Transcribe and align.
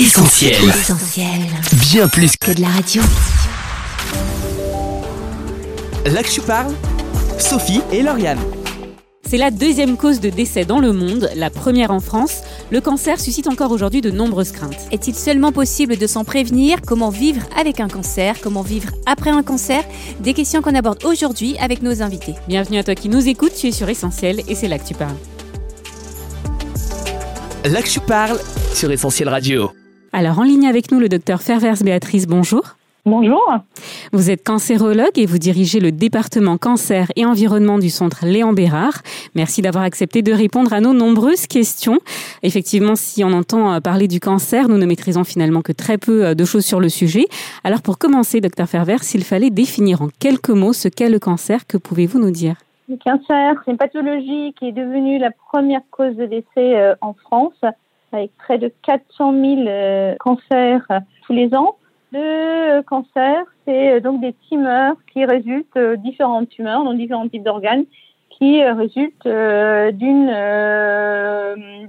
Essentiel. 0.00 0.54
Essentiel. 0.68 1.26
Bien 1.90 2.06
plus 2.06 2.36
que 2.36 2.52
Que 2.52 2.52
de 2.52 2.60
la 2.60 2.68
radio. 2.68 3.02
là 6.06 6.22
que 6.22 6.30
je 6.30 6.40
parle, 6.40 6.72
Sophie 7.40 7.80
et 7.90 8.02
Lauriane. 8.02 8.38
C'est 9.28 9.38
la 9.38 9.50
deuxième 9.50 9.96
cause 9.96 10.20
de 10.20 10.30
décès 10.30 10.64
dans 10.64 10.78
le 10.78 10.92
monde, 10.92 11.28
la 11.34 11.50
première 11.50 11.90
en 11.90 11.98
France. 11.98 12.42
Le 12.70 12.80
cancer 12.80 13.18
suscite 13.18 13.48
encore 13.48 13.72
aujourd'hui 13.72 14.00
de 14.00 14.12
nombreuses 14.12 14.52
craintes. 14.52 14.86
Est-il 14.92 15.16
seulement 15.16 15.50
possible 15.50 15.96
de 15.96 16.06
s'en 16.06 16.22
prévenir? 16.22 16.78
Comment 16.86 17.10
vivre 17.10 17.42
avec 17.58 17.80
un 17.80 17.88
cancer? 17.88 18.36
Comment 18.40 18.62
vivre 18.62 18.90
après 19.04 19.30
un 19.30 19.42
cancer? 19.42 19.82
Des 20.20 20.32
questions 20.32 20.62
qu'on 20.62 20.76
aborde 20.76 21.04
aujourd'hui 21.04 21.58
avec 21.58 21.82
nos 21.82 22.02
invités. 22.02 22.36
Bienvenue 22.46 22.78
à 22.78 22.84
toi 22.84 22.94
qui 22.94 23.08
nous 23.08 23.26
écoutes, 23.26 23.54
tu 23.58 23.66
es 23.66 23.72
sur 23.72 23.88
Essentiel 23.88 24.42
et 24.46 24.54
c'est 24.54 24.68
là 24.68 24.78
que 24.78 24.86
tu 24.86 24.94
parles. 24.94 25.16
Là 27.64 27.82
que 27.82 27.90
je 27.90 27.98
parle 27.98 28.38
sur 28.72 28.92
Essentiel 28.92 29.28
Radio. 29.28 29.72
Alors 30.12 30.38
en 30.38 30.42
ligne 30.42 30.66
avec 30.66 30.90
nous 30.90 31.00
le 31.00 31.08
docteur 31.08 31.42
Fervers 31.42 31.82
Béatrice, 31.82 32.26
bonjour. 32.26 32.76
Bonjour. 33.04 33.42
Vous 34.12 34.30
êtes 34.30 34.42
cancérologue 34.42 35.16
et 35.16 35.26
vous 35.26 35.38
dirigez 35.38 35.80
le 35.80 35.92
département 35.92 36.58
cancer 36.58 37.08
et 37.16 37.24
environnement 37.24 37.78
du 37.78 37.90
centre 37.90 38.26
Léon 38.26 38.52
Bérard. 38.52 39.02
Merci 39.34 39.62
d'avoir 39.62 39.84
accepté 39.84 40.22
de 40.22 40.32
répondre 40.32 40.72
à 40.72 40.80
nos 40.80 40.92
nombreuses 40.92 41.46
questions. 41.46 41.98
Effectivement, 42.42 42.96
si 42.96 43.24
on 43.24 43.32
entend 43.32 43.72
euh, 43.72 43.80
parler 43.80 44.08
du 44.08 44.20
cancer, 44.20 44.68
nous 44.68 44.78
ne 44.78 44.86
maîtrisons 44.86 45.24
finalement 45.24 45.62
que 45.62 45.72
très 45.72 45.96
peu 45.96 46.26
euh, 46.26 46.34
de 46.34 46.44
choses 46.44 46.64
sur 46.64 46.80
le 46.80 46.88
sujet. 46.88 47.26
Alors 47.64 47.82
pour 47.82 47.98
commencer, 47.98 48.40
docteur 48.40 48.68
Fervers, 48.68 49.02
s'il 49.02 49.24
fallait 49.24 49.50
définir 49.50 50.02
en 50.02 50.08
quelques 50.18 50.50
mots 50.50 50.72
ce 50.72 50.88
qu'est 50.88 51.10
le 51.10 51.18
cancer, 51.18 51.66
que 51.66 51.76
pouvez-vous 51.76 52.18
nous 52.18 52.30
dire? 52.30 52.56
Le 52.88 52.96
cancer, 52.96 53.54
c'est 53.64 53.70
une 53.70 53.76
pathologie 53.76 54.54
qui 54.58 54.68
est 54.68 54.72
devenue 54.72 55.18
la 55.18 55.30
première 55.30 55.82
cause 55.90 56.16
de 56.16 56.24
décès 56.24 56.78
euh, 56.78 56.94
en 57.02 57.12
France, 57.12 57.60
avec 58.12 58.30
près 58.36 58.58
de 58.58 58.72
400 58.82 59.32
000 59.32 59.68
euh, 59.68 60.14
cancers 60.18 60.84
euh, 60.90 61.00
tous 61.26 61.32
les 61.32 61.54
ans. 61.54 61.76
Le 62.12 62.18
euh, 62.78 62.82
cancer, 62.82 63.44
c'est 63.66 64.00
donc 64.00 64.20
des 64.20 64.34
tumeurs 64.48 64.96
qui 65.12 65.24
résultent, 65.24 65.78
différentes 65.98 66.48
tumeurs 66.48 66.84
dans 66.84 66.94
différents 66.94 67.28
types 67.28 67.42
d'organes, 67.42 67.84
qui 68.30 68.62
résultent 68.64 69.26
euh, 69.26 69.90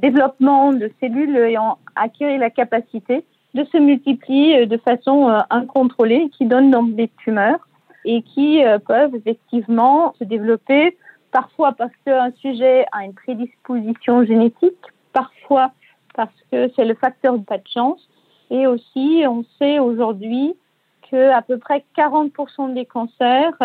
développement 0.02 0.73
de 0.73 0.92
cellules 1.00 1.38
ayant 1.38 1.78
acquis 1.95 2.38
la 2.38 2.50
capacité 2.50 3.23
de 3.54 3.64
se 3.66 3.78
multiplier 3.78 4.66
de 4.66 4.78
façon 4.78 5.31
incontrôlée, 5.50 6.30
qui 6.38 6.45
donnent 6.45 6.72
donc 6.72 6.95
des 6.95 7.09
tumeurs 7.23 7.67
et 8.06 8.22
qui 8.22 8.61
peuvent 8.88 9.16
effectivement 9.16 10.14
se 10.20 10.23
développer 10.23 10.95
parfois 11.31 11.73
parce 11.73 11.92
qu'un 12.06 12.31
sujet 12.31 12.86
a 12.92 13.06
une 13.06 13.14
prédisposition 13.14 14.23
génétique, 14.23 14.78
parfois 15.14 15.72
parce 16.20 16.42
que 16.52 16.70
c'est 16.75 16.84
le 16.84 16.95
facteur 16.95 17.38
de 17.38 17.45
pas 17.45 17.59
de 17.59 17.67
chance. 17.73 18.09
Et 18.52 18.67
aussi, 18.67 19.23
on 19.25 19.45
sait 19.58 19.80
aujourd'hui 19.80 20.53
que 21.09 21.31
à 21.31 21.42
peu 21.42 21.58
près 21.58 21.86
40% 21.98 22.73
des 22.73 22.86
cancers 22.86 23.58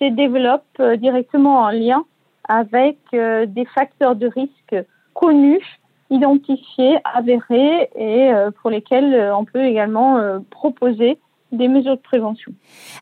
se 0.00 0.10
développent 0.10 0.80
euh, 0.80 0.96
directement 0.96 1.60
en 1.60 1.70
lien 1.70 2.04
avec 2.48 2.98
euh, 3.14 3.46
des 3.46 3.64
facteurs 3.64 4.16
de 4.16 4.26
risque 4.26 4.74
connus, 5.14 5.78
identifiés, 6.10 6.98
avérés 7.04 7.88
et 7.94 8.32
euh, 8.32 8.50
pour 8.50 8.70
lesquels 8.70 9.30
on 9.32 9.44
peut 9.44 9.64
également 9.64 10.40
proposer 10.50 11.16
des 11.56 11.68
mesures 11.68 11.96
de 11.96 12.02
prévention. 12.02 12.52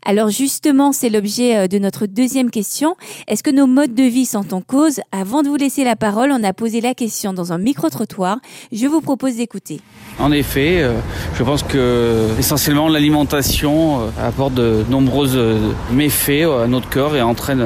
Alors 0.05 0.31
justement, 0.31 0.93
c'est 0.93 1.11
l'objet 1.11 1.57
euh, 1.57 1.67
de 1.67 1.79
notre 1.79 2.07
deuxième 2.07 2.51
question. 2.51 2.97
Est-ce 3.29 3.43
que 3.43 3.51
nos 3.51 3.67
modes 3.67 3.95
de 3.95 4.03
vie 4.03 4.27
sont 4.27 4.55
en 4.55 4.61
cause? 4.61 5.01
Avant 5.13 5.43
de 5.43 5.49
vous 5.49 5.57
laisser 5.57 5.85
la 5.85 5.97
parole, 5.97 6.31
on 6.33 6.43
a 6.43 6.53
posé 6.53 6.81
la 6.81 6.95
question 6.95 7.33
dans 7.33 7.53
un 7.53 7.59
micro-trottoir. 7.59 8.39
Je 8.73 8.87
vous 8.87 9.01
propose 9.01 9.37
d'écouter. 9.37 9.81
En 10.19 10.33
effet, 10.33 10.83
euh, 10.83 10.93
je 11.35 11.43
pense 11.43 11.63
que 11.63 12.29
essentiellement 12.39 12.89
l'alimentation 12.89 14.01
euh, 14.01 14.09
apporte 14.21 14.55
de 14.55 14.85
nombreux 14.89 15.59
méfaits 15.91 16.45
à 16.65 16.67
notre 16.67 16.89
corps 16.89 17.17
et 17.17 17.23
entraîne 17.23 17.65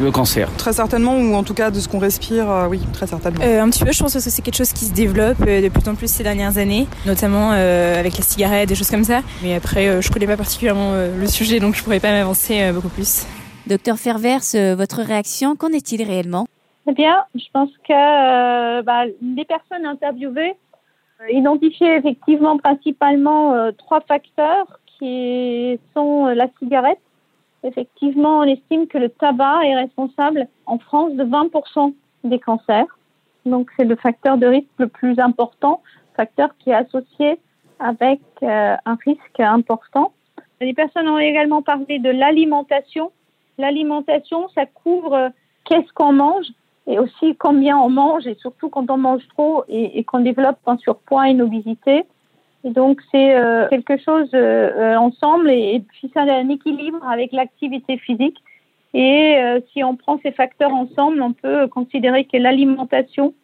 le 0.00 0.10
cancer. 0.10 0.48
Très 0.56 0.72
certainement, 0.72 1.16
ou 1.16 1.34
en 1.34 1.42
tout 1.42 1.54
cas 1.54 1.70
de 1.70 1.80
ce 1.80 1.88
qu'on 1.88 1.98
respire, 1.98 2.66
oui, 2.68 2.80
très 2.92 3.06
certainement. 3.06 3.40
Euh, 3.42 3.62
un 3.62 3.70
petit 3.70 3.84
peu, 3.84 3.92
je 3.92 3.98
pense 3.98 4.14
que 4.14 4.20
c'est 4.20 4.42
quelque 4.42 4.56
chose 4.56 4.72
qui 4.72 4.84
se 4.84 4.92
développe 4.92 5.44
de 5.44 5.68
plus 5.68 5.88
en 5.88 5.94
plus 5.94 6.10
ces 6.10 6.22
dernières 6.22 6.58
années, 6.58 6.86
notamment 7.04 7.50
euh, 7.52 7.98
avec 7.98 8.16
les 8.16 8.22
cigarettes, 8.22 8.68
des 8.68 8.74
choses 8.74 8.90
comme 8.90 9.04
ça. 9.04 9.20
Mais 9.42 9.54
après, 9.54 10.02
je 10.02 10.08
connais 10.16 10.26
pas 10.26 10.38
particulièrement 10.38 10.94
euh, 10.94 11.14
le 11.14 11.26
sujet, 11.26 11.60
donc 11.60 11.74
je 11.74 11.84
pourrais 11.84 12.00
pas 12.00 12.10
m'avancer 12.10 12.62
euh, 12.62 12.72
beaucoup 12.72 12.88
plus. 12.88 13.26
Docteur 13.66 13.98
Fervers, 13.98 14.40
euh, 14.54 14.74
votre 14.74 15.02
réaction, 15.02 15.56
qu'en 15.56 15.68
est-il 15.68 16.02
réellement? 16.02 16.46
Eh 16.88 16.92
bien, 16.92 17.24
je 17.34 17.44
pense 17.52 17.68
que 17.86 17.92
euh, 17.92 18.80
bah, 18.80 19.04
les 19.20 19.44
personnes 19.44 19.84
interviewées 19.84 20.54
euh, 21.20 21.30
identifiaient 21.30 21.98
effectivement 21.98 22.56
principalement 22.56 23.52
euh, 23.52 23.72
trois 23.72 24.00
facteurs 24.00 24.80
qui 24.98 25.78
sont 25.92 26.28
euh, 26.28 26.34
la 26.34 26.46
cigarette. 26.60 27.00
Effectivement, 27.62 28.38
on 28.38 28.44
estime 28.44 28.86
que 28.86 28.96
le 28.96 29.10
tabac 29.10 29.66
est 29.66 29.76
responsable 29.76 30.48
en 30.64 30.78
France 30.78 31.12
de 31.12 31.24
20% 31.24 31.92
des 32.24 32.38
cancers. 32.38 32.98
Donc, 33.44 33.68
c'est 33.76 33.84
le 33.84 33.96
facteur 33.96 34.38
de 34.38 34.46
risque 34.46 34.78
le 34.78 34.88
plus 34.88 35.18
important, 35.18 35.82
facteur 36.16 36.48
qui 36.58 36.70
est 36.70 36.74
associé 36.74 37.38
avec 37.78 38.20
euh, 38.42 38.76
un 38.84 38.98
risque 39.04 39.40
important. 39.40 40.12
Les 40.60 40.74
personnes 40.74 41.08
ont 41.08 41.18
également 41.18 41.62
parlé 41.62 41.98
de 41.98 42.10
l'alimentation. 42.10 43.12
L'alimentation, 43.58 44.48
ça 44.54 44.66
couvre 44.66 45.14
euh, 45.14 45.28
qu'est-ce 45.64 45.92
qu'on 45.92 46.12
mange 46.12 46.46
et 46.86 46.98
aussi 46.98 47.34
combien 47.36 47.76
on 47.78 47.88
mange 47.88 48.26
et 48.26 48.36
surtout 48.36 48.68
quand 48.68 48.90
on 48.90 48.96
mange 48.96 49.26
trop 49.28 49.64
et, 49.68 50.04
qu'on 50.04 50.20
développe 50.20 50.58
un 50.66 50.78
surpoids 50.78 51.28
et 51.28 51.32
une 51.32 51.42
obésité. 51.42 52.04
Et 52.64 52.70
donc 52.70 53.00
c'est 53.10 53.34
euh, 53.34 53.68
quelque 53.68 53.96
chose 53.98 54.28
euh, 54.34 54.70
euh, 54.76 54.96
ensemble 54.96 55.50
et, 55.50 55.74
et 55.74 55.80
puis 55.80 56.10
ça 56.14 56.22
a 56.22 56.32
un 56.32 56.48
équilibre 56.48 57.04
avec 57.06 57.32
l'activité 57.32 57.98
physique. 57.98 58.38
Et 58.94 59.36
euh, 59.36 59.60
si 59.72 59.84
on 59.84 59.96
prend 59.96 60.18
ces 60.22 60.32
facteurs 60.32 60.72
ensemble, 60.72 61.20
on 61.20 61.32
peut 61.32 61.66
considérer 61.68 62.24
que 62.24 62.36
l'alimentation, 62.36 63.34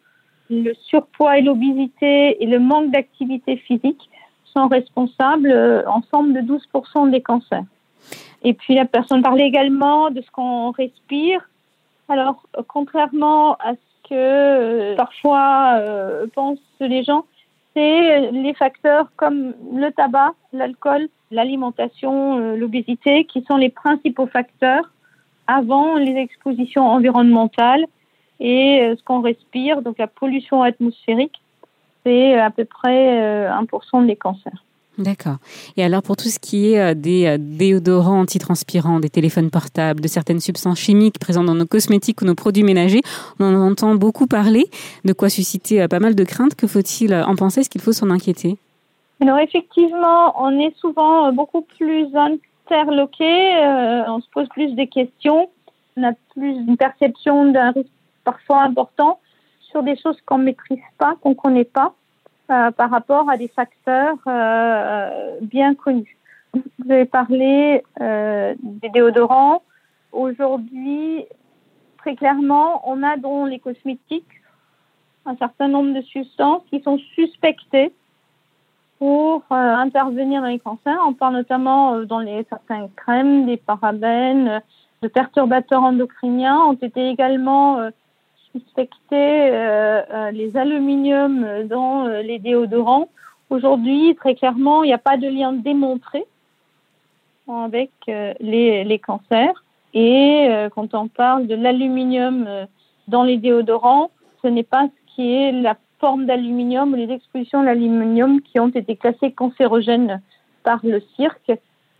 le 0.49 0.73
surpoids 0.73 1.37
et 1.37 1.41
l'obésité 1.41 2.41
et 2.41 2.47
le 2.47 2.59
manque 2.59 2.91
d'activité 2.91 3.57
physique 3.57 4.09
responsables 4.55 5.51
euh, 5.51 5.87
ensemble 5.87 6.33
de 6.33 6.41
12% 6.41 7.09
des 7.11 7.21
cancers. 7.21 7.63
Et 8.43 8.53
puis 8.53 8.75
la 8.75 8.85
personne 8.85 9.21
parlait 9.21 9.47
également 9.47 10.11
de 10.11 10.21
ce 10.21 10.31
qu'on 10.31 10.71
respire. 10.71 11.41
Alors, 12.09 12.43
euh, 12.57 12.61
contrairement 12.67 13.53
à 13.55 13.73
ce 13.73 14.09
que 14.09 14.13
euh, 14.13 14.95
parfois 14.95 15.79
pensent 16.33 16.59
les 16.79 17.03
gens, 17.03 17.25
c'est 17.73 18.31
les 18.31 18.53
facteurs 18.53 19.07
comme 19.15 19.53
le 19.73 19.89
tabac, 19.91 20.33
l'alcool, 20.51 21.07
l'alimentation, 21.31 22.55
l'obésité 22.55 23.25
qui 23.25 23.43
sont 23.43 23.57
les 23.57 23.69
principaux 23.69 24.27
facteurs 24.27 24.91
avant 25.47 25.95
les 25.95 26.15
expositions 26.15 26.87
environnementales 26.87 27.85
et 28.39 28.93
ce 28.95 29.03
qu'on 29.03 29.21
respire, 29.21 29.81
donc 29.81 29.97
la 29.97 30.05
pollution 30.07 30.61
atmosphérique, 30.61 31.42
c'est 32.03 32.39
à 32.39 32.49
peu 32.49 32.65
près 32.65 33.21
euh, 33.21 33.49
1% 33.49 34.05
des 34.05 34.15
cancers. 34.15 34.63
D'accord. 34.99 35.37
Et 35.75 35.83
alors 35.83 36.03
pour 36.03 36.15
tout 36.15 36.29
ce 36.29 36.37
qui 36.37 36.71
est 36.71 36.79
euh, 36.79 36.93
des 36.93 37.25
euh, 37.25 37.37
déodorants 37.39 38.21
antitranspirants, 38.21 38.99
des 38.99 39.09
téléphones 39.09 39.49
portables, 39.49 40.01
de 40.01 40.07
certaines 40.07 40.39
substances 40.39 40.79
chimiques 40.79 41.17
présentes 41.17 41.47
dans 41.47 41.55
nos 41.55 41.65
cosmétiques 41.65 42.21
ou 42.21 42.25
nos 42.25 42.35
produits 42.35 42.63
ménagers, 42.63 43.01
on 43.39 43.45
en 43.45 43.71
entend 43.71 43.95
beaucoup 43.95 44.27
parler, 44.27 44.65
de 45.03 45.13
quoi 45.13 45.29
susciter 45.29 45.81
euh, 45.81 45.87
pas 45.87 45.99
mal 45.99 46.13
de 46.13 46.23
craintes. 46.23 46.53
Que 46.53 46.67
faut-il 46.67 47.11
euh, 47.11 47.25
en 47.25 47.35
penser? 47.35 47.61
Est-ce 47.61 47.71
qu'il 47.71 47.81
faut 47.81 47.91
s'en 47.91 48.11
inquiéter? 48.11 48.57
Alors 49.21 49.39
effectivement, 49.39 50.33
on 50.37 50.59
est 50.59 50.75
souvent 50.77 51.27
euh, 51.27 51.31
beaucoup 51.31 51.61
plus 51.61 52.07
interloqué, 52.15 53.55
euh, 53.55 54.03
on 54.07 54.19
se 54.19 54.27
pose 54.33 54.49
plus 54.49 54.73
des 54.75 54.87
questions, 54.87 55.49
on 55.95 56.03
a 56.03 56.11
plus 56.33 56.51
une 56.51 56.75
perception 56.77 57.51
d'un 57.51 57.71
risque 57.71 57.89
parfois 58.25 58.63
important 58.63 59.19
sur 59.73 59.83
des 59.83 59.97
choses 59.97 60.21
qu'on 60.25 60.37
ne 60.37 60.45
maîtrise 60.45 60.79
pas, 60.97 61.15
qu'on 61.21 61.31
ne 61.31 61.35
connaît 61.35 61.65
pas, 61.65 61.93
euh, 62.51 62.71
par 62.71 62.89
rapport 62.91 63.29
à 63.29 63.37
des 63.37 63.47
facteurs 63.49 64.17
euh, 64.27 65.37
bien 65.41 65.73
connus. 65.73 66.15
Vous 66.53 66.91
avez 66.91 67.05
parlé 67.05 67.83
euh, 67.99 68.53
des 68.61 68.89
déodorants. 68.89 69.63
Aujourd'hui, 70.11 71.25
très 71.97 72.15
clairement, 72.15 72.87
on 72.87 73.01
a 73.01 73.17
dans 73.17 73.45
les 73.45 73.57
cosmétiques 73.57 74.41
un 75.25 75.35
certain 75.37 75.67
nombre 75.67 75.93
de 75.93 76.01
substances 76.01 76.61
qui 76.69 76.79
sont 76.81 76.99
suspectées 77.15 77.91
pour 78.99 79.43
euh, 79.51 79.55
intervenir 79.55 80.41
dans 80.41 80.49
les 80.49 80.59
cancers. 80.59 80.99
On 81.07 81.13
parle 81.13 81.33
notamment 81.33 81.95
euh, 81.95 82.05
dans 82.05 82.19
les 82.19 82.45
certaines 82.49 82.89
crèmes, 82.95 83.47
des 83.47 83.57
parabènes, 83.57 84.47
euh, 84.47 84.59
de 85.01 85.07
perturbateurs 85.07 85.81
endocriniens. 85.81 86.59
Ont 86.59 86.73
été 86.73 87.09
également 87.09 87.89
suspectés 88.53 89.49
euh, 89.51 90.01
euh, 90.11 90.31
les 90.31 90.55
aluminiums 90.55 91.67
dans 91.67 92.05
euh, 92.05 92.21
les 92.21 92.39
déodorants. 92.39 93.09
Aujourd'hui, 93.49 94.15
très 94.15 94.35
clairement, 94.35 94.83
il 94.83 94.87
n'y 94.87 94.93
a 94.93 94.99
pas 94.99 95.17
de 95.17 95.27
lien 95.27 95.53
démontré 95.53 96.25
avec 97.47 97.91
les, 98.07 98.83
les 98.83 98.99
cancers. 98.99 99.63
Et 99.93 100.47
quand 100.73 100.95
on 100.95 101.07
parle 101.07 101.45
de 101.45 101.53
l'aluminium 101.53 102.47
dans 103.09 103.23
les 103.23 103.37
déodorants, 103.37 104.09
ce 104.41 104.47
n'est 104.47 104.63
pas 104.63 104.85
ce 104.85 105.13
qui 105.13 105.35
est 105.35 105.51
la 105.51 105.75
formes 105.99 106.25
d'aluminium 106.25 106.93
ou 106.93 106.95
les 106.95 107.11
expositions 107.11 107.63
d'aluminium 107.63 108.41
qui 108.41 108.59
ont 108.59 108.69
été 108.69 108.95
classées 108.95 109.31
cancérogènes 109.31 110.21
par 110.63 110.79
le 110.83 111.01
cirque. 111.15 111.51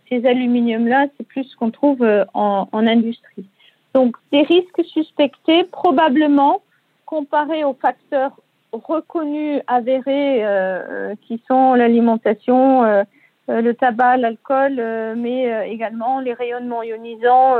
Ces 0.08 0.26
aluminiums-là, 0.26 1.06
c'est 1.16 1.26
plus 1.26 1.44
ce 1.44 1.56
qu'on 1.56 1.70
trouve 1.70 2.02
en, 2.34 2.68
en, 2.72 2.86
industrie. 2.86 3.46
Donc, 3.94 4.16
des 4.32 4.42
risques 4.42 4.84
suspectés, 4.84 5.64
probablement, 5.64 6.62
comparés 7.06 7.64
aux 7.64 7.74
facteurs 7.74 8.32
reconnus, 8.72 9.62
avérés, 9.66 10.44
euh, 10.44 11.14
qui 11.22 11.40
sont 11.48 11.74
l'alimentation, 11.74 12.84
euh, 12.84 13.04
le 13.48 13.72
tabac, 13.72 14.16
l'alcool, 14.16 14.76
euh, 14.78 15.14
mais 15.16 15.70
également 15.70 16.20
les 16.20 16.32
rayonnements 16.32 16.82
ionisants, 16.82 17.56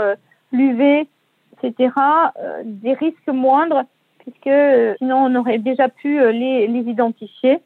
l'UV, 0.52 1.06
etc., 1.62 1.90
des 2.64 2.94
risques 2.94 3.28
moindres, 3.28 3.84
puisque 4.18 4.96
sinon 4.98 5.26
on 5.26 5.34
aurait 5.36 5.58
déjà 5.58 5.88
pu 5.88 6.18
les, 6.32 6.66
les 6.66 6.90
identifier. 6.90 7.60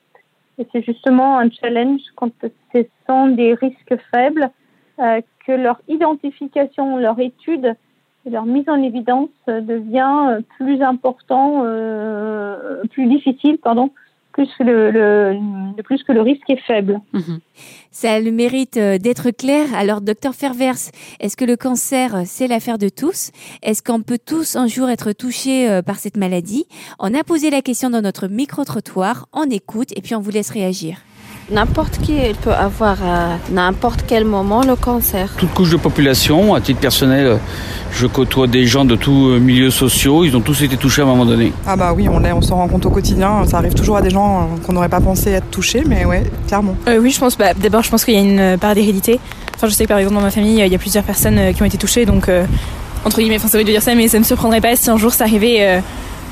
Et 0.59 0.67
c'est 0.73 0.83
justement 0.83 1.39
un 1.39 1.51
challenge 1.51 2.01
quand 2.17 2.33
ce 2.75 2.85
sont 3.07 3.29
des 3.29 3.55
risques 3.55 3.97
faibles, 4.11 4.51
euh, 4.99 5.21
que 5.47 5.53
leur 5.53 5.81
identification, 5.87 6.99
leur 6.99 7.19
étude, 7.21 7.75
leur 8.31 8.47
mise 8.47 8.69
en 8.69 8.83
évidence 8.83 9.31
devient 9.47 10.43
plus 10.59 10.83
important, 10.83 11.63
euh, 11.65 12.83
plus 12.91 13.07
difficile, 13.07 13.59
pardon, 13.59 13.91
plus 14.33 14.49
que 14.57 14.63
le, 14.63 15.83
plus 15.83 16.03
que 16.05 16.13
le 16.13 16.21
risque 16.21 16.49
est 16.49 16.61
faible. 16.67 17.01
Mmh. 17.13 17.39
Ça 17.91 18.13
a 18.13 18.21
le 18.21 18.31
mérite 18.31 18.77
euh, 18.77 18.99
d'être 18.99 19.31
clair. 19.33 19.67
Alors, 19.75 20.01
docteur 20.01 20.35
Fervers, 20.35 20.93
est-ce 21.19 21.37
que 21.37 21.45
le 21.45 21.57
cancer, 21.57 22.15
euh, 22.15 22.23
c'est 22.25 22.47
l'affaire 22.47 22.79
de 22.79 22.89
tous? 22.89 23.33
Est-ce 23.63 23.83
qu'on 23.83 24.03
peut 24.03 24.21
tous 24.25 24.55
un 24.55 24.69
jour 24.69 24.89
être 24.91 25.11
touchés 25.11 25.69
euh, 25.69 25.83
par 25.83 25.97
cette 25.97 26.17
maladie? 26.17 26.67
On 27.01 27.15
a 27.15 27.25
posé 27.25 27.51
la 27.51 27.63
question 27.63 27.91
dans 27.91 28.03
notre 28.03 28.29
micro-trottoir, 28.29 29.27
on 29.33 29.51
écoute 29.51 29.91
et 29.97 30.03
puis 30.03 30.15
on 30.15 30.21
vous 30.21 30.31
laisse 30.31 30.51
réagir. 30.51 30.99
N'importe 31.51 31.99
qui 32.03 32.19
peut 32.43 32.53
avoir 32.53 33.03
à 33.03 33.39
n'importe 33.51 34.05
quel 34.07 34.27
moment 34.27 34.63
le 34.63 34.77
cancer. 34.77 35.31
Toute 35.39 35.53
couche 35.55 35.71
de 35.71 35.79
population, 35.79 36.55
à 36.55 36.61
titre 36.61 36.79
personnel, 36.79 37.39
je 37.91 38.07
côtoie 38.07 38.47
des 38.47 38.67
gens 38.67 38.85
de 38.85 38.97
tous 38.97 39.39
milieux 39.41 39.71
sociaux, 39.71 40.25
ils 40.25 40.37
ont 40.37 40.43
tous 40.43 40.63
été 40.63 40.77
touchés 40.77 41.01
à 41.01 41.05
un 41.07 41.09
moment 41.09 41.25
donné. 41.25 41.55
Ah 41.67 41.75
bah 41.75 41.95
oui, 41.97 42.07
on, 42.07 42.23
on 42.23 42.43
s'en 42.43 42.57
rend 42.57 42.69
compte 42.69 42.85
au 42.85 42.91
quotidien, 42.91 43.47
ça 43.47 43.57
arrive 43.59 43.73
toujours 43.73 43.97
à 43.97 44.03
des 44.03 44.11
gens 44.11 44.47
qu'on 44.67 44.75
n'aurait 44.75 44.91
pas 44.91 45.01
pensé 45.01 45.31
être 45.31 45.51
touchés, 45.51 45.85
mais 45.87 46.05
ouais, 46.05 46.23
clairement. 46.47 46.77
Euh, 46.87 46.99
oui, 47.01 47.11
je 47.11 47.19
pense, 47.19 47.39
bah, 47.39 47.55
d'abord 47.55 47.83
je 47.83 47.91
pense 47.91 48.05
qu'il 48.05 48.15
y 48.15 48.19
a 48.19 48.21
une 48.21 48.59
part 48.59 48.75
d'hérédité. 48.75 49.19
Enfin, 49.57 49.69
je 49.69 49.73
sais 49.73 49.85
que 49.85 49.89
par 49.89 49.99
exemple 49.99 50.17
dans 50.17 50.23
ma 50.23 50.31
famille, 50.31 50.59
il 50.59 50.71
y 50.71 50.75
a 50.75 50.79
plusieurs 50.79 51.05
personnes 51.05 51.55
qui 51.55 51.63
ont 51.63 51.67
été 51.67 51.79
touchées, 51.79 52.05
donc 52.05 52.29
euh, 52.29 52.45
entre 53.07 53.21
guillemets, 53.21 53.37
enfin 53.37 53.49
vrai 53.49 53.65
de 53.65 53.71
dire 53.71 53.83
ça, 53.83 53.95
mais 53.95 54.09
ça 54.09 54.19
me 54.19 54.25
surprendrait 54.25 54.61
pas 54.61 54.77
si 54.77 54.91
un 54.91 54.99
jour 54.99 55.13
ça 55.13 55.25
arrivait 55.25 55.61
euh, 55.61 55.81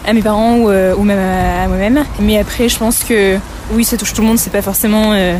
à 0.06 0.12
mes 0.12 0.22
parents 0.22 0.58
ou, 0.58 0.70
ou 0.70 1.02
même 1.02 1.18
à, 1.18 1.64
à 1.64 1.68
moi-même. 1.68 2.04
Mais 2.20 2.38
après, 2.38 2.68
je 2.68 2.78
pense 2.78 3.04
que 3.04 3.38
oui, 3.72 3.84
ça 3.84 3.96
touche 3.96 4.14
tout 4.14 4.22
le 4.22 4.28
monde, 4.28 4.38
c'est 4.38 4.52
pas 4.52 4.62
forcément. 4.62 5.12
Euh, 5.12 5.36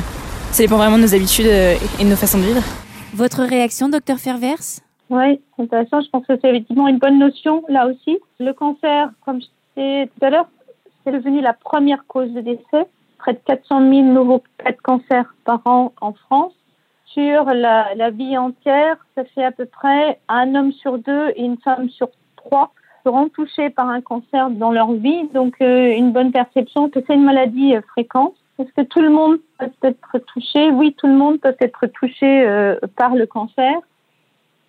ça 0.51 0.63
dépend 0.63 0.77
vraiment 0.77 0.97
de 0.97 1.03
nos 1.03 1.15
habitudes 1.15 1.47
et 1.47 2.05
de 2.05 2.09
nos 2.09 2.17
façons 2.17 2.39
de 2.39 2.45
vivre. 2.45 2.63
Votre 3.15 3.43
réaction, 3.45 3.89
docteur 3.89 4.19
Fervers? 4.19 4.81
Oui, 5.11 5.41
c'est 5.57 5.63
intéressant. 5.63 6.01
Je 6.01 6.11
pense 6.11 6.27
que 6.27 6.35
c'est 6.41 6.49
effectivement 6.49 6.89
une 6.89 6.99
bonne 6.99 7.19
notion 7.19 7.63
là 7.69 7.87
aussi. 7.87 8.19
Le 8.41 8.53
cancer, 8.53 9.11
comme 9.25 9.41
je 9.41 9.47
disais 9.77 10.07
tout 10.07 10.27
à 10.27 10.31
l'heure, 10.31 10.49
c'est 11.05 11.13
devenu 11.13 11.41
la 11.41 11.53
première 11.53 12.05
cause 12.09 12.33
de 12.33 12.41
décès. 12.41 12.87
Près 13.19 13.35
de 13.35 13.39
400 13.47 13.81
000 13.81 14.03
nouveaux 14.03 14.43
cas 14.59 14.73
de 14.73 14.77
cancer 14.83 15.35
par 15.45 15.61
an 15.67 15.93
en 16.01 16.13
France. 16.13 16.53
Sur 17.07 17.45
la, 17.45 17.95
la 17.95 18.11
vie 18.11 18.37
entière, 18.37 18.97
ça 19.15 19.25
fait 19.35 19.45
à 19.45 19.53
peu 19.53 19.67
près 19.67 20.19
un 20.29 20.55
homme 20.55 20.73
sur 20.73 20.99
deux 20.99 21.29
et 21.37 21.45
une 21.45 21.59
femme 21.59 21.89
sur 21.89 22.09
trois 22.37 22.73
seront 23.07 23.29
touchés 23.29 23.71
par 23.71 23.89
un 23.89 24.01
cancer 24.01 24.51
dans 24.51 24.73
leur 24.73 24.91
vie, 24.93 25.29
donc 25.33 25.55
euh, 25.61 25.97
une 25.97 26.11
bonne 26.11 26.33
perception 26.33 26.91
que 26.91 26.99
c'est 27.07 27.15
une 27.15 27.23
maladie 27.23 27.77
euh, 27.77 27.81
fréquente. 27.93 28.35
Est-ce 28.59 28.73
que 28.73 28.83
tout 28.83 29.01
le 29.01 29.11
monde 29.11 29.39
peut 29.59 29.71
être 29.83 30.19
touché? 30.27 30.73
Oui, 30.73 30.93
tout 30.99 31.07
le 31.07 31.13
monde 31.13 31.39
peut 31.41 31.55
être 31.61 31.87
touché 31.87 32.45
euh, 32.45 32.75
par 32.97 33.15
le 33.15 33.27
cancer. 33.27 33.75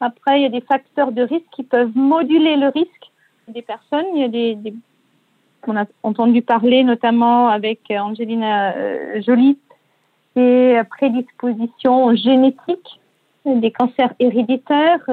Après, 0.01 0.39
il 0.39 0.44
y 0.44 0.45
a 0.45 0.50
des 0.50 0.62
facteurs 0.62 1.12
de 1.12 1.24
risque 1.24 1.50
qui 1.51 1.63
peuvent 1.63 1.95
moduler 1.95 2.57
le 2.57 2.68
risque 2.68 3.12
des 3.48 3.63
personnes. 3.63 4.06
Il 4.13 4.22
y 4.22 4.25
a 4.25 4.28
des, 4.28 4.74
on 5.66 5.75
a 5.75 5.86
entendu 6.04 6.44
parler 6.44 6.84
notamment 6.84 7.48
avec 7.48 7.80
Angelina 7.89 8.75
Jolie 9.22 9.57
des 10.36 10.80
prédispositions 10.92 12.16
génétiques, 12.16 13.00
des 13.45 13.72
cancers 13.72 14.13
héréditaires. 14.19 15.04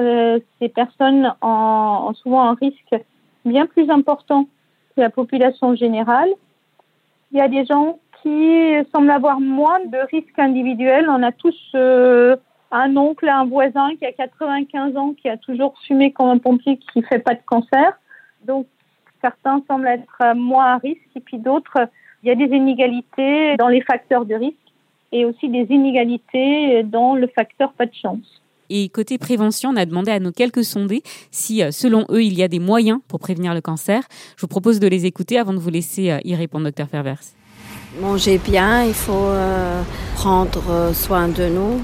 ces 0.59 0.69
personnes 0.69 1.33
ont 1.41 2.13
souvent 2.13 2.43
un 2.49 2.53
risque 2.53 2.95
bien 3.45 3.65
plus 3.65 3.89
important 3.89 4.47
que 4.95 5.01
la 5.01 5.09
population 5.09 5.75
générale. 5.75 6.29
Il 7.31 7.37
y 7.37 7.41
a 7.41 7.47
des 7.47 7.65
gens 7.65 7.99
qui 8.21 8.73
semblent 8.93 9.11
avoir 9.11 9.39
moins 9.39 9.79
de 9.85 9.97
risques 10.11 10.39
individuels. 10.39 11.09
On 11.09 11.21
a 11.23 11.31
tous 11.31 11.57
euh, 11.75 12.35
un 12.71 12.95
oncle, 12.97 13.29
un 13.29 13.45
voisin 13.45 13.95
qui 13.97 14.05
a 14.05 14.11
95 14.11 14.97
ans, 14.97 15.13
qui 15.13 15.29
a 15.29 15.37
toujours 15.37 15.75
fumé 15.85 16.11
comme 16.11 16.29
un 16.29 16.37
pompier, 16.37 16.77
qui 16.77 16.99
ne 16.99 17.05
fait 17.05 17.19
pas 17.19 17.35
de 17.35 17.41
cancer. 17.45 17.99
Donc, 18.45 18.67
certains 19.21 19.61
semblent 19.67 19.87
être 19.87 20.35
moins 20.35 20.73
à 20.73 20.77
risque 20.77 21.09
et 21.15 21.19
puis 21.19 21.37
d'autres, 21.37 21.89
il 22.23 22.29
y 22.29 22.31
a 22.31 22.35
des 22.35 22.55
inégalités 22.55 23.55
dans 23.57 23.67
les 23.67 23.81
facteurs 23.81 24.25
de 24.25 24.35
risque 24.35 24.57
et 25.11 25.25
aussi 25.25 25.49
des 25.49 25.67
inégalités 25.69 26.83
dans 26.83 27.15
le 27.15 27.27
facteur 27.27 27.73
pas 27.73 27.85
de 27.85 27.93
chance. 27.93 28.41
Et 28.69 28.89
côté 28.89 29.17
prévention, 29.17 29.71
on 29.71 29.75
a 29.75 29.85
demandé 29.85 30.11
à 30.11 30.19
nos 30.19 30.31
quelques 30.31 30.63
sondés 30.63 31.03
si, 31.31 31.63
euh, 31.63 31.71
selon 31.71 32.05
eux, 32.09 32.23
il 32.23 32.33
y 32.33 32.43
a 32.43 32.47
des 32.47 32.59
moyens 32.59 32.99
pour 33.07 33.19
prévenir 33.19 33.53
le 33.53 33.61
cancer. 33.61 34.03
Je 34.35 34.41
vous 34.41 34.47
propose 34.47 34.79
de 34.79 34.87
les 34.87 35.05
écouter 35.05 35.37
avant 35.37 35.53
de 35.53 35.59
vous 35.59 35.69
laisser 35.69 36.11
euh, 36.11 36.19
y 36.23 36.35
répondre, 36.35 36.65
docteur 36.65 36.87
Fervers. 36.87 37.21
Manger 38.01 38.37
bien, 38.37 38.83
il 38.83 38.93
faut 38.93 39.13
euh, 39.13 39.81
prendre 40.15 40.91
soin 40.93 41.27
de 41.27 41.47
nous. 41.47 41.81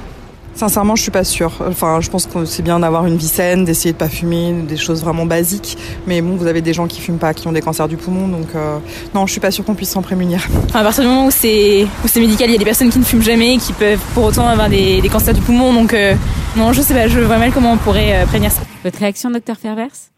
Sincèrement, 0.53 0.95
je 0.95 1.01
suis 1.01 1.11
pas 1.11 1.23
sûre. 1.23 1.53
Enfin, 1.67 2.01
je 2.01 2.09
pense 2.09 2.25
que 2.25 2.45
c'est 2.45 2.63
bien 2.63 2.79
d'avoir 2.79 3.05
une 3.05 3.17
vie 3.17 3.27
saine, 3.27 3.65
d'essayer 3.65 3.93
de 3.93 3.97
pas 3.97 4.09
fumer, 4.09 4.53
des 4.67 4.77
choses 4.77 5.03
vraiment 5.03 5.25
basiques. 5.25 5.77
Mais 6.07 6.21
bon, 6.21 6.35
vous 6.35 6.47
avez 6.47 6.61
des 6.61 6.73
gens 6.73 6.87
qui 6.87 7.01
fument 7.01 7.19
pas, 7.19 7.33
qui 7.33 7.47
ont 7.47 7.51
des 7.51 7.61
cancers 7.61 7.87
du 7.87 7.97
poumon, 7.97 8.27
donc 8.27 8.53
euh, 8.55 8.77
non, 9.15 9.25
je 9.25 9.31
suis 9.31 9.41
pas 9.41 9.51
sûre 9.51 9.65
qu'on 9.65 9.75
puisse 9.75 9.91
s'en 9.91 10.01
prémunir. 10.01 10.41
À 10.73 10.83
partir 10.83 11.03
du 11.03 11.09
moment 11.09 11.27
où 11.27 11.31
c'est 11.31 11.87
où 12.03 12.07
c'est 12.07 12.19
médical, 12.19 12.49
il 12.49 12.53
y 12.53 12.55
a 12.55 12.59
des 12.59 12.65
personnes 12.65 12.89
qui 12.89 12.99
ne 12.99 13.03
fument 13.03 13.21
jamais, 13.21 13.57
qui 13.57 13.73
peuvent 13.73 14.03
pour 14.13 14.25
autant 14.25 14.47
avoir 14.47 14.69
des, 14.69 15.01
des 15.01 15.09
cancers 15.09 15.33
du 15.33 15.41
poumon, 15.41 15.73
donc 15.73 15.93
euh, 15.93 16.13
non, 16.57 16.73
je 16.73 16.81
sais 16.81 16.93
pas, 16.93 17.07
je 17.07 17.19
vois 17.19 17.37
mal 17.37 17.51
comment 17.53 17.71
on 17.71 17.77
pourrait 17.77 18.13
euh, 18.13 18.25
prévenir 18.25 18.51
ça. 18.51 18.61
Votre 18.83 18.99
réaction, 18.99 19.31
docteur 19.31 19.55
Fervers? 19.57 20.11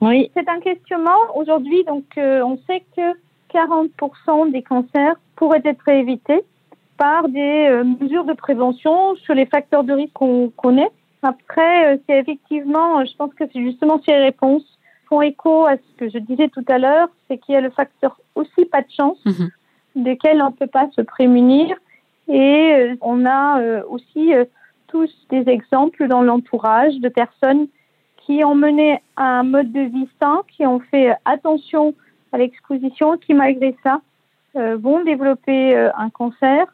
Oui, 0.00 0.30
c'est 0.34 0.48
un 0.48 0.60
questionnement 0.60 1.16
aujourd'hui. 1.36 1.84
Donc, 1.84 2.04
euh, 2.18 2.42
on 2.42 2.58
sait 2.66 2.82
que 2.96 3.12
40% 3.54 4.52
des 4.52 4.62
cancers 4.62 5.14
pourraient 5.36 5.62
être 5.64 5.88
évités 5.88 6.42
par 6.96 7.28
des 7.28 7.68
euh, 7.68 7.84
mesures 7.84 8.24
de 8.24 8.32
prévention 8.32 9.16
sur 9.16 9.34
les 9.34 9.46
facteurs 9.46 9.84
de 9.84 9.92
risque 9.92 10.12
qu'on 10.14 10.50
connaît. 10.50 10.90
Après, 11.22 11.94
euh, 11.94 11.98
c'est 12.06 12.18
effectivement, 12.18 13.04
je 13.04 13.14
pense 13.16 13.32
que 13.34 13.44
c'est 13.52 13.62
justement 13.62 14.00
ces 14.04 14.16
réponses 14.16 14.64
font 15.08 15.22
écho 15.22 15.66
à 15.66 15.76
ce 15.76 15.98
que 15.98 16.10
je 16.10 16.18
disais 16.18 16.48
tout 16.48 16.64
à 16.68 16.78
l'heure, 16.78 17.08
c'est 17.28 17.38
qu'il 17.38 17.54
y 17.54 17.58
a 17.58 17.60
le 17.60 17.70
facteur 17.70 18.18
aussi 18.34 18.64
pas 18.64 18.82
de 18.82 18.90
chance, 18.90 19.18
mmh. 19.24 19.46
desquels 20.02 20.42
on 20.42 20.46
ne 20.46 20.54
peut 20.54 20.66
pas 20.66 20.88
se 20.96 21.00
prémunir. 21.00 21.76
Et 22.28 22.72
euh, 22.74 22.96
on 23.02 23.24
a 23.24 23.84
aussi 23.84 24.32
tous 24.88 25.10
des 25.30 25.48
exemples 25.48 26.08
dans 26.08 26.22
l'entourage 26.22 26.96
de 26.96 27.08
personnes 27.08 27.68
qui 28.16 28.42
ont 28.42 28.56
mené 28.56 29.00
un 29.16 29.44
mode 29.44 29.70
de 29.70 29.82
vie 29.82 30.08
sain, 30.20 30.42
qui 30.48 30.66
ont 30.66 30.80
fait 30.80 31.14
attention 31.24 31.94
à 32.32 32.38
l'exposition, 32.38 33.16
qui 33.16 33.32
malgré 33.32 33.76
ça 33.84 34.00
vont 34.54 35.04
développer 35.04 35.76
un 35.76 36.10
cancer 36.10 36.66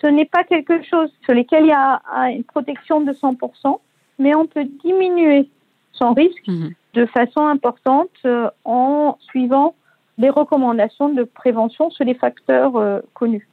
ce 0.00 0.06
n'est 0.06 0.26
pas 0.26 0.44
quelque 0.44 0.82
chose 0.82 1.10
sur 1.24 1.34
lequel 1.34 1.64
il 1.64 1.68
y 1.68 1.72
a 1.72 2.00
une 2.30 2.44
protection 2.44 3.00
de 3.00 3.12
100%, 3.12 3.78
mais 4.18 4.34
on 4.34 4.46
peut 4.46 4.66
diminuer 4.84 5.48
son 5.92 6.14
risque 6.14 6.46
mmh. 6.46 6.68
de 6.94 7.06
façon 7.06 7.40
importante 7.40 8.10
euh, 8.24 8.48
en 8.64 9.18
suivant 9.20 9.74
les 10.18 10.30
recommandations 10.30 11.08
de 11.08 11.24
prévention 11.24 11.90
sur 11.90 12.04
les 12.04 12.14
facteurs 12.14 12.76
euh, 12.76 13.00
connus. 13.14 13.46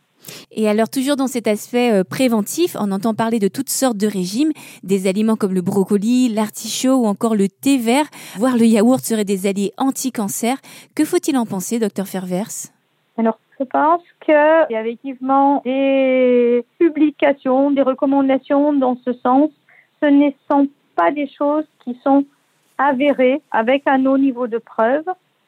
Et 0.52 0.68
alors, 0.68 0.90
toujours 0.90 1.16
dans 1.16 1.28
cet 1.28 1.48
aspect 1.48 1.92
euh, 1.92 2.04
préventif, 2.04 2.76
on 2.80 2.92
entend 2.92 3.14
parler 3.14 3.40
de 3.40 3.48
toutes 3.48 3.70
sortes 3.70 3.98
de 3.98 4.08
régimes, 4.08 4.52
des 4.84 5.08
aliments 5.08 5.36
comme 5.36 5.54
le 5.54 5.62
brocoli, 5.62 6.30
l'artichaut 6.30 6.96
ou 6.96 7.06
encore 7.06 7.36
le 7.36 7.48
thé 7.48 7.78
vert, 7.78 8.06
voire 8.38 8.58
le 8.58 8.66
yaourt 8.66 9.04
seraient 9.04 9.26
des 9.26 9.48
alliés 9.48 9.74
anti-cancer. 9.78 10.58
Que 10.96 11.06
faut-il 11.06 11.38
en 11.38 11.46
penser, 11.46 11.80
docteur 11.80 12.08
Fervers? 12.08 12.72
Alors, 13.18 13.40
je 13.60 13.66
pense 13.66 14.04
qu'il 14.22 14.34
y 14.36 14.76
a 14.76 14.82
effectivement 14.82 15.62
des 15.66 16.64
publications, 16.80 17.72
des 17.72 17.82
recommandations 17.82 18.74
dans 18.74 18.96
ce 19.04 19.14
sens. 19.14 19.50
Ce 20.02 20.06
ne 20.06 20.30
sont 20.50 20.68
pas 20.96 21.12
des 21.12 21.28
choses 21.28 21.66
qui 21.84 22.00
sont 22.04 22.26
avérées 22.78 23.42
avec 23.52 23.84
un 23.88 24.06
haut 24.06 24.20
niveau 24.20 24.46
de 24.48 24.60
preuve. 24.60 25.06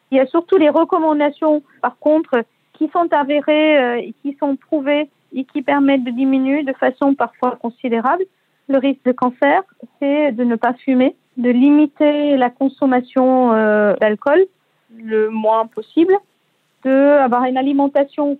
Il 0.09 0.17
y 0.17 0.19
a 0.19 0.25
surtout 0.25 0.57
des 0.57 0.69
recommandations, 0.69 1.61
par 1.81 1.99
contre, 1.99 2.43
qui 2.73 2.89
sont 2.89 3.07
avérées 3.11 3.77
euh, 3.77 3.97
et 3.97 4.15
qui 4.23 4.35
sont 4.39 4.55
prouvées 4.55 5.07
et 5.33 5.43
qui 5.43 5.61
permettent 5.61 6.03
de 6.03 6.11
diminuer 6.11 6.63
de 6.63 6.73
façon 6.73 7.13
parfois 7.13 7.57
considérable 7.57 8.23
le 8.67 8.79
risque 8.79 9.03
de 9.05 9.11
cancer. 9.11 9.61
C'est 9.99 10.31
de 10.31 10.43
ne 10.43 10.55
pas 10.55 10.73
fumer, 10.73 11.15
de 11.37 11.51
limiter 11.51 12.35
la 12.37 12.49
consommation 12.49 13.53
euh, 13.53 13.93
d'alcool 13.97 14.43
le 14.97 15.29
moins 15.29 15.67
possible 15.67 16.13
d'avoir 17.19 17.43
une 17.45 17.57
alimentation 17.57 18.37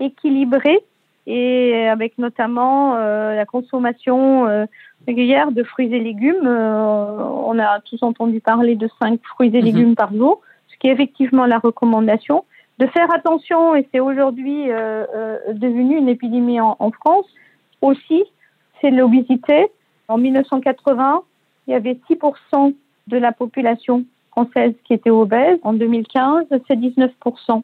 équilibrée 0.00 0.80
et 1.26 1.88
avec 1.88 2.18
notamment 2.18 2.94
la 2.94 3.44
consommation 3.46 4.46
régulière 5.06 5.50
de 5.50 5.64
fruits 5.64 5.92
et 5.92 5.98
légumes. 5.98 6.46
on 6.46 7.58
a 7.58 7.80
tous 7.80 8.02
entendu 8.02 8.40
parler 8.40 8.76
de 8.76 8.88
5 9.00 9.20
fruits 9.24 9.50
et 9.54 9.58
mhm. 9.58 9.64
légumes 9.64 9.94
par 9.96 10.12
jour, 10.14 10.40
ce 10.68 10.76
qui 10.78 10.86
est 10.88 10.92
effectivement 10.92 11.46
la 11.46 11.58
recommandation. 11.58 12.44
De 12.78 12.86
faire 12.86 13.12
attention, 13.12 13.74
et 13.74 13.88
c'est 13.92 14.00
aujourd'hui 14.00 14.66
devenu 14.66 15.96
une 15.96 16.08
épidémie 16.08 16.60
en, 16.60 16.76
en 16.78 16.90
France 16.92 17.26
aussi, 17.80 18.24
c'est 18.80 18.90
l'obésité. 18.90 19.68
En 20.08 20.18
1980, 20.18 21.22
il 21.66 21.72
y 21.72 21.74
avait 21.74 21.98
6% 22.08 22.74
de 23.06 23.16
la 23.16 23.32
population 23.32 24.04
française 24.30 24.74
qui 24.84 24.94
était 24.94 25.10
obèse. 25.10 25.58
En 25.62 25.72
2015, 25.72 26.46
c'est 26.50 26.76
19%. 26.76 27.62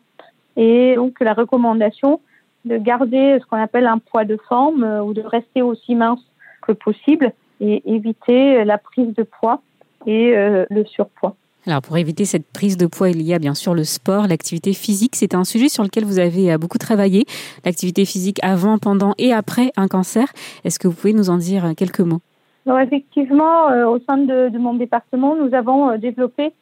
Et 0.56 0.94
donc 0.97 1.21
la 1.21 1.35
recommandation 1.35 2.21
de 2.64 2.78
garder 2.78 3.38
ce 3.40 3.47
qu'on 3.47 3.56
appelle 3.56 3.87
un 3.87 3.99
poids 3.99 4.25
de 4.25 4.38
forme 4.49 4.85
euh, 4.85 5.02
ou 5.02 5.14
de 5.14 5.23
rester 5.23 5.62
aussi 5.62 5.94
mince 5.94 6.23
que 6.61 6.73
possible 6.73 7.32
et 7.61 7.82
éviter 7.92 8.64
la 8.64 8.78
prise 8.78 9.14
de 9.14 9.23
poids 9.23 9.61
et 10.06 10.37
euh, 10.37 10.64
le 10.71 10.85
surpoids. 10.85 11.35
Alors 11.66 11.80
pour 11.80 11.97
éviter 11.97 12.25
cette 12.25 12.47
prise 12.47 12.76
de 12.76 12.87
poids, 12.87 13.11
il 13.11 13.23
y 13.23 13.35
a 13.35 13.38
bien 13.38 13.54
sûr 13.54 13.75
le 13.75 13.85
sport, 13.85 14.26
l'activité 14.26 14.73
physique. 14.73 15.14
C'est 15.14 15.35
un 15.35 15.44
sujet 15.44 15.68
sur 15.68 15.85
lequel 15.85 16.04
vous 16.04 16.18
avez 16.18 16.52
euh, 16.52 16.59
beaucoup 16.59 16.78
travaillé, 16.78 17.25
l'activité 17.64 18.04
physique 18.04 18.38
avant, 18.42 18.78
pendant 18.78 19.14
et 19.18 19.32
après 19.32 19.73
un 19.76 19.88
cancer. 19.88 20.26
Est-ce 20.64 20.78
que 20.78 20.88
vous 20.88 20.94
pouvez 20.94 21.12
nous 21.12 21.30
en 21.30 21.38
dire 21.38 21.73
quelques 21.76 22.00
mots? 22.00 22.21
Alors 22.66 22.78
effectivement, 22.78 23.66
au 23.88 23.99
sein 24.09 24.18
de, 24.18 24.49
de, 24.49 24.59
mon 24.59 24.75
département, 24.75 25.35
nous 25.35 25.52
avons 25.52 25.99
développé 25.99 26.52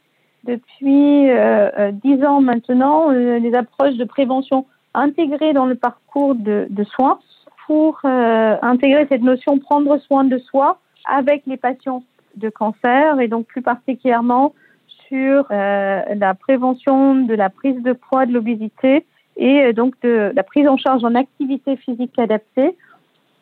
depuis 0.45 1.31
euh, 1.31 1.93
dix 1.93 2.25
ans 2.25 2.41
maintenant 2.41 3.11
euh, 3.11 3.39
les 3.39 3.55
approches 3.55 3.97
de 3.97 4.05
prévention 4.05 4.67
intégrées 4.95 5.53
dans 5.53 5.67
le 5.67 5.75
parcours 5.75 6.35
de, 6.35 6.67
de 6.71 6.85
soins 6.85 7.19
pour 7.67 8.01
euh, 8.05 8.57
intégrer 8.63 9.07
cette 9.09 9.23
notion 9.23 9.59
prendre 9.59 9.99
soin 9.99 10.25
de 10.25 10.39
soi 10.39 10.79
avec 11.05 11.43
les 11.47 11.57
patients 11.57 12.03
de 12.37 12.49
cancer 12.49 13.21
et 13.21 13.29
donc 13.29 13.47
plus 13.47 13.63
particulièrement 13.63 14.55
sur 15.09 15.47
la 15.51 16.35
prévention 16.39 17.17
de 17.17 17.35
la 17.35 17.51
prise 17.51 17.83
de 17.83 17.93
poids, 17.93 18.27
de 18.27 18.33
l'obésité 18.33 19.05
et 19.37 19.73
donc 19.73 19.95
de 20.03 20.31
la 20.33 20.45
prise 20.45 20.69
en 20.69 20.77
charge 20.77 21.03
en 21.03 21.17
activité 21.17 21.75
physique 21.75 22.17
adaptée. 22.17 22.77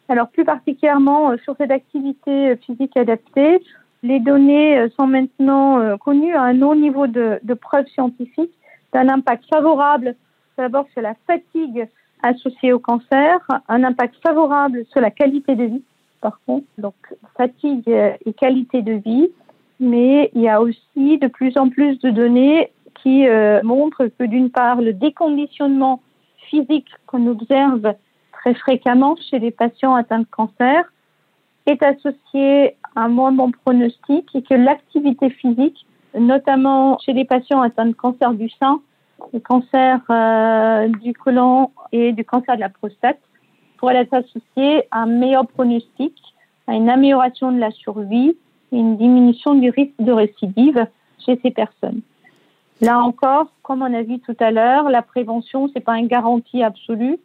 Alors 0.08 0.28
plus 0.28 0.46
particulièrement 0.46 1.36
sur 1.44 1.54
cette 1.58 1.70
activité 1.70 2.56
physique 2.56 2.96
adaptée, 2.96 3.60
les 4.02 4.20
données 4.20 4.78
euh, 4.78 4.88
sont 4.98 5.06
maintenant 5.06 5.78
euh, 5.78 5.96
connues 5.96 6.34
à 6.34 6.42
un 6.42 6.62
haut 6.62 6.74
niveau 6.74 7.06
de, 7.06 7.38
de 7.42 7.54
preuves 7.54 7.86
scientifiques 7.88 8.54
d'un 8.92 9.08
impact 9.08 9.44
favorable 9.50 10.14
d'abord 10.56 10.86
sur 10.92 11.02
la 11.02 11.14
fatigue 11.26 11.86
associée 12.22 12.72
au 12.72 12.78
cancer, 12.80 13.38
un 13.68 13.84
impact 13.84 14.16
favorable 14.22 14.84
sur 14.90 15.00
la 15.00 15.10
qualité 15.10 15.54
de 15.54 15.64
vie, 15.64 15.82
par 16.20 16.40
contre, 16.46 16.66
donc 16.76 16.94
fatigue 17.36 17.88
et 17.88 18.32
qualité 18.32 18.82
de 18.82 18.94
vie, 18.94 19.28
mais 19.78 20.30
il 20.34 20.42
y 20.42 20.48
a 20.48 20.60
aussi 20.60 21.18
de 21.18 21.28
plus 21.28 21.56
en 21.56 21.68
plus 21.68 21.98
de 22.00 22.10
données 22.10 22.72
qui 23.02 23.28
euh, 23.28 23.60
montrent 23.62 24.06
que 24.18 24.24
d'une 24.24 24.50
part, 24.50 24.80
le 24.80 24.92
déconditionnement 24.92 26.00
physique 26.48 26.88
qu'on 27.06 27.26
observe 27.26 27.94
très 28.32 28.54
fréquemment 28.54 29.16
chez 29.30 29.38
les 29.38 29.50
patients 29.50 29.94
atteints 29.94 30.20
de 30.20 30.26
cancer 30.30 30.84
est 31.66 31.82
associé 31.82 32.76
un 32.98 33.08
moins 33.08 33.32
bon 33.32 33.52
pronostic 33.52 34.28
et 34.34 34.42
que 34.42 34.54
l'activité 34.54 35.30
physique, 35.30 35.86
notamment 36.18 36.98
chez 36.98 37.12
les 37.12 37.24
patients 37.24 37.62
atteints 37.62 37.86
de 37.86 37.92
cancer 37.92 38.34
du 38.34 38.48
sein, 38.50 38.80
le 39.32 39.38
cancer 39.38 40.00
euh, 40.10 40.88
du 41.02 41.12
côlon 41.12 41.70
et 41.92 42.12
du 42.12 42.24
cancer 42.24 42.56
de 42.56 42.60
la 42.60 42.68
prostate, 42.68 43.20
pourrait 43.76 43.96
être 43.96 44.14
associée 44.14 44.84
à 44.90 45.02
un 45.02 45.06
meilleur 45.06 45.46
pronostic, 45.46 46.14
à 46.66 46.74
une 46.74 46.90
amélioration 46.90 47.52
de 47.52 47.58
la 47.58 47.70
survie 47.70 48.36
et 48.72 48.76
une 48.76 48.96
diminution 48.96 49.54
du 49.54 49.70
risque 49.70 50.00
de 50.00 50.12
récidive 50.12 50.86
chez 51.24 51.38
ces 51.42 51.52
personnes. 51.52 52.00
Là 52.80 52.98
encore, 52.98 53.46
comme 53.62 53.82
on 53.82 53.94
a 53.94 54.02
vu 54.02 54.18
tout 54.18 54.36
à 54.40 54.50
l'heure, 54.50 54.90
la 54.90 55.02
prévention, 55.02 55.70
c'est 55.72 55.80
pas 55.80 55.98
une 55.98 56.08
garantie 56.08 56.62
absolue. 56.62 57.18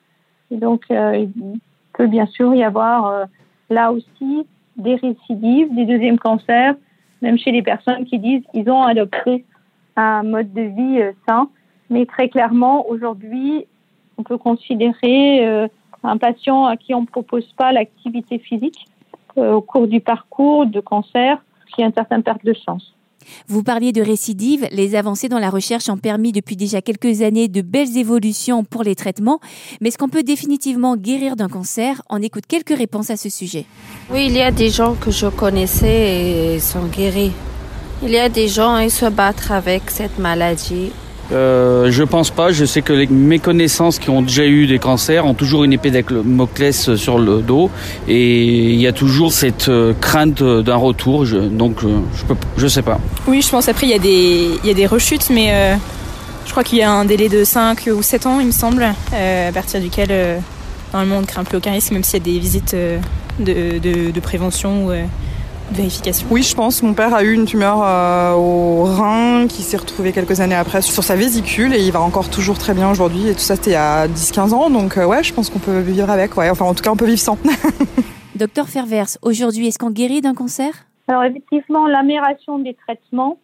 Et 0.52 0.58
donc, 0.58 0.84
euh, 0.92 1.16
il 1.16 1.60
peut 1.94 2.08
bien 2.08 2.28
sûr 2.28 2.54
y 2.54 2.64
avoir 2.64 3.08
euh, 3.08 3.26
là 3.70 3.92
aussi 3.92 4.46
des 4.78 4.96
récidives, 4.96 5.74
des 5.76 5.86
deuxièmes 5.86 6.20
cancers, 6.20 6.76
même 7.22 7.38
chez 7.38 7.52
les 7.52 7.62
personnes 7.62 8.06
qui 8.06 8.20
disent 8.20 8.44
qu'ils 8.52 8.70
ont 8.70 8.84
adopté 8.84 9.46
un 9.96 10.24
mode 10.24 10.54
de 10.54 10.62
vie 10.62 11.02
euh, 11.02 11.12
sain. 11.28 11.50
Mais 11.90 12.06
très 12.06 12.30
clairement, 12.30 12.88
aujourd'hui, 12.90 13.66
on 14.18 14.24
peut 14.24 14.38
considérer 14.38 15.46
euh, 15.46 15.68
un 16.04 16.18
patient 16.18 16.66
à 16.66 16.78
qui 16.78 16.94
on 16.94 17.02
ne 17.02 17.06
propose 17.06 17.52
pas 17.54 17.72
l'activité 17.72 18.40
physique 18.40 18.88
euh, 19.38 19.54
au 19.54 19.62
cours 19.62 19.88
du 19.88 20.00
parcours 20.00 20.66
de 20.66 20.80
cancer 20.80 21.44
qui 21.74 21.84
a 21.84 21.88
une 21.88 21.94
certaine 21.94 22.24
perte 22.24 22.44
de 22.46 22.54
chance. 22.54 22.94
Vous 23.48 23.64
parliez 23.64 23.92
de 23.92 24.02
récidive. 24.02 24.68
Les 24.72 24.96
avancées 24.96 25.30
dans 25.30 25.40
la 25.40 25.50
recherche 25.50 25.90
ont 25.90 25.98
permis 25.98 26.32
depuis 26.32 26.56
déjà 26.56 26.82
quelques 26.82 27.22
années 27.22 27.48
de 27.48 27.62
belles 27.62 27.98
évolutions 27.98 28.64
pour 28.64 28.84
les 28.84 28.96
traitements. 28.96 29.40
Mais 29.82 29.90
est-ce 29.90 29.98
qu'on 29.98 30.10
peut 30.10 30.24
définitivement 30.24 30.98
guérir 30.98 31.36
d'un 31.36 31.50
cancer? 31.50 32.02
On 32.10 32.22
écoute 32.22 32.46
quelques 32.48 32.78
réponses 32.78 33.10
à 33.10 33.18
ce 33.18 33.30
sujet. 33.30 33.66
Oui, 34.12 34.26
il 34.28 34.34
y 34.34 34.42
a 34.42 34.52
des 34.52 34.70
gens 34.70 34.96
que 34.96 35.12
je 35.12 35.28
connaissais 35.28 36.56
et 36.56 36.60
sont 36.60 36.86
guéris. 36.86 37.32
Il 38.02 38.10
y 38.12 38.18
a 38.18 38.30
des 38.30 38.48
gens 38.48 38.84
qui 38.84 38.90
se 38.90 39.06
battent 39.06 39.50
avec 39.50 39.90
cette 39.90 40.20
maladie 40.20 40.92
euh, 41.32 41.90
je 41.90 42.04
pense 42.04 42.30
pas. 42.30 42.52
Je 42.52 42.66
sais 42.66 42.82
que 42.82 43.06
mes 43.12 43.40
connaissances 43.40 44.00
qui 44.00 44.10
ont 44.10 44.22
déjà 44.22 44.46
eu 44.46 44.68
des 44.68 44.80
cancers 44.80 45.26
ont 45.26 45.34
toujours 45.34 45.64
une 45.64 45.74
épée 45.74 45.92
d'Amoclès 45.92 46.96
sur 46.96 47.18
le 47.18 47.42
dos 47.42 47.70
et 48.08 48.74
il 48.74 48.80
y 48.80 48.88
a 48.88 48.92
toujours 48.92 49.32
cette 49.32 49.70
euh, 49.70 49.94
crainte 50.00 50.44
d'un 50.44 50.76
retour. 50.76 51.26
Donc 51.26 51.84
euh, 51.84 52.00
je 52.16 52.26
peux, 52.26 52.36
je 52.58 52.68
sais 52.68 52.82
pas. 52.82 53.00
Oui, 53.28 53.42
je 53.42 53.50
pense 53.50 53.70
après 53.70 53.88
il 53.88 53.92
y 53.92 53.96
a 53.96 54.00
des 54.00 54.60
y 54.64 54.70
a 54.70 54.74
des 54.74 54.86
rechutes, 54.86 55.30
mais 55.30 55.78
je 56.46 56.52
crois 56.52 56.64
qu'il 56.64 56.80
y 56.80 56.84
a 56.84 56.92
un 56.92 57.06
délai 57.06 57.30
de 57.30 57.44
5 57.44 57.90
ou 57.96 58.02
7 58.02 58.26
ans, 58.26 58.40
il 58.40 58.48
me 58.48 58.52
semble, 58.52 58.84
à 58.84 59.52
partir 59.54 59.80
duquel 59.80 60.42
normalement 60.92 61.18
on 61.18 61.22
ne 61.22 61.26
craint 61.26 61.44
plus 61.44 61.58
aucun 61.58 61.72
risque, 61.72 61.92
même 61.92 62.04
s'il 62.04 62.20
y 62.20 62.22
a 62.22 62.34
des 62.34 62.40
visites 62.40 62.76
de, 62.76 63.80
de, 63.80 64.12
de 64.12 64.20
prévention. 64.20 64.88
Ou, 64.88 64.92
vérification 65.72 66.28
Oui, 66.30 66.44
je 66.44 66.56
pense. 66.56 66.84
Mon 66.84 66.94
père 66.94 67.14
a 67.14 67.24
eu 67.24 67.34
une 67.34 67.46
tumeur 67.46 67.82
euh, 67.84 68.34
au 68.34 68.84
rein 68.84 69.48
qui 69.48 69.62
s'est 69.62 69.78
retrouvée 69.78 70.12
quelques 70.12 70.40
années 70.40 70.56
après 70.56 70.82
sur 70.82 71.04
sa 71.04 71.16
vésicule 71.16 71.74
et 71.74 71.82
il 71.84 71.92
va 71.92 72.02
encore 72.02 72.30
toujours 72.30 72.58
très 72.58 72.74
bien 72.74 72.90
aujourd'hui. 72.90 73.28
Et 73.28 73.34
tout 73.34 73.40
ça, 73.40 73.56
c'était 73.56 73.72
il 73.72 73.74
y 73.74 73.78
a 73.78 74.08
10-15 74.08 74.54
ans. 74.54 74.70
Donc, 74.70 74.98
euh, 74.98 75.06
ouais, 75.06 75.24
je 75.24 75.34
pense 75.34 75.50
qu'on 75.50 75.60
peut 75.60 75.80
vivre 75.80 76.10
avec. 76.10 76.36
Ouais. 76.38 76.50
Enfin, 76.50 76.66
en 76.66 76.74
tout 76.74 76.84
cas, 76.84 76.92
on 76.92 76.96
peut 76.96 77.06
vivre 77.06 77.20
sans. 77.20 77.38
Docteur 78.36 78.68
Fervers, 78.68 79.18
aujourd'hui, 79.22 79.68
est-ce 79.68 79.80
qu'on 79.80 79.92
guérit 79.92 80.22
d'un 80.22 80.34
cancer? 80.34 80.72
Alors, 81.08 81.24
effectivement, 81.24 81.88
l'amélioration 81.88 82.60
des 82.60 82.74
traitements, 82.74 83.38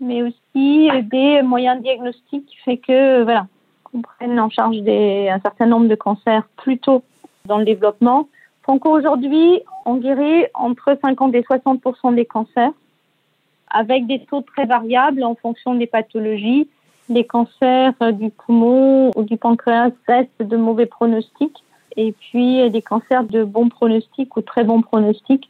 mais 0.00 0.22
aussi 0.22 0.88
des 1.10 1.42
moyens 1.42 1.82
diagnostiques 1.82 2.56
fait 2.64 2.76
que, 2.76 3.24
voilà, 3.24 3.46
qu'on 3.84 4.02
prenne 4.02 4.38
en 4.38 4.50
charge 4.50 4.78
des, 4.78 5.28
un 5.28 5.40
certain 5.40 5.66
nombre 5.66 5.88
de 5.88 5.94
cancers 5.94 6.46
plus 6.56 6.78
tôt 6.78 7.02
dans 7.46 7.58
le 7.58 7.64
développement 7.64 8.28
donc 8.68 8.84
aujourd'hui, 8.84 9.62
on 9.86 9.96
guérit 9.96 10.44
entre 10.52 10.96
50 11.02 11.34
et 11.34 11.40
60% 11.40 12.14
des 12.14 12.26
cancers, 12.26 12.72
avec 13.70 14.06
des 14.06 14.20
taux 14.26 14.42
très 14.42 14.66
variables 14.66 15.24
en 15.24 15.34
fonction 15.34 15.74
des 15.74 15.86
pathologies. 15.86 16.68
Les 17.08 17.24
cancers 17.24 17.94
du 18.12 18.28
poumon 18.28 19.10
ou 19.16 19.22
du 19.22 19.38
pancréas 19.38 19.90
restent 20.06 20.42
de 20.42 20.56
mauvais 20.58 20.84
pronostics, 20.84 21.64
et 21.96 22.12
puis 22.12 22.70
des 22.70 22.82
cancers 22.82 23.24
de 23.24 23.42
bons 23.42 23.70
pronostics 23.70 24.36
ou 24.36 24.42
très 24.42 24.64
bons 24.64 24.82
pronostics, 24.82 25.48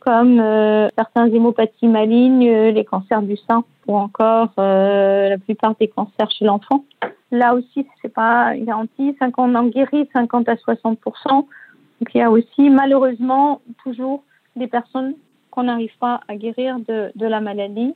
comme 0.00 0.38
euh, 0.38 0.88
certains 0.94 1.26
hémopathies 1.26 1.88
malignes, 1.88 2.50
les 2.50 2.84
cancers 2.84 3.22
du 3.22 3.38
sein 3.48 3.64
ou 3.86 3.96
encore 3.96 4.52
euh, 4.58 5.30
la 5.30 5.38
plupart 5.38 5.74
des 5.80 5.88
cancers 5.88 6.30
chez 6.30 6.44
l'enfant. 6.44 6.84
Là 7.30 7.54
aussi, 7.54 7.86
c'est 8.02 8.12
pas 8.12 8.54
garanti. 8.56 9.16
50, 9.18 9.50
on 9.50 9.54
en 9.54 9.64
guérit 9.64 10.08
50 10.12 10.48
à 10.50 10.56
60 10.56 10.98
donc 12.00 12.14
il 12.14 12.18
y 12.18 12.22
a 12.22 12.30
aussi 12.30 12.70
malheureusement 12.70 13.60
toujours 13.82 14.22
des 14.56 14.66
personnes 14.66 15.14
qu'on 15.50 15.64
n'arrive 15.64 15.96
pas 15.98 16.20
à 16.28 16.36
guérir 16.36 16.78
de, 16.78 17.10
de, 17.14 17.26
la 17.26 17.40
maladie. 17.40 17.94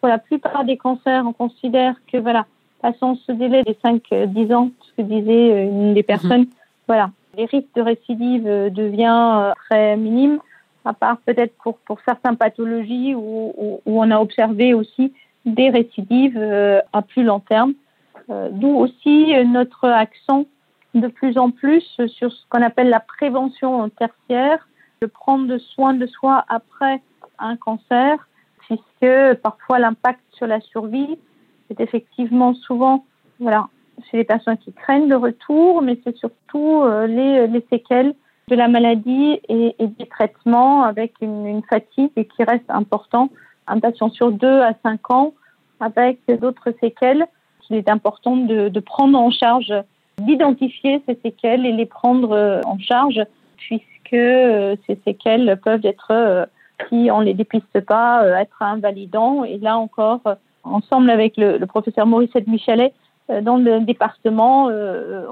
Pour 0.00 0.08
la 0.08 0.18
plupart 0.18 0.64
des 0.64 0.76
cancers, 0.76 1.24
on 1.26 1.32
considère 1.32 1.94
que 2.12 2.18
voilà, 2.18 2.46
passant 2.80 3.16
ce 3.26 3.32
délai 3.32 3.62
des 3.62 3.76
5-10 3.84 4.54
ans, 4.54 4.70
ce 4.80 5.02
que 5.02 5.02
disait 5.02 5.52
euh, 5.52 5.64
une 5.64 5.94
des 5.94 6.02
personnes, 6.02 6.42
mhm. 6.42 6.50
voilà, 6.86 7.10
les 7.36 7.46
risques 7.46 7.74
de 7.74 7.82
récidive 7.82 8.46
euh, 8.46 8.70
deviennent 8.70 9.10
euh, 9.10 9.52
très 9.68 9.96
minimes, 9.96 10.38
à 10.84 10.92
part 10.92 11.18
peut-être 11.18 11.54
pour, 11.62 11.78
pour 11.78 11.98
certaines 12.04 12.36
pathologies 12.36 13.14
où, 13.14 13.52
où, 13.56 13.80
où, 13.84 14.02
on 14.02 14.10
a 14.10 14.18
observé 14.20 14.74
aussi 14.74 15.12
des 15.44 15.70
récidives 15.70 16.38
à 16.92 17.02
plus 17.02 17.24
long 17.24 17.40
terme. 17.40 17.74
D'où 18.28 18.68
aussi 18.68 19.32
notre 19.46 19.86
accent 19.86 20.44
de 20.94 21.08
plus 21.08 21.38
en 21.38 21.50
plus 21.50 21.84
sur 22.06 22.32
ce 22.32 22.42
qu'on 22.48 22.62
appelle 22.62 22.88
la 22.88 23.00
prévention 23.00 23.88
tertiaire, 23.90 24.66
de 25.00 25.06
prendre 25.06 25.56
soin 25.58 25.94
de 25.94 26.06
soi 26.06 26.44
après 26.48 27.00
un 27.38 27.56
cancer, 27.56 28.28
puisque 28.60 29.34
parfois 29.42 29.78
l'impact 29.78 30.20
sur 30.32 30.46
la 30.46 30.60
survie 30.60 31.18
est 31.70 31.80
effectivement 31.80 32.54
souvent 32.54 33.04
voilà, 33.38 33.68
chez 34.10 34.16
les 34.16 34.24
personnes 34.24 34.58
qui 34.58 34.72
craignent 34.72 35.08
le 35.08 35.16
retour, 35.16 35.82
mais 35.82 35.98
c'est 36.04 36.16
surtout 36.16 36.84
les, 37.06 37.46
les, 37.46 37.66
séquelles 37.70 38.14
de 38.48 38.56
la 38.56 38.68
maladie 38.68 39.40
et, 39.48 39.76
et 39.78 39.86
des 39.86 40.06
traitements 40.06 40.82
avec 40.84 41.14
une, 41.20 41.62
fatigue 41.68 42.10
qui 42.14 42.44
reste 42.44 42.68
important. 42.68 43.28
Un 43.66 43.80
patient 43.80 44.10
sur 44.10 44.32
deux 44.32 44.60
à 44.60 44.72
cinq 44.82 45.10
ans 45.10 45.34
avec 45.80 46.18
d'autres 46.40 46.72
séquelles 46.80 47.26
qu'il 47.60 47.76
est 47.76 47.88
important 47.88 48.36
de 48.36 48.80
prendre 48.80 49.18
en 49.18 49.30
charge, 49.30 49.72
d'identifier 50.18 51.02
ces 51.06 51.18
séquelles 51.22 51.64
et 51.66 51.72
les 51.72 51.86
prendre 51.86 52.60
en 52.64 52.78
charge, 52.78 53.20
puisque 53.56 53.84
ces 54.10 54.98
séquelles 55.04 55.58
peuvent 55.62 55.84
être 55.84 56.48
si 56.88 57.10
on 57.10 57.20
ne 57.20 57.24
les 57.24 57.34
dépiste 57.34 57.80
pas, 57.80 58.24
euh, 58.24 58.36
être 58.36 58.62
invalidant. 58.62 59.44
Et 59.44 59.58
là 59.58 59.78
encore, 59.78 60.20
euh, 60.26 60.34
ensemble 60.64 61.10
avec 61.10 61.36
le, 61.36 61.64
professeur 61.66 62.06
Mauricette 62.06 62.46
Michelet, 62.46 62.92
euh, 63.30 63.40
dans 63.40 63.56
le 63.56 63.80
département, 63.80 64.66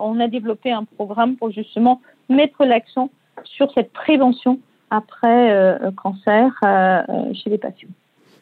on 0.00 0.20
a 0.20 0.28
développé 0.28 0.72
un 0.72 0.84
programme 0.84 1.36
pour 1.36 1.50
justement 1.50 2.00
mettre 2.28 2.64
l'accent 2.64 3.10
sur 3.44 3.70
cette 3.72 3.92
prévention 3.92 4.58
après 4.90 5.78
cancer 5.96 6.52
chez 7.34 7.50
les 7.50 7.58
patients. 7.58 7.88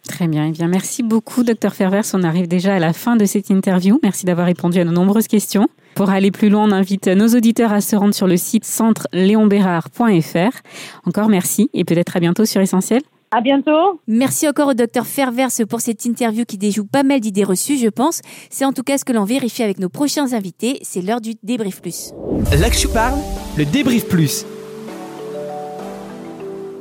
Très 0.08 0.28
bien. 0.28 0.46
Eh 0.46 0.52
bien, 0.52 0.68
merci 0.68 1.02
beaucoup, 1.02 1.44
docteur 1.44 1.74
Fervers. 1.74 2.04
On 2.12 2.22
arrive 2.22 2.46
déjà 2.46 2.74
à 2.74 2.78
la 2.78 2.92
fin 2.92 3.16
de 3.16 3.24
cette 3.24 3.50
interview. 3.50 3.98
Merci 4.02 4.26
d'avoir 4.26 4.46
répondu 4.46 4.78
à 4.78 4.84
nos 4.84 4.92
nombreuses 4.92 5.28
questions. 5.28 5.68
Pour 5.94 6.10
aller 6.10 6.30
plus 6.30 6.50
loin, 6.50 6.68
on 6.68 6.72
invite 6.72 7.06
nos 7.08 7.28
auditeurs 7.28 7.72
à 7.72 7.80
se 7.80 7.96
rendre 7.96 8.14
sur 8.14 8.26
le 8.26 8.36
site 8.36 8.64
centreleonbérard.fr. 8.64 10.58
Encore 11.06 11.28
merci 11.28 11.70
et 11.72 11.84
peut-être 11.84 12.16
à 12.16 12.20
bientôt 12.20 12.44
sur 12.44 12.60
Essentiel. 12.60 13.00
À 13.30 13.40
bientôt. 13.40 14.00
Merci 14.06 14.46
encore 14.48 14.68
au 14.68 14.74
docteur 14.74 15.06
Fervers 15.06 15.50
pour 15.68 15.80
cette 15.80 16.04
interview 16.04 16.44
qui 16.44 16.58
déjoue 16.58 16.84
pas 16.84 17.02
mal 17.02 17.18
d'idées 17.18 17.42
reçues, 17.42 17.78
je 17.78 17.88
pense. 17.88 18.20
C'est 18.48 18.64
en 18.64 18.72
tout 18.72 18.84
cas 18.84 18.98
ce 18.98 19.04
que 19.04 19.12
l'on 19.12 19.24
vérifie 19.24 19.62
avec 19.62 19.80
nos 19.80 19.88
prochains 19.88 20.34
invités. 20.34 20.78
C'est 20.82 21.00
l'heure 21.02 21.20
du 21.20 21.34
débrief 21.42 21.80
plus. 21.80 22.12
Là 22.56 22.70
que 22.70 22.76
je 22.76 22.86
parle, 22.86 23.18
le 23.56 23.64
débrief 23.64 24.06
plus. 24.06 24.44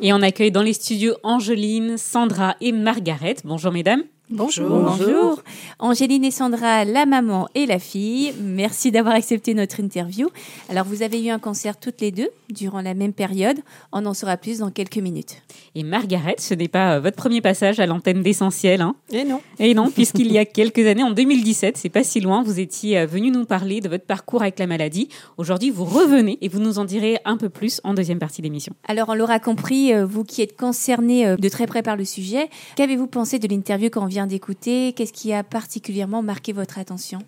Et 0.06 0.12
on 0.12 0.22
accueille 0.22 0.52
dans 0.52 0.62
les 0.62 0.74
studios 0.74 1.16
Angeline, 1.24 1.98
Sandra 1.98 2.58
et 2.60 2.74
Margaret. 2.74 3.38
Bonjour 3.46 3.72
mesdames. 3.72 4.04
Bonjour. 4.36 4.68
Bonjour. 4.68 5.44
Angéline 5.78 6.26
et 6.26 6.32
Sandra, 6.32 6.86
la 6.86 7.06
maman 7.06 7.48
et 7.54 7.68
la 7.68 7.78
fille, 7.78 8.34
merci 8.42 8.90
d'avoir 8.90 9.14
accepté 9.14 9.54
notre 9.54 9.80
interview. 9.80 10.28
Alors, 10.70 10.86
vous 10.86 11.04
avez 11.04 11.24
eu 11.24 11.30
un 11.30 11.38
cancer 11.38 11.80
toutes 11.80 12.02
les 12.02 12.10
deux 12.10 12.30
durant 12.50 12.82
la 12.82 12.96
même 12.96 13.14
période. 13.14 13.58
On 13.92 14.04
en 14.08 14.16
saura 14.16 14.38
plus 14.38 14.58
dans 14.58 14.72
quelques 14.72 14.98
minutes. 14.98 15.44
Et 15.76 15.84
Margaret, 15.84 16.36
ce 16.40 16.56
n'est 16.56 16.68
pas 16.68 16.96
euh, 16.96 17.00
votre 17.00 17.16
premier 17.16 17.42
passage 17.42 17.80
à 17.80 17.86
l'antenne 17.86 18.24
d'essentiel. 18.24 18.82
Hein? 18.82 18.96
Et 19.12 19.24
non. 19.24 19.40
Et 19.60 19.76
non, 19.76 19.92
puisqu'il 19.92 20.32
y 20.32 20.40
a 20.40 20.46
quelques 20.46 20.88
années, 20.88 21.04
en 21.04 21.12
2017, 21.12 21.78
c'est 21.78 21.90
pas 21.90 22.04
si 22.04 22.20
loin, 22.20 22.42
vous 22.42 22.60
étiez 22.60 23.00
euh, 23.00 23.06
venu 23.06 23.30
nous 23.30 23.46
parler 23.46 23.82
de 23.82 23.90
votre 23.90 24.06
parcours 24.06 24.42
avec 24.42 24.58
la 24.58 24.66
maladie. 24.66 25.10
Aujourd'hui, 25.38 25.70
vous 25.70 25.86
revenez 25.86 26.40
et 26.42 26.48
vous 26.48 26.60
nous 26.60 26.80
en 26.80 26.86
direz 26.86 27.20
un 27.26 27.38
peu 27.38 27.50
plus 27.50 27.82
en 27.84 27.94
deuxième 27.94 28.20
partie 28.20 28.42
d'émission. 28.42 28.74
Alors, 28.88 29.10
on 29.10 29.14
l'aura 29.14 29.38
compris, 29.38 29.94
euh, 29.94 30.08
vous 30.08 30.24
qui 30.24 30.42
êtes 30.42 30.58
concerné 30.58 31.38
de 31.38 31.50
très 31.50 31.68
près 31.68 31.84
par 31.84 31.98
le 31.98 32.06
sujet, 32.06 32.50
qu'avez-vous 32.76 33.06
pensé 33.06 33.38
de 33.38 33.48
l'interview 33.48 33.92
qu'on 33.92 34.08
vient 34.08 34.23
d'écouter 34.28 34.94
Qu'est-ce 34.94 35.14
qui 35.14 35.34
a 35.34 35.44
particulièrement 35.44 36.22
marqué 36.22 36.54
votre 36.54 36.80
attention? 36.80 37.20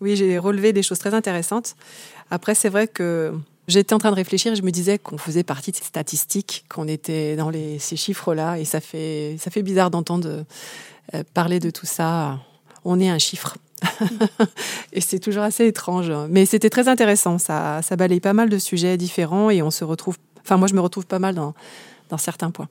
Oui, 0.00 0.16
j'ai 0.16 0.38
relevé 0.38 0.72
des 0.72 0.82
choses 0.82 0.98
très 0.98 1.14
intéressantes. 1.14 1.74
Après, 2.30 2.54
c'est 2.54 2.68
vrai 2.68 2.86
que 2.86 3.32
j'étais 3.68 3.94
en 3.94 3.98
train 3.98 4.10
de 4.10 4.16
réfléchir 4.16 4.52
et 4.52 4.56
je 4.56 4.62
me 4.62 4.70
disais 4.70 4.98
qu'on 4.98 5.18
faisait 5.18 5.42
partie 5.42 5.70
de 5.70 5.76
ces 5.76 5.84
statistiques, 5.84 6.64
qu'on 6.68 6.86
était 6.88 7.36
dans 7.36 7.50
les, 7.50 7.78
ces 7.78 7.96
chiffres-là. 7.96 8.58
Et 8.58 8.64
ça 8.64 8.80
fait, 8.80 9.36
ça 9.38 9.50
fait 9.50 9.62
bizarre 9.62 9.90
d'entendre 9.90 10.44
euh, 11.14 11.22
parler 11.34 11.60
de 11.60 11.70
tout 11.70 11.86
ça. 11.86 12.38
On 12.84 13.00
est 13.00 13.08
un 13.08 13.18
chiffre. 13.18 13.56
et 14.92 15.00
c'est 15.00 15.18
toujours 15.18 15.42
assez 15.42 15.66
étrange. 15.66 16.12
Mais 16.28 16.44
c'était 16.46 16.70
très 16.70 16.88
intéressant. 16.88 17.38
Ça, 17.38 17.80
ça 17.82 17.96
balaye 17.96 18.20
pas 18.20 18.34
mal 18.34 18.48
de 18.50 18.58
sujets 18.58 18.96
différents 18.96 19.50
et 19.50 19.62
on 19.62 19.70
se 19.70 19.84
retrouve. 19.84 20.16
Enfin, 20.42 20.58
moi, 20.58 20.68
je 20.68 20.74
me 20.74 20.80
retrouve 20.80 21.06
pas 21.06 21.18
mal 21.18 21.34
dans, 21.34 21.54
dans 22.10 22.18
certains 22.18 22.50
points. 22.50 22.68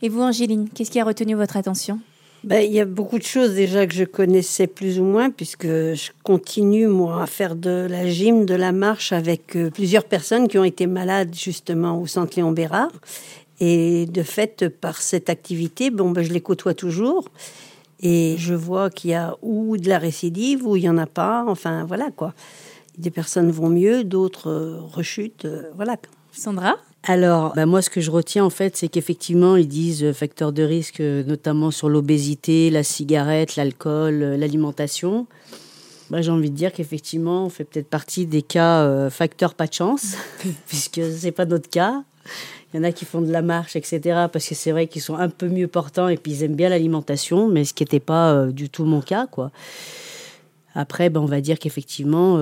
Et 0.00 0.08
vous, 0.08 0.22
Angéline, 0.22 0.68
qu'est-ce 0.68 0.90
qui 0.90 1.00
a 1.00 1.04
retenu 1.04 1.34
votre 1.34 1.56
attention? 1.56 2.00
Ben, 2.44 2.60
il 2.64 2.72
y 2.72 2.80
a 2.80 2.84
beaucoup 2.84 3.18
de 3.18 3.24
choses 3.24 3.54
déjà 3.54 3.86
que 3.86 3.94
je 3.94 4.02
connaissais 4.02 4.66
plus 4.66 4.98
ou 4.98 5.04
moins, 5.04 5.30
puisque 5.30 5.66
je 5.66 6.10
continue, 6.24 6.88
moi, 6.88 7.22
à 7.22 7.26
faire 7.26 7.54
de 7.54 7.86
la 7.88 8.08
gym, 8.08 8.46
de 8.46 8.54
la 8.54 8.72
marche 8.72 9.12
avec 9.12 9.56
euh, 9.56 9.70
plusieurs 9.70 10.04
personnes 10.04 10.48
qui 10.48 10.58
ont 10.58 10.64
été 10.64 10.88
malades, 10.88 11.34
justement, 11.34 12.00
au 12.00 12.08
centre 12.08 12.32
Léon 12.36 12.50
Bérard. 12.50 12.90
Et 13.60 14.06
de 14.06 14.22
fait, 14.24 14.68
par 14.68 15.00
cette 15.00 15.30
activité, 15.30 15.90
bon, 15.90 16.10
ben, 16.10 16.22
je 16.22 16.32
les 16.32 16.40
côtoie 16.40 16.74
toujours. 16.74 17.28
Et 18.00 18.34
je 18.38 18.54
vois 18.54 18.90
qu'il 18.90 19.10
y 19.10 19.14
a 19.14 19.36
ou 19.42 19.76
de 19.76 19.88
la 19.88 19.98
récidive, 19.98 20.66
ou 20.66 20.74
il 20.74 20.82
n'y 20.82 20.88
en 20.88 20.98
a 20.98 21.06
pas. 21.06 21.44
Enfin, 21.46 21.84
voilà, 21.84 22.10
quoi. 22.10 22.34
Des 22.98 23.12
personnes 23.12 23.52
vont 23.52 23.68
mieux, 23.68 24.02
d'autres 24.02 24.50
euh, 24.50 24.80
rechutent. 24.80 25.44
Euh, 25.44 25.70
voilà. 25.76 25.96
Sandra? 26.32 26.76
Alors, 27.04 27.52
bah 27.56 27.66
moi, 27.66 27.82
ce 27.82 27.90
que 27.90 28.00
je 28.00 28.12
retiens, 28.12 28.44
en 28.44 28.50
fait, 28.50 28.76
c'est 28.76 28.86
qu'effectivement, 28.86 29.56
ils 29.56 29.66
disent 29.66 30.04
euh, 30.04 30.12
facteurs 30.12 30.52
de 30.52 30.62
risque, 30.62 31.00
euh, 31.00 31.24
notamment 31.24 31.72
sur 31.72 31.88
l'obésité, 31.88 32.70
la 32.70 32.84
cigarette, 32.84 33.56
l'alcool, 33.56 34.22
euh, 34.22 34.36
l'alimentation. 34.36 35.26
Bah, 36.10 36.22
j'ai 36.22 36.30
envie 36.30 36.50
de 36.50 36.54
dire 36.54 36.72
qu'effectivement, 36.72 37.46
on 37.46 37.48
fait 37.48 37.64
peut-être 37.64 37.88
partie 37.88 38.26
des 38.26 38.42
cas 38.42 39.08
facteurs 39.10 39.54
pas 39.54 39.66
de 39.66 39.72
chance, 39.72 40.14
puisque 40.68 41.00
c'est 41.16 41.32
pas 41.32 41.46
notre 41.46 41.70
cas. 41.70 42.04
Il 42.72 42.76
y 42.76 42.80
en 42.80 42.84
a 42.84 42.92
qui 42.92 43.04
font 43.04 43.20
de 43.20 43.32
la 43.32 43.42
marche, 43.42 43.76
etc., 43.76 44.26
parce 44.32 44.46
que 44.46 44.54
c'est 44.54 44.70
vrai 44.70 44.86
qu'ils 44.86 45.02
sont 45.02 45.16
un 45.16 45.28
peu 45.28 45.48
mieux 45.48 45.68
portants 45.68 46.08
et 46.08 46.16
puis 46.16 46.32
ils 46.32 46.42
aiment 46.44 46.54
bien 46.54 46.68
l'alimentation, 46.68 47.48
mais 47.48 47.64
ce 47.64 47.74
qui 47.74 47.82
n'était 47.82 48.00
pas 48.00 48.46
du 48.46 48.68
tout 48.68 48.84
mon 48.84 49.00
cas, 49.00 49.26
quoi. 49.26 49.50
Après, 50.74 51.08
ben, 51.08 51.20
on 51.20 51.26
va 51.26 51.40
dire 51.40 51.58
qu'effectivement, 51.58 52.36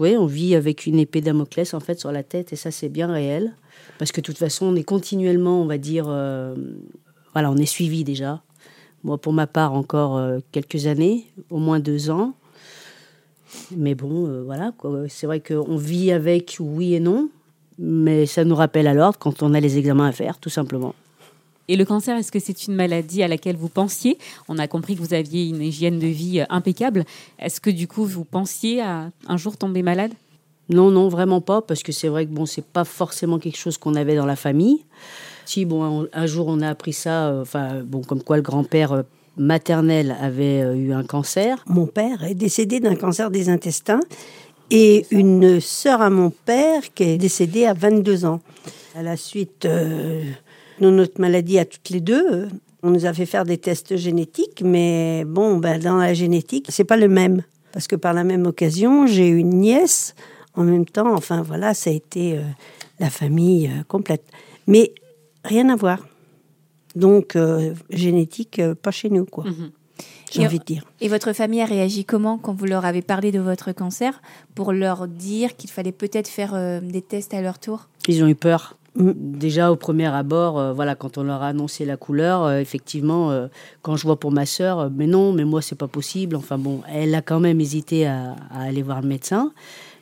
on 0.00 0.26
vit 0.26 0.54
avec 0.54 0.86
une 0.86 0.98
épée 0.98 1.20
Damoclès 1.20 1.74
en 1.74 1.80
fait 1.80 1.98
sur 1.98 2.12
la 2.12 2.22
tête 2.22 2.52
et 2.52 2.56
ça 2.56 2.70
c'est 2.70 2.88
bien 2.88 3.12
réel 3.12 3.54
parce 3.98 4.12
que 4.12 4.20
de 4.20 4.26
toute 4.26 4.38
façon 4.38 4.66
on 4.66 4.76
est 4.76 4.84
continuellement, 4.84 5.60
on 5.60 5.66
va 5.66 5.78
dire, 5.78 6.06
euh, 6.08 6.54
voilà, 7.32 7.50
on 7.50 7.56
est 7.56 7.66
suivi 7.66 8.04
déjà. 8.04 8.42
Moi 9.04 9.18
pour 9.18 9.32
ma 9.32 9.46
part 9.46 9.72
encore 9.72 10.16
euh, 10.16 10.38
quelques 10.52 10.86
années, 10.86 11.26
au 11.50 11.58
moins 11.58 11.80
deux 11.80 12.10
ans. 12.10 12.34
Mais 13.76 13.94
bon, 13.94 14.26
euh, 14.26 14.42
voilà, 14.42 14.72
c'est 15.08 15.26
vrai 15.26 15.40
qu'on 15.40 15.76
vit 15.76 16.12
avec 16.12 16.58
oui 16.60 16.94
et 16.94 17.00
non, 17.00 17.30
mais 17.78 18.26
ça 18.26 18.44
nous 18.44 18.54
rappelle 18.54 18.86
à 18.86 18.94
l'ordre 18.94 19.18
quand 19.18 19.42
on 19.42 19.54
a 19.54 19.60
les 19.60 19.78
examens 19.78 20.06
à 20.06 20.12
faire, 20.12 20.38
tout 20.38 20.50
simplement. 20.50 20.94
Et 21.68 21.76
le 21.76 21.84
cancer, 21.84 22.16
est-ce 22.16 22.32
que 22.32 22.38
c'est 22.38 22.66
une 22.66 22.74
maladie 22.74 23.22
à 23.22 23.28
laquelle 23.28 23.56
vous 23.56 23.68
pensiez? 23.68 24.16
On 24.48 24.58
a 24.58 24.66
compris 24.66 24.96
que 24.96 25.00
vous 25.00 25.12
aviez 25.12 25.46
une 25.48 25.60
hygiène 25.60 25.98
de 25.98 26.06
vie 26.06 26.40
euh, 26.40 26.44
impeccable. 26.48 27.04
Est-ce 27.38 27.60
que 27.60 27.68
du 27.68 27.86
coup, 27.86 28.04
vous 28.06 28.24
pensiez 28.24 28.80
à 28.80 29.10
un 29.26 29.36
jour 29.36 29.58
tomber 29.58 29.82
malade? 29.82 30.12
Non, 30.70 30.90
non, 30.90 31.08
vraiment 31.08 31.42
pas, 31.42 31.60
parce 31.60 31.82
que 31.82 31.92
c'est 31.92 32.08
vrai 32.08 32.24
que 32.24 32.30
bon, 32.30 32.46
c'est 32.46 32.64
pas 32.64 32.84
forcément 32.84 33.38
quelque 33.38 33.58
chose 33.58 33.76
qu'on 33.76 33.94
avait 33.94 34.16
dans 34.16 34.26
la 34.26 34.36
famille. 34.36 34.84
Si 35.44 35.66
bon, 35.66 36.06
un, 36.12 36.26
jour 36.26 36.46
on 36.48 36.60
a 36.60 36.68
appris 36.68 36.94
ça, 36.94 37.28
euh, 37.28 37.42
enfin 37.42 37.82
bon, 37.84 38.02
comme 38.02 38.22
quoi 38.22 38.36
le 38.36 38.42
grand-père 38.42 38.92
euh, 38.92 39.02
maternel 39.36 40.16
avait 40.20 40.60
eu 40.76 40.92
un 40.92 41.04
cancer. 41.04 41.62
Mon 41.66 41.86
père 41.86 42.24
est 42.24 42.34
décédé 42.34 42.80
d'un 42.80 42.96
cancer 42.96 43.30
des 43.30 43.48
intestins 43.48 44.00
et 44.70 45.06
une 45.10 45.60
sœur 45.60 46.02
à 46.02 46.10
mon 46.10 46.30
père 46.30 46.92
qui 46.92 47.04
est 47.04 47.18
décédée 47.18 47.64
à 47.64 47.72
22 47.72 48.24
ans. 48.24 48.40
À 48.96 49.02
la 49.02 49.16
suite 49.16 49.66
notre 50.80 51.20
maladie 51.20 51.58
à 51.58 51.64
toutes 51.64 51.90
les 51.90 52.00
deux, 52.00 52.48
on 52.82 52.90
nous 52.90 53.06
a 53.06 53.12
fait 53.12 53.26
faire 53.26 53.44
des 53.44 53.58
tests 53.58 53.96
génétiques, 53.96 54.62
mais 54.64 55.24
bon, 55.26 55.56
ben, 55.58 55.80
dans 55.80 55.96
la 55.96 56.14
génétique, 56.14 56.66
c'est 56.68 56.84
pas 56.84 56.96
le 56.96 57.08
même. 57.08 57.42
Parce 57.72 57.86
que 57.86 57.96
par 57.96 58.14
la 58.14 58.24
même 58.24 58.46
occasion, 58.46 59.06
j'ai 59.06 59.28
eu 59.28 59.36
une 59.36 59.60
nièce 59.60 60.14
en 60.54 60.64
même 60.64 60.86
temps. 60.86 61.14
Enfin, 61.14 61.42
voilà, 61.42 61.74
ça 61.74 61.90
a 61.90 61.92
été 61.92 62.38
euh, 62.38 62.42
la 62.98 63.10
famille 63.10 63.68
euh, 63.68 63.82
complète. 63.86 64.24
Mais 64.66 64.92
rien 65.44 65.68
à 65.68 65.76
voir. 65.76 66.06
Donc, 66.94 67.36
euh, 67.36 67.74
génétique, 67.90 68.60
pas 68.82 68.90
chez 68.90 69.10
nous, 69.10 69.24
quoi. 69.24 69.44
Mhm. 69.44 69.70
J'ai 70.30 70.44
envie 70.44 70.58
de 70.58 70.64
dire. 70.64 70.84
Et 71.00 71.08
votre 71.08 71.32
famille 71.32 71.62
a 71.62 71.64
réagi 71.64 72.04
comment 72.04 72.36
quand 72.38 72.52
vous 72.52 72.66
leur 72.66 72.84
avez 72.84 73.00
parlé 73.02 73.32
de 73.32 73.40
votre 73.40 73.72
cancer 73.72 74.20
pour 74.54 74.72
leur 74.72 75.08
dire 75.08 75.56
qu'il 75.56 75.70
fallait 75.70 75.90
peut-être 75.90 76.28
faire 76.28 76.80
des 76.82 77.00
tests 77.00 77.32
à 77.32 77.40
leur 77.40 77.58
tour? 77.58 77.88
Ils 78.06 78.22
ont 78.22 78.28
eu 78.28 78.34
peur. 78.34 78.76
Déjà 78.98 79.70
au 79.70 79.76
premier 79.76 80.06
abord, 80.06 80.58
euh, 80.58 80.72
voilà, 80.72 80.96
quand 80.96 81.18
on 81.18 81.22
leur 81.22 81.42
a 81.42 81.48
annoncé 81.48 81.84
la 81.84 81.96
couleur, 81.96 82.42
euh, 82.42 82.58
effectivement, 82.58 83.30
euh, 83.30 83.46
quand 83.80 83.96
je 83.96 84.02
vois 84.02 84.18
pour 84.18 84.32
ma 84.32 84.44
sœur, 84.44 84.90
mais 84.90 85.06
non, 85.06 85.32
mais 85.32 85.44
moi 85.44 85.62
c'est 85.62 85.76
pas 85.76 85.86
possible. 85.86 86.34
Enfin 86.34 86.58
bon, 86.58 86.82
elle 86.92 87.14
a 87.14 87.22
quand 87.22 87.38
même 87.38 87.60
hésité 87.60 88.06
à, 88.06 88.34
aller 88.52 88.82
voir 88.82 89.00
le 89.00 89.06
médecin. 89.06 89.52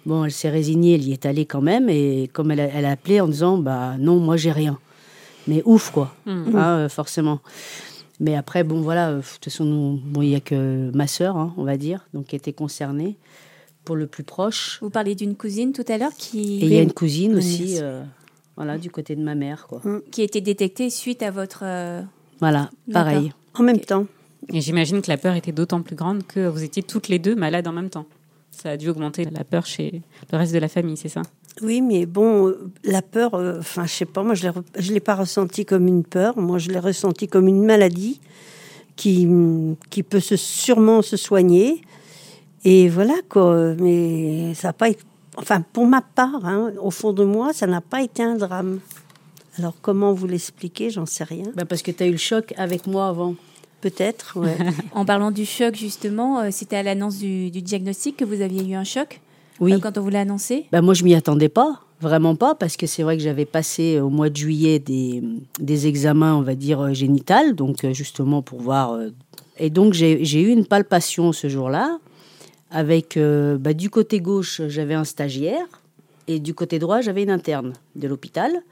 Bon, 0.07 0.25
elle 0.25 0.33
s'est 0.33 0.49
résignée, 0.49 0.95
elle 0.95 1.05
y 1.05 1.13
est 1.13 1.27
allée 1.27 1.45
quand 1.45 1.61
même, 1.61 1.91
et 1.91 2.31
comme 2.33 2.51
elle 2.53 2.61
a, 2.61 2.69
elle 2.73 2.87
a 2.87 2.93
appelé 2.93 3.21
en 3.21 3.29
disant, 3.29 3.59
bah 3.59 3.97
non, 3.99 4.17
moi 4.19 4.39
j'ai 4.39 4.53
rien. 4.53 4.79
Mais 5.47 5.63
ouf 5.67 5.91
quoi, 5.91 6.15
mm. 6.25 6.57
hein, 6.57 6.89
forcément. 6.89 7.41
Mais 8.19 8.35
après, 8.35 8.65
bon 8.65 8.81
voilà, 8.81 9.13
de 9.13 9.21
toute 9.21 9.45
façon, 9.45 10.01
bon, 10.03 10.23
il 10.23 10.31
y 10.31 10.35
a 10.35 10.41
que 10.41 10.91
ma 10.95 11.07
sœur, 11.07 11.37
hein, 11.37 11.53
on 11.59 11.65
va 11.65 11.77
dire, 11.77 12.07
donc 12.15 12.27
qui 12.27 12.37
était 12.37 12.55
concernée 12.55 13.19
pour 13.85 13.95
le 13.95 14.07
plus 14.07 14.25
proche. 14.25 14.79
Vous 14.81 14.91
parliez 14.91 15.15
d'une 15.15 15.37
cousine 15.37 15.73
tout 15.73 15.85
à 15.87 15.99
l'heure 15.99 16.15
qui. 16.17 16.61
Et 16.63 16.65
il 16.65 16.73
y 16.73 16.79
a 16.79 16.83
une 16.83 16.93
cousine 16.93 17.37
aussi. 17.37 17.79
Voilà, 18.57 18.79
du 18.79 18.90
côté 18.90 19.14
de 19.16 19.23
ma 19.23 19.35
mère, 19.35 19.66
quoi. 19.69 19.81
Mm. 19.85 20.01
Qui 20.11 20.23
a 20.23 20.25
été 20.25 20.40
détectée 20.40 20.90
suite 20.90 21.23
à 21.23 21.31
votre. 21.31 21.61
Euh, 21.62 22.03
voilà, 22.40 22.71
pareil. 22.92 23.33
En 23.55 23.62
même 23.62 23.81
temps. 23.81 24.07
Et 24.53 24.61
j'imagine 24.61 25.03
que 25.03 25.11
la 25.11 25.16
peur 25.16 25.35
était 25.35 25.53
d'autant 25.53 25.83
plus 25.83 25.97
grande 25.97 26.27
que 26.27 26.47
vous 26.47 26.62
étiez 26.62 26.83
toutes 26.83 27.09
les 27.09 27.19
deux 27.19 27.35
malades 27.35 27.66
en 27.66 27.73
même 27.73 27.90
temps. 27.90 28.07
Ça 28.51 28.71
a 28.71 28.77
dû 28.77 28.88
augmenter 28.88 29.25
la 29.25 29.45
peur 29.45 29.66
chez 29.66 30.03
le 30.33 30.38
reste 30.38 30.55
de 30.55 30.59
la 30.59 30.69
famille, 30.69 30.97
c'est 30.97 31.09
ça? 31.09 31.23
Oui, 31.62 31.81
mais 31.81 32.07
bon, 32.07 32.49
euh, 32.49 32.71
la 32.85 33.03
peur, 33.03 33.35
euh, 33.35 33.59
enfin, 33.59 33.87
je 33.87 33.92
sais 33.92 34.05
pas, 34.05 34.23
moi, 34.23 34.35
je 34.35 34.47
ne 34.47 34.95
l'ai 34.95 35.01
pas 35.01 35.14
ressenti 35.14 35.64
comme 35.64 35.88
une 35.88 36.05
peur. 36.05 36.38
Moi, 36.38 36.59
je 36.59 36.71
l'ai 36.71 36.79
ressenti 36.79 37.29
comme 37.29 37.49
une 37.49 37.64
maladie 37.64 38.21
qui, 38.95 39.29
qui 39.90 40.03
peut 40.03 40.21
se, 40.21 40.37
sûrement 40.37 41.03
se 41.03 41.16
soigner. 41.16 41.83
Et 42.64 42.88
voilà, 42.88 43.14
quoi. 43.29 43.75
Mais 43.79 44.55
ça 44.55 44.69
n'a 44.69 44.73
pas 44.73 44.88
été. 44.88 45.03
Enfin, 45.37 45.62
pour 45.72 45.87
ma 45.87 46.01
part, 46.01 46.44
hein, 46.44 46.72
au 46.81 46.90
fond 46.90 47.12
de 47.12 47.25
moi, 47.25 47.53
ça 47.53 47.66
n'a 47.66 47.81
pas 47.81 48.03
été 48.03 48.22
un 48.22 48.37
drame. 48.37 48.81
Alors, 49.59 49.75
comment 49.81 50.12
vous 50.12 50.27
l'expliquer 50.27 50.90
J'en 50.90 51.07
sais 51.07 51.25
rien. 51.25 51.44
Bah 51.55 51.64
parce 51.64 51.83
que 51.83 51.90
tu 51.90 52.03
as 52.03 52.07
eu 52.07 52.12
le 52.12 52.18
choc 52.18 52.53
avec 52.57 52.87
moi 52.87 53.09
avant. 53.09 53.35
Peut-être, 53.81 54.38
ouais. 54.38 54.57
en 54.94 55.05
parlant 55.05 55.31
du 55.31 55.44
choc, 55.44 55.75
justement, 55.75 56.40
euh, 56.40 56.49
c'était 56.51 56.77
à 56.77 56.83
l'annonce 56.83 57.18
du, 57.18 57.51
du, 57.51 57.62
diagnostic 57.62 58.16
que 58.16 58.25
vous 58.25 58.40
aviez 58.40 58.66
eu 58.66 58.75
un 58.75 58.85
choc? 58.85 59.20
Oui. 59.61 59.75
Euh, 59.75 59.79
quand 59.79 59.96
on 59.99 60.01
vous 60.01 60.11
l'a 60.11 60.20
annoncé? 60.20 60.66
Bah 60.72 60.83
Moi, 60.83 60.94
je 60.94 61.05
m'y 61.05 61.14
attendais 61.14 61.49
pas. 61.49 61.81
Vraiment 62.01 62.37
pas, 62.37 62.55
parce 62.55 62.77
que 62.77 62.87
c'est 62.87 63.03
vrai 63.03 63.16
que 63.16 63.22
j'avais 63.22 63.46
passé 63.46 64.01
au 64.01 64.11
mois 64.11 64.29
de 64.29 64.37
juillet 64.37 64.79
des, 64.79 65.22
des 65.59 65.87
examens, 65.87 66.35
on 66.35 66.42
va 66.42 66.55
dire, 66.55 66.81
euh, 66.81 66.92
génitales, 66.92 67.55
donc 67.55 67.87
justement 67.92 68.42
pour 68.42 68.61
voir. 68.61 68.99
Et 69.59 69.70
donc, 69.70 69.94
j'ai 69.94 70.40
eu 70.42 70.49
une 70.49 70.66
palpation 70.66 71.33
ce 71.33 71.49
jour-là, 71.49 71.99
avec 72.71 73.19
bah, 73.19 73.73
du 73.73 73.91
côté 73.91 74.21
gauche, 74.21 74.61
j'avais 74.67 74.95
un 74.95 75.05
stagiaire, 75.05 75.67
et 76.29 76.41
du 76.41 76.55
côté 76.55 76.79
droit, 76.79 77.01
j'avais 77.01 77.23
une 77.23 77.31
interne 77.31 77.73
de 77.95 78.09
l'hôpital. 78.09 78.63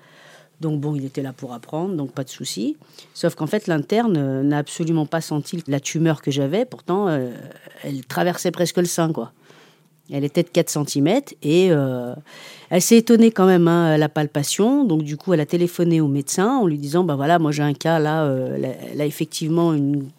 Donc 0.61 0.81
bon, 0.81 0.95
il 0.95 1.05
était 1.05 1.23
là 1.23 1.33
pour 1.33 1.53
apprendre, 1.53 1.95
donc 1.95 2.13
pas 2.13 2.25
de 2.25 2.29
souci. 2.29 2.77
Sauf 3.13 3.35
qu'en 3.35 3.47
fait, 3.47 3.67
l'interne 3.67 4.17
euh, 4.17 4.43
n'a 4.43 4.59
absolument 4.59 5.07
pas 5.07 5.21
senti 5.21 5.63
la 5.67 5.81
tumeur 5.81 6.23
que 6.23 6.31
j'avais. 6.31 6.65
Pourtant, 6.65 7.09
euh, 7.09 7.31
elle 7.83 8.05
traversait 8.05 8.51
presque 8.51 8.79
le 8.79 8.85
sein, 8.85 9.13
quoi. 9.13 9.33
Elle 10.13 10.25
était 10.25 10.43
de 10.43 10.49
4 10.49 10.87
cm 10.87 11.21
et 11.43 11.69
euh, 11.71 12.15
elle 12.69 12.83
s'est 12.83 12.99
étonnée 12.99 13.31
quand 13.31 13.47
même 13.47 13.67
hein, 13.69 13.93
à 13.93 13.99
la 13.99 14.11
palpation. 14.11 14.85
Donc 14.85 15.03
du 15.03 15.17
coup, 15.17 15.33
elle 15.33 15.41
a 15.41 15.47
téléphoné 15.47 16.01
au 16.03 16.09
médecin 16.09 16.59
en 16.59 16.67
lui 16.67 16.79
disant, 16.79 17.05
bah 17.05 17.17
voilà, 17.17 17.39
moi 17.39 17.53
j'ai 17.53 17.63
un 17.63 17.73
cas 17.73 17.99
là, 17.99 18.31
elle 18.93 19.01
a 19.01 19.07
effectivement 19.07 19.73
une, 19.73 20.11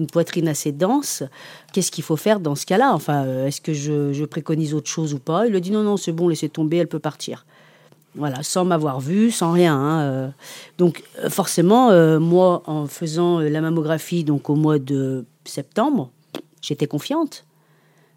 une 0.00 0.06
poitrine 0.06 0.48
assez 0.48 0.72
dense. 0.72 1.22
Qu'est-ce 1.72 1.90
qu'il 1.90 2.02
faut 2.02 2.16
faire 2.16 2.40
dans 2.40 2.54
ce 2.56 2.66
cas-là? 2.66 2.92
Enfin, 2.92 3.46
est-ce 3.46 3.60
que 3.60 3.72
je, 3.72 4.24
préconise 4.24 4.74
autre 4.74 4.88
chose 4.88 5.14
ou 5.14 5.18
pas? 5.18 5.46
Il 5.46 5.54
a 5.54 5.60
dit, 5.60 5.70
non, 5.70 5.82
non, 5.82 5.96
c'est 5.96 6.12
bon, 6.12 6.28
laissez 6.28 6.48
tomber, 6.48 6.78
elle 6.78 6.88
peut 6.88 6.98
partir. 6.98 7.44
Voilà, 8.16 8.42
sans 8.42 8.64
m'avoir 8.64 9.00
vu, 9.00 9.30
sans 9.30 9.52
rien. 9.52 9.76
Hein, 9.76 10.00
euh. 10.00 10.28
Donc 10.78 11.02
forcément, 11.28 11.90
euh, 11.90 12.18
moi, 12.18 12.62
en 12.66 12.86
faisant 12.86 13.40
euh, 13.40 13.48
la 13.48 13.60
mammographie 13.60 14.24
donc 14.24 14.50
au 14.50 14.56
mois 14.56 14.78
de 14.78 15.24
septembre, 15.44 16.10
j'étais 16.60 16.86
confiante. 16.86 17.44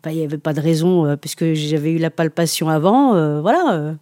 il 0.08 0.13
n'y 0.13 0.24
avait 0.24 0.39
pas 0.39 0.54
de 0.54 0.62
raison, 0.62 1.15
puisque 1.17 1.54
j'avais 1.54 1.91
eu 1.91 2.00
la 2.00 2.10
palpation 2.10 2.69
avant. 2.69 3.41
voilà, 3.41 3.96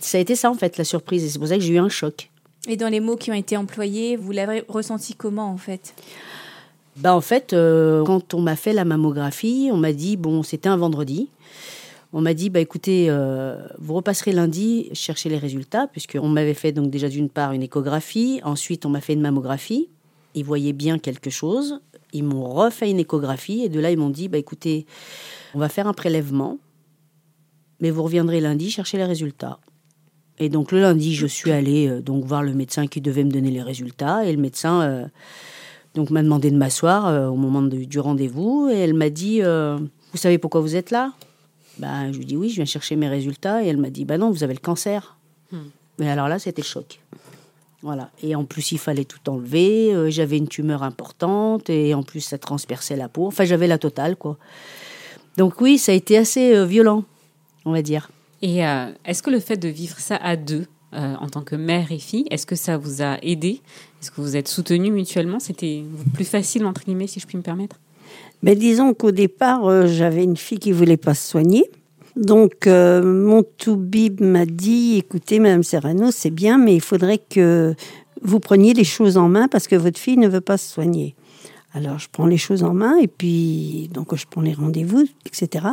ça 0.00 0.18
a 0.18 0.20
été 0.20 0.34
ça 0.34 0.50
en 0.50 0.54
fait, 0.54 0.76
la 0.76 0.84
surprise. 0.84 1.24
Et 1.24 1.28
c'est 1.30 1.38
pour 1.38 1.48
ça 1.48 1.56
que 1.56 1.62
j'ai 1.62 1.74
eu 1.74 1.78
un 1.78 1.88
choc. 1.88 2.30
Et 2.68 2.76
dans 2.76 2.88
les 2.88 3.00
mots 3.00 3.16
qui 3.16 3.30
ont 3.30 3.34
été 3.34 3.56
employés, 3.56 4.16
vous 4.16 4.32
l'avez 4.32 4.64
ressenti 4.68 5.14
comment 5.14 5.50
en 5.50 5.56
fait? 5.56 5.94
Bah, 7.00 7.14
En 7.14 7.20
fait, 7.20 7.50
quand 7.50 8.34
on 8.34 8.40
m'a 8.40 8.56
fait 8.56 8.72
la 8.72 8.84
mammographie, 8.84 9.70
on 9.72 9.76
m'a 9.76 9.92
dit, 9.92 10.16
bon, 10.16 10.42
c'était 10.42 10.68
un 10.68 10.76
vendredi. 10.76 11.28
On 12.12 12.20
m'a 12.20 12.34
dit, 12.34 12.50
bah 12.50 12.58
écoutez, 12.58 13.06
euh, 13.08 13.56
vous 13.78 13.94
repasserez 13.94 14.32
lundi 14.32 14.88
chercher 14.94 15.28
les 15.28 15.38
résultats, 15.38 15.86
puisqu'on 15.86 16.28
m'avait 16.28 16.54
fait 16.54 16.72
donc 16.72 16.90
déjà 16.90 17.08
d'une 17.08 17.28
part 17.28 17.52
une 17.52 17.62
échographie, 17.62 18.40
ensuite 18.42 18.84
on 18.84 18.88
m'a 18.88 19.00
fait 19.00 19.12
une 19.12 19.20
mammographie. 19.20 19.88
Ils 20.34 20.44
voyaient 20.44 20.72
bien 20.72 20.98
quelque 20.98 21.30
chose. 21.30 21.80
Ils 22.12 22.24
m'ont 22.24 22.48
refait 22.48 22.90
une 22.90 22.98
échographie 22.98 23.62
et 23.62 23.68
de 23.68 23.78
là 23.78 23.92
ils 23.92 23.98
m'ont 23.98 24.10
dit, 24.10 24.28
bah 24.28 24.38
écoutez, 24.38 24.86
on 25.54 25.60
va 25.60 25.68
faire 25.68 25.86
un 25.86 25.92
prélèvement, 25.92 26.58
mais 27.80 27.90
vous 27.90 28.02
reviendrez 28.02 28.40
lundi 28.40 28.72
chercher 28.72 28.96
les 28.96 29.04
résultats. 29.04 29.60
Et 30.40 30.48
donc 30.48 30.72
le 30.72 30.80
lundi, 30.80 31.14
je 31.14 31.26
suis 31.28 31.52
allée 31.52 31.86
euh, 31.86 32.00
donc 32.00 32.24
voir 32.24 32.42
le 32.42 32.54
médecin 32.54 32.88
qui 32.88 33.00
devait 33.00 33.24
me 33.24 33.30
donner 33.30 33.52
les 33.52 33.62
résultats 33.62 34.24
et 34.24 34.32
le 34.32 34.40
médecin 34.40 34.82
euh, 34.82 35.06
donc 35.94 36.10
m'a 36.10 36.22
demandé 36.22 36.50
de 36.50 36.56
m'asseoir 36.56 37.32
au 37.32 37.36
moment 37.36 37.62
du 37.62 37.98
rendez-vous 37.98 38.68
et 38.70 38.78
elle 38.78 38.94
m'a 38.94 39.10
dit, 39.10 39.40
vous 39.40 40.18
savez 40.18 40.38
pourquoi 40.38 40.60
vous 40.60 40.76
êtes 40.76 40.90
là? 40.90 41.12
Bah, 41.78 42.12
je 42.12 42.18
lui 42.18 42.26
dis 42.26 42.36
oui, 42.36 42.50
je 42.50 42.56
viens 42.56 42.64
chercher 42.64 42.96
mes 42.96 43.08
résultats. 43.08 43.64
Et 43.64 43.68
elle 43.68 43.78
m'a 43.78 43.90
dit, 43.90 44.04
bah 44.04 44.18
non, 44.18 44.30
vous 44.30 44.44
avez 44.44 44.54
le 44.54 44.60
cancer. 44.60 45.16
Hmm. 45.50 45.70
Mais 45.98 46.10
alors 46.10 46.28
là, 46.28 46.38
c'était 46.38 46.62
choc. 46.62 47.00
Voilà. 47.82 48.10
Et 48.22 48.34
en 48.34 48.44
plus, 48.44 48.72
il 48.72 48.78
fallait 48.78 49.04
tout 49.04 49.30
enlever. 49.30 49.94
Euh, 49.94 50.10
j'avais 50.10 50.36
une 50.36 50.48
tumeur 50.48 50.82
importante 50.82 51.70
et 51.70 51.94
en 51.94 52.02
plus, 52.02 52.20
ça 52.20 52.38
transperçait 52.38 52.96
la 52.96 53.08
peau. 53.08 53.26
Enfin, 53.26 53.44
j'avais 53.44 53.66
la 53.66 53.78
totale, 53.78 54.16
quoi. 54.16 54.36
Donc 55.36 55.60
oui, 55.60 55.78
ça 55.78 55.92
a 55.92 55.94
été 55.94 56.18
assez 56.18 56.54
euh, 56.54 56.66
violent, 56.66 57.04
on 57.64 57.72
va 57.72 57.82
dire. 57.82 58.10
Et 58.42 58.66
euh, 58.66 58.90
est-ce 59.04 59.22
que 59.22 59.30
le 59.30 59.40
fait 59.40 59.56
de 59.56 59.68
vivre 59.68 59.98
ça 59.98 60.16
à 60.16 60.36
deux, 60.36 60.66
en 60.92 61.28
tant 61.28 61.42
que 61.42 61.54
mère 61.54 61.92
et 61.92 62.00
fille, 62.00 62.26
est-ce 62.30 62.46
que 62.46 62.56
ça 62.56 62.76
vous 62.76 63.00
a 63.00 63.18
aidé 63.22 63.60
Est-ce 64.00 64.10
que 64.10 64.20
vous 64.20 64.36
êtes 64.36 64.48
soutenus 64.48 64.92
mutuellement? 64.92 65.40
C'était 65.40 65.84
plus 66.14 66.24
facile, 66.24 66.64
entre 66.64 66.84
guillemets, 66.84 67.06
si 67.06 67.20
je 67.20 67.26
puis 67.26 67.36
me 67.36 67.42
permettre 67.42 67.76
mais 68.42 68.54
disons 68.54 68.94
qu'au 68.94 69.10
départ, 69.10 69.66
euh, 69.66 69.86
j'avais 69.86 70.24
une 70.24 70.36
fille 70.36 70.58
qui 70.58 70.72
voulait 70.72 70.96
pas 70.96 71.14
se 71.14 71.28
soigner. 71.28 71.70
Donc, 72.16 72.66
euh, 72.66 73.02
mon 73.02 73.42
toubib 73.42 74.20
m'a 74.20 74.46
dit, 74.46 74.96
écoutez, 74.98 75.38
Madame 75.38 75.62
Serrano, 75.62 76.10
c'est 76.10 76.30
bien, 76.30 76.58
mais 76.58 76.74
il 76.74 76.80
faudrait 76.80 77.18
que 77.18 77.74
vous 78.22 78.40
preniez 78.40 78.74
les 78.74 78.84
choses 78.84 79.16
en 79.16 79.28
main 79.28 79.48
parce 79.48 79.68
que 79.68 79.76
votre 79.76 79.98
fille 79.98 80.16
ne 80.16 80.28
veut 80.28 80.40
pas 80.40 80.58
se 80.58 80.72
soigner. 80.72 81.14
Alors, 81.72 81.98
je 82.00 82.08
prends 82.10 82.26
les 82.26 82.36
choses 82.36 82.64
en 82.64 82.74
main 82.74 82.96
et 82.96 83.06
puis, 83.06 83.88
donc, 83.92 84.14
je 84.16 84.26
prends 84.28 84.40
les 84.40 84.54
rendez-vous, 84.54 85.06
etc. 85.24 85.66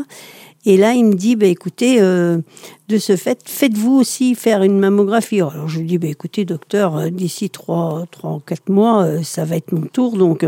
Et 0.66 0.78
là, 0.78 0.94
il 0.94 1.06
me 1.06 1.16
dit, 1.16 1.36
bah, 1.36 1.48
écoutez, 1.48 2.02
euh, 2.02 2.40
de 2.88 2.98
ce 2.98 3.16
fait, 3.16 3.40
faites-vous 3.46 3.94
aussi 3.94 4.36
faire 4.36 4.62
une 4.62 4.80
mammographie. 4.80 5.42
Alors, 5.42 5.68
je 5.68 5.80
lui 5.80 5.88
dis, 5.88 5.98
bah, 5.98 6.08
écoutez, 6.08 6.46
docteur, 6.46 6.98
euh, 6.98 7.10
d'ici 7.10 7.50
trois, 7.50 8.06
trois 8.12 8.34
ou 8.34 8.40
quatre 8.40 8.70
mois, 8.70 9.04
euh, 9.04 9.24
ça 9.24 9.44
va 9.44 9.56
être 9.56 9.72
mon 9.72 9.88
tour, 9.88 10.18
donc 10.18 10.46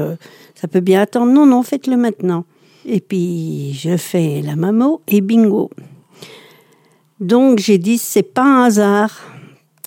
ça 0.55 0.67
peut 0.67 0.81
bien 0.81 1.01
attendre. 1.01 1.31
Non, 1.31 1.45
non, 1.45 1.63
faites-le 1.63 1.97
maintenant. 1.97 2.45
Et 2.85 2.99
puis, 2.99 3.73
je 3.73 3.97
fais 3.97 4.41
la 4.41 4.55
mammo 4.55 5.01
et 5.07 5.21
bingo. 5.21 5.71
Donc, 7.19 7.59
j'ai 7.59 7.77
dit, 7.77 7.97
c'est 7.97 8.23
pas 8.23 8.43
un 8.43 8.63
hasard. 8.65 9.21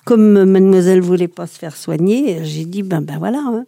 Comme 0.05 0.43
mademoiselle 0.43 0.99
voulait 0.99 1.29
pas 1.29 1.47
se 1.47 1.57
faire 1.57 1.77
soigner, 1.77 2.43
j'ai 2.43 2.65
dit, 2.65 2.83
ben, 2.83 3.01
ben 3.01 3.17
voilà, 3.19 3.39
hein. 3.39 3.65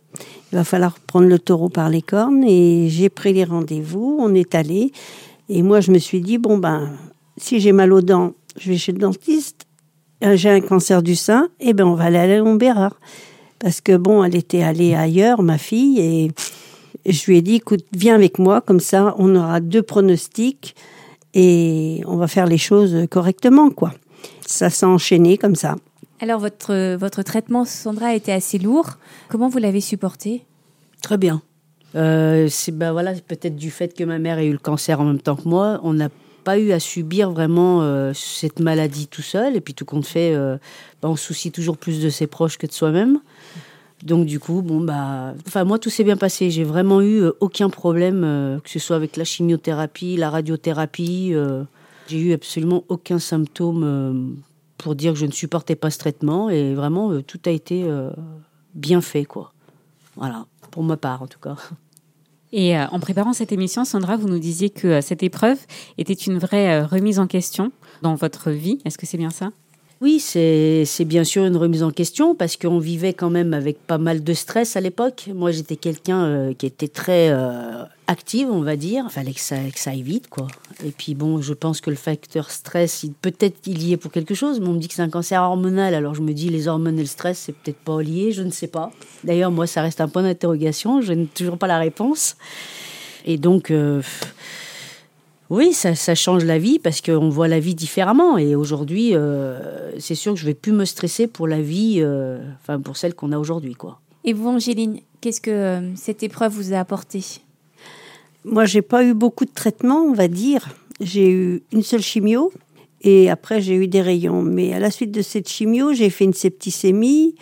il 0.52 0.58
va 0.58 0.66
falloir 0.66 1.00
prendre 1.00 1.28
le 1.28 1.40
taureau 1.40 1.70
par 1.70 1.90
les 1.90 2.02
cornes. 2.02 2.44
Et 2.44 2.90
j'ai 2.90 3.10
pris 3.10 3.32
les 3.32 3.46
rendez-vous, 3.46 4.18
on 4.20 4.34
est 4.36 4.54
allé. 4.54 4.92
Et 5.48 5.62
moi, 5.62 5.80
je 5.80 5.92
me 5.92 5.98
suis 5.98 6.20
dit, 6.20 6.38
bon, 6.38 6.58
ben, 6.58 6.90
si 7.38 7.60
j'ai 7.60 7.72
mal 7.72 7.94
aux 7.94 8.02
dents, 8.02 8.34
je 8.58 8.70
vais 8.70 8.78
chez 8.78 8.92
le 8.92 8.98
dentiste. 8.98 9.66
Euh, 10.24 10.36
j'ai 10.36 10.50
un 10.50 10.62
cancer 10.62 11.04
du 11.04 11.16
sein, 11.16 11.50
et 11.60 11.70
eh 11.70 11.74
ben, 11.74 11.86
on 11.86 11.96
va 11.96 12.06
aller 12.06 12.18
à 12.18 12.28
la 12.28 12.90
Parce 13.60 13.82
que, 13.82 13.96
bon, 13.98 14.24
elle 14.24 14.36
était 14.36 14.64
allée 14.64 14.96
ailleurs, 14.96 15.42
ma 15.42 15.58
fille, 15.58 16.00
et 16.00 16.32
je 17.06 17.26
lui 17.26 17.38
ai 17.38 17.42
dit, 17.42 17.56
écoute, 17.56 17.86
viens 17.94 18.16
avec 18.16 18.40
moi, 18.40 18.62
comme 18.62 18.80
ça, 18.80 19.14
on 19.18 19.36
aura 19.36 19.60
deux 19.60 19.84
pronostics, 19.84 20.76
et 21.34 22.02
on 22.06 22.16
va 22.16 22.28
faire 22.28 22.48
les 22.48 22.58
choses 22.58 23.08
correctement, 23.12 23.70
quoi. 23.70 23.94
Ça 24.48 24.70
s'est 24.70 24.86
enchaîné 24.86 25.38
comme 25.38 25.56
ça. 25.56 25.76
Alors, 26.26 26.40
votre, 26.40 26.96
votre 26.96 27.22
traitement, 27.22 27.66
Sandra, 27.66 28.08
a 28.08 28.14
été 28.16 28.34
assez 28.34 28.58
lourd. 28.58 28.98
Comment 29.30 29.48
vous 29.48 29.60
l'avez 29.60 29.80
supporté? 29.80 30.44
Très 31.04 31.20
bien. 31.20 31.44
Euh, 31.94 32.48
c'est 32.50 32.72
ben 32.72 32.94
voilà, 32.94 33.14
peut-être 33.14 33.56
du 33.56 33.70
fait 33.70 33.96
que 33.96 34.04
ma 34.04 34.18
mère 34.18 34.40
ait 34.40 34.48
eu 34.48 34.52
le 34.52 34.58
cancer 34.58 35.00
en 35.00 35.04
même 35.04 35.22
temps 35.22 35.36
que 35.36 35.48
moi, 35.48 35.80
on 35.84 35.94
n'a 35.94 36.10
pas 36.44 36.58
eu 36.58 36.72
à 36.72 36.80
subir 36.80 37.30
vraiment 37.30 37.84
euh, 37.84 38.12
cette 38.16 38.60
maladie 38.60 39.06
tout 39.06 39.22
seul. 39.22 39.56
Et 39.56 39.62
puis 39.62 39.76
tout 39.76 39.86
compte 39.86 40.08
fait, 40.08 40.34
euh, 40.34 40.58
ben, 41.04 41.10
on 41.10 41.16
soucie 41.16 41.52
toujours 41.52 41.78
plus 41.78 42.02
de 42.02 42.10
ses 42.10 42.26
proches 42.26 42.58
que 42.58 42.66
de 42.66 42.72
soi-même. 42.72 43.20
Donc 44.02 44.26
du 44.26 44.40
coup, 44.40 44.64
bon 44.64 44.82
bah, 44.82 45.36
enfin 45.46 45.64
moi 45.64 45.78
tout 45.78 45.92
s'est 45.92 46.04
bien 46.04 46.18
passé. 46.18 46.50
J'ai 46.50 46.64
vraiment 46.64 47.04
eu 47.04 47.26
aucun 47.40 47.70
problème, 47.70 48.60
que 48.64 48.70
ce 48.72 48.80
soit 48.80 48.96
avec 48.96 49.16
la 49.16 49.26
chimiothérapie, 49.26 50.18
la 50.18 50.32
radiothérapie. 50.32 51.36
j'ai 52.08 52.20
eu 52.20 52.34
absolument 52.34 52.84
aucun 52.90 53.20
symptôme 53.20 54.42
pour 54.78 54.96
dire 54.96 55.14
que 55.14 55.20
je 55.20 55.26
ne 55.26 55.32
supportais 55.32 55.76
pas 55.76 55.90
ce 55.90 55.98
traitement. 55.98 56.50
Et 56.50 56.74
vraiment, 56.74 57.22
tout 57.22 57.40
a 57.46 57.50
été 57.50 57.86
bien 58.74 59.02
fait, 59.02 59.26
quoi. 59.26 59.54
Voilà, 60.16 60.46
pour 60.72 60.84
ma 60.84 60.98
part 60.98 61.22
en 61.22 61.28
tout 61.28 61.40
cas. 61.40 61.56
Et 62.52 62.78
euh, 62.78 62.86
en 62.92 63.00
préparant 63.00 63.34
cette 63.34 63.52
émission, 63.52 63.84
Sandra, 63.84 64.16
vous 64.16 64.30
nous 64.30 64.40
disiez 64.40 64.70
que 64.70 64.88
euh, 64.88 65.02
cette 65.02 65.24
épreuve 65.24 65.58
était 65.98 66.14
une 66.14 66.38
vraie 66.38 66.80
euh, 66.80 66.86
remise 66.86 67.20
en 67.20 67.28
question 67.28 67.72
dans 68.02 68.16
votre 68.16 68.52
vie. 68.52 68.80
Est-ce 68.86 68.98
que 68.98 69.06
c'est 69.06 69.18
bien 69.18 69.30
ça? 69.30 69.52
Oui, 70.02 70.20
c'est 70.20 70.86
bien 71.06 71.24
sûr 71.24 71.46
une 71.46 71.56
remise 71.56 71.82
en 71.82 71.92
question 71.92 72.36
parce 72.36 72.58
qu'on 72.58 72.80
vivait 72.80 73.14
quand 73.14 73.30
même 73.30 73.54
avec 73.54 73.80
pas 73.80 73.98
mal 73.98 74.24
de 74.24 74.34
stress 74.34 74.76
à 74.76 74.82
l'époque. 74.82 75.30
Moi, 75.34 75.52
j'étais 75.52 75.78
quelqu'un 75.78 76.26
euh, 76.26 76.54
qui 76.54 76.66
était 76.66 76.90
très 76.90 77.30
euh, 77.30 77.84
active, 78.08 78.50
on 78.52 78.62
va 78.62 78.76
dire. 78.76 79.12
Fallait 79.12 79.34
que 79.34 79.40
ça, 79.40 79.58
que 79.74 79.80
ça 79.80 79.92
aille 79.92 80.02
vite, 80.02 80.28
quoi. 80.30 80.48
Et 80.84 80.92
puis 80.92 81.16
bon, 81.16 81.42
je 81.42 81.54
pense 81.54 81.82
que 81.82 81.90
le 81.90 81.96
facteur 81.96 82.52
stress, 82.52 83.06
peut-être 83.22 83.58
il 83.66 83.84
y 83.84 83.94
est 83.94 83.98
pour 83.98 84.12
quelque 84.12 84.34
chose, 84.34 84.60
mais 84.60 84.68
on 84.68 84.74
me 84.74 84.80
dit 84.80 84.88
que 84.88 84.94
c'est 84.94 85.02
un 85.02 85.10
cancer 85.10 85.42
hormonal. 85.42 85.94
Alors 85.94 86.16
je 86.16 86.22
me 86.22 86.34
dis, 86.34 86.50
les 86.50 86.68
hormones 86.68 86.98
et 86.98 87.02
le 87.04 87.08
stress, 87.08 87.40
c'est 87.40 87.54
peut-être 87.54 87.80
pas 87.80 88.02
lié, 88.02 88.32
je 88.32 88.44
ne 88.44 88.52
sais 88.52 88.68
pas. 88.68 88.92
D'ailleurs, 89.24 89.52
moi, 89.52 89.68
ça 89.68 89.82
reste 89.82 90.02
un 90.02 90.08
point 90.08 90.24
d'interrogation. 90.24 91.02
Je 91.02 91.14
n'ai 91.14 91.26
toujours 91.28 91.58
pas 91.58 91.68
la 91.68 91.80
réponse. 91.80 92.36
Et 93.26 93.38
donc... 93.38 93.72
Euh, 93.72 94.02
Oui, 95.52 95.74
ça, 95.74 96.16
change 96.16 96.44
la 96.44 96.58
vie 96.58 96.80
parce 96.80 97.02
qu'on 97.02 97.30
voit 97.30 97.48
la 97.48 97.60
vie 97.60 97.76
différemment. 97.76 98.38
Et 98.38 98.56
aujourd'hui, 98.56 99.12
euh, 99.14 99.92
c'est 100.00 100.16
sûr 100.16 100.34
que 100.34 100.40
je 100.40 100.46
vais 100.46 100.56
plus 100.56 100.72
me 100.72 100.86
stresser 100.86 101.28
pour 101.28 101.48
la 101.48 101.62
vie, 101.62 101.98
euh, 102.00 102.40
enfin 102.62 102.80
pour 102.80 102.98
celle 102.98 103.14
qu'on 103.14 103.32
a 103.32 103.38
aujourd'hui, 103.38 103.76
quoi. 103.76 104.00
Et 104.24 104.34
vous, 104.34 104.50
Angéline, 104.50 105.02
qu'est-ce 105.22 105.42
que 105.42 105.92
cette 105.96 106.24
épreuve 106.24 106.52
vous 106.52 106.74
a 106.74 106.80
apporté 106.80 107.22
Moi, 108.46 108.66
j'ai 108.66 108.84
pas 108.84 109.04
eu 109.04 109.16
beaucoup 109.16 109.46
de 109.46 109.52
traitements, 109.54 110.04
on 110.04 110.14
va 110.14 110.28
dire. 110.28 110.70
J'ai 111.02 111.30
eu 111.30 111.64
une 111.72 111.82
seule 111.82 112.02
chimio 112.02 112.54
et 113.02 113.30
après 113.30 113.60
j'ai 113.60 113.76
eu 113.76 113.88
des 113.88 114.02
rayons. 114.02 114.44
Mais 114.44 114.72
à 114.72 114.80
la 114.80 114.92
suite 114.92 115.12
de 115.12 115.24
cette 115.24 115.50
chimio, 115.50 115.94
j'ai 115.94 116.12
fait 116.12 116.26
une 116.26 116.34
septicémie, 116.34 117.36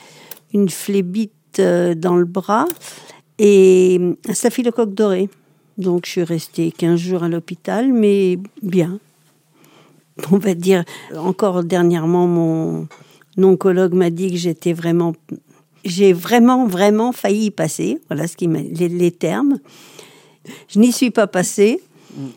une 0.53 0.69
phlébite 0.69 1.33
dans 1.57 2.15
le 2.15 2.25
bras 2.25 2.65
et 3.37 3.99
un 4.27 4.33
staphylocoque 4.33 4.93
doré. 4.93 5.29
Donc 5.77 6.05
je 6.05 6.11
suis 6.11 6.23
restée 6.23 6.71
15 6.71 6.99
jours 6.99 7.23
à 7.23 7.29
l'hôpital, 7.29 7.91
mais 7.91 8.39
bien. 8.61 8.99
On 10.31 10.37
va 10.37 10.53
dire, 10.53 10.85
encore 11.17 11.63
dernièrement, 11.63 12.27
mon 12.27 12.87
oncologue 13.37 13.93
m'a 13.93 14.09
dit 14.09 14.31
que 14.31 14.37
j'étais 14.37 14.73
vraiment... 14.73 15.13
J'ai 15.83 16.13
vraiment, 16.13 16.65
vraiment 16.65 17.11
failli 17.11 17.47
y 17.47 17.51
passer. 17.51 17.99
Voilà 18.07 18.25
ce 18.27 18.37
qui 18.37 18.47
les 18.47 19.11
termes. 19.11 19.59
Je 20.67 20.79
n'y 20.79 20.91
suis 20.91 21.11
pas 21.11 21.27
passée. 21.27 21.81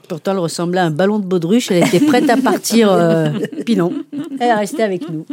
Pourtant, 0.09 0.33
elle 0.33 0.39
ressemblait 0.39 0.81
à 0.81 0.85
un 0.85 0.91
ballon 0.91 1.19
de 1.19 1.27
baudruche. 1.27 1.71
Elle 1.71 1.87
était 1.87 2.01
prête 2.01 2.31
à 2.31 2.37
partir. 2.37 2.91
Euh, 2.91 3.31
puis 3.65 3.77
non, 3.77 3.93
elle 4.41 4.49
est 4.49 4.55
restée 4.55 4.83
avec 4.83 5.09
nous. 5.11 5.27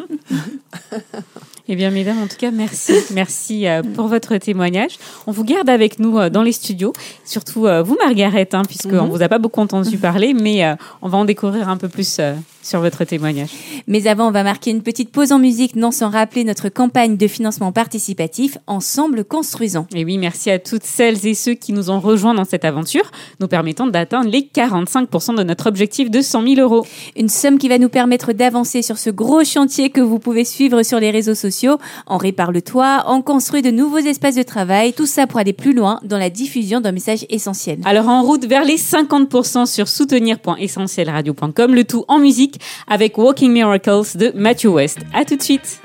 Eh 1.69 1.77
bien, 1.77 1.91
mesdames, 1.91 2.21
en 2.21 2.27
tout 2.27 2.36
cas, 2.38 2.51
merci. 2.51 2.93
Merci 3.13 3.67
euh, 3.67 3.81
pour 3.95 4.07
votre 4.07 4.36
témoignage. 4.38 4.97
On 5.27 5.31
vous 5.31 5.45
garde 5.45 5.69
avec 5.69 5.97
nous 5.97 6.19
euh, 6.19 6.29
dans 6.29 6.43
les 6.43 6.51
studios. 6.51 6.91
Surtout 7.23 7.67
euh, 7.67 7.81
vous, 7.81 7.97
Margaret, 8.03 8.49
hein, 8.51 8.63
puisqu'on 8.67 8.89
ne 8.89 9.01
mhm. 9.01 9.09
vous 9.09 9.21
a 9.23 9.29
pas 9.29 9.39
beaucoup 9.39 9.62
entendu 9.62 9.97
parler, 9.97 10.33
mais 10.33 10.75
on 11.01 11.07
va 11.07 11.17
en 11.17 11.25
découvrir 11.25 11.69
un 11.69 11.77
peu 11.77 11.88
plus 11.88 12.19
sur 12.63 12.80
votre 12.80 13.04
témoignage. 13.04 13.49
Mais 13.88 14.08
avant, 14.08 14.30
on 14.30 14.32
va 14.32 14.43
marquer 14.43 14.71
une 14.71 14.82
petite 14.82 15.12
pause 15.12 15.32
en 15.32 15.39
musique, 15.39 15.76
non 15.76 15.91
sans 15.91 16.10
rappeler 16.10 16.43
notre 16.43 16.69
campagne 16.69 17.17
de 17.17 17.28
financement 17.28 17.71
participatif 17.71 18.58
Ensemble 18.67 19.26
Construisons. 19.26 19.86
Et 19.93 20.06
oui, 20.06 20.17
merci 20.17 20.49
à 20.49 20.60
toutes 20.60 20.84
celles 20.84 21.28
et 21.28 21.34
ceux 21.34 21.54
qui 21.54 21.73
nous 21.73 21.89
ont 21.89 21.99
rejoints 21.99 22.34
dans 22.34 22.45
cette 22.45 22.65
aventure, 22.65 23.12
nous 23.39 23.47
permettant 23.47 23.88
d'atteindre 23.88 24.30
les 24.30 24.41
45% 24.41 25.36
de 25.36 25.43
notre 25.43 25.67
objectif 25.67 26.10
de 26.10 26.21
100 26.21 26.47
000 26.56 26.62
euros. 26.62 26.86
Une 27.17 27.30
somme 27.30 27.58
qui 27.58 27.67
va 27.67 27.78
nous 27.78 27.89
permettre 27.89 28.34
d'avancer 28.34 28.82
sur 28.82 28.97
ce 28.97 29.10
gros 29.10 29.43
chantier 29.43 29.89
que 29.89 30.02
vous 30.02 30.19
pouvez 30.19 30.45
suivre 30.45 30.84
sur 30.84 30.99
les 30.99 31.12
réseaux 31.12 31.36
sociaux. 31.36 31.78
On 32.08 32.17
répare 32.17 32.52
le 32.52 32.62
toit, 32.62 33.04
on 33.08 33.21
construit 33.21 33.62
de 33.62 33.71
nouveaux 33.71 33.97
espaces 33.97 34.36
de 34.36 34.43
travail, 34.43 34.93
tout 34.93 35.06
ça 35.06 35.28
pour 35.28 35.39
aller 35.39 35.54
plus 35.54 35.73
loin 35.73 35.99
dans 36.04 36.17
la 36.17 36.30
diffusion 36.30 36.80
d'un 36.80 36.91
message 36.91 37.26
essentiel. 37.30 37.80
Alors 37.86 38.08
en 38.08 38.23
route 38.23 38.45
vers 38.45 38.63
les 38.63 38.78
50% 38.78 39.65
sur 39.65 39.88
soutenir.essentielradio.com, 39.88 41.76
le 41.76 41.84
tout 41.84 42.06
en 42.08 42.19
musique 42.19 42.53
avec 42.88 43.18
Walking 43.18 43.52
Miracles 43.52 44.16
de 44.16 44.32
Matthew 44.36 44.68
West. 44.68 45.00
À 45.13 45.26
tout 45.26 45.36
de 45.36 45.44
suite. 45.44 45.82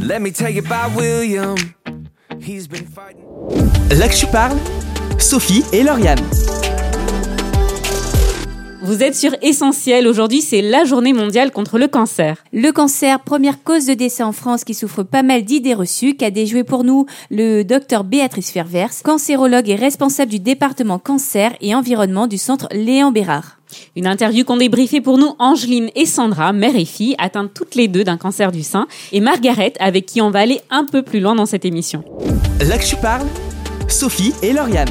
Let 0.00 0.20
me 0.20 0.30
tell 0.30 0.54
you 0.54 0.62
about 0.64 0.98
William. 0.98 1.56
Là 3.90 4.08
que 4.08 4.14
je 4.14 4.26
parle, 4.26 4.56
Sophie 5.18 5.64
et 5.72 5.82
Lauriane. 5.82 6.20
Vous 8.82 9.02
êtes 9.02 9.14
sur 9.14 9.32
Essentiel. 9.42 10.08
Aujourd'hui, 10.08 10.40
c'est 10.40 10.62
la 10.62 10.84
journée 10.84 11.12
mondiale 11.12 11.50
contre 11.50 11.78
le 11.78 11.86
cancer. 11.86 12.42
Le 12.52 12.72
cancer, 12.72 13.20
première 13.20 13.62
cause 13.62 13.84
de 13.86 13.94
décès 13.94 14.22
en 14.22 14.32
France 14.32 14.64
qui 14.64 14.72
souffre 14.72 15.02
pas 15.02 15.22
mal 15.22 15.44
d'idées 15.44 15.74
reçues, 15.74 16.14
qu'a 16.14 16.30
déjoué 16.30 16.64
pour 16.64 16.82
nous 16.82 17.04
le 17.30 17.62
docteur 17.62 18.04
Béatrice 18.04 18.50
Fervers, 18.50 19.02
cancérologue 19.04 19.68
et 19.68 19.76
responsable 19.76 20.30
du 20.30 20.40
département 20.40 20.98
cancer 20.98 21.52
et 21.60 21.74
environnement 21.74 22.26
du 22.26 22.38
centre 22.38 22.68
Léon 22.72 23.12
Bérard. 23.12 23.59
Une 23.96 24.06
interview 24.06 24.44
qu'ont 24.44 24.56
débriefé 24.56 25.00
pour 25.00 25.18
nous 25.18 25.34
Angeline 25.38 25.90
et 25.94 26.06
Sandra, 26.06 26.52
mère 26.52 26.76
et 26.76 26.84
fille, 26.84 27.14
atteintes 27.18 27.52
toutes 27.54 27.74
les 27.74 27.88
deux 27.88 28.04
d'un 28.04 28.16
cancer 28.16 28.52
du 28.52 28.62
sein, 28.62 28.86
et 29.12 29.20
Margaret, 29.20 29.72
avec 29.80 30.06
qui 30.06 30.20
on 30.20 30.30
va 30.30 30.40
aller 30.40 30.60
un 30.70 30.84
peu 30.84 31.02
plus 31.02 31.20
loin 31.20 31.34
dans 31.34 31.46
cette 31.46 31.64
émission. 31.64 32.04
Là 32.60 32.78
que 32.78 32.84
tu 32.84 32.96
parles, 32.96 33.26
Sophie 33.88 34.32
et 34.42 34.52
Lauriane. 34.52 34.90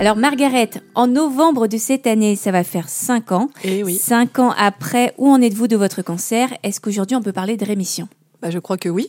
Alors 0.00 0.16
Margaret, 0.16 0.70
en 0.94 1.08
novembre 1.08 1.66
de 1.66 1.76
cette 1.76 2.06
année, 2.06 2.36
ça 2.36 2.52
va 2.52 2.62
faire 2.62 2.88
5 2.88 3.32
ans. 3.32 3.50
Et 3.64 3.78
eh 3.78 3.84
oui. 3.84 3.96
5 3.96 4.38
ans 4.38 4.54
après, 4.56 5.12
où 5.18 5.28
en 5.28 5.42
êtes-vous 5.42 5.66
de 5.66 5.76
votre 5.76 6.02
cancer? 6.02 6.50
Est-ce 6.62 6.80
qu'aujourd'hui 6.80 7.16
on 7.16 7.22
peut 7.22 7.32
parler 7.32 7.56
de 7.56 7.64
rémission? 7.64 8.08
Bah, 8.40 8.50
Je 8.50 8.60
crois 8.60 8.76
que 8.76 8.88
oui. 8.88 9.08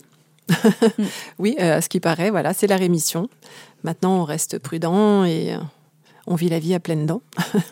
oui, 1.39 1.55
euh, 1.59 1.77
à 1.77 1.81
ce 1.81 1.89
qui 1.89 1.99
paraît, 1.99 2.31
voilà, 2.31 2.53
c'est 2.53 2.65
la 2.65 2.75
rémission. 2.75 3.29
Maintenant, 3.83 4.21
on 4.21 4.23
reste 4.23 4.57
prudent 4.57 5.23
et 5.25 5.53
euh, 5.53 5.57
on 6.29 6.35
vit 6.35 6.47
la 6.47 6.59
vie 6.59 6.75
à 6.75 6.79
pleines 6.79 7.07
dents. 7.07 7.23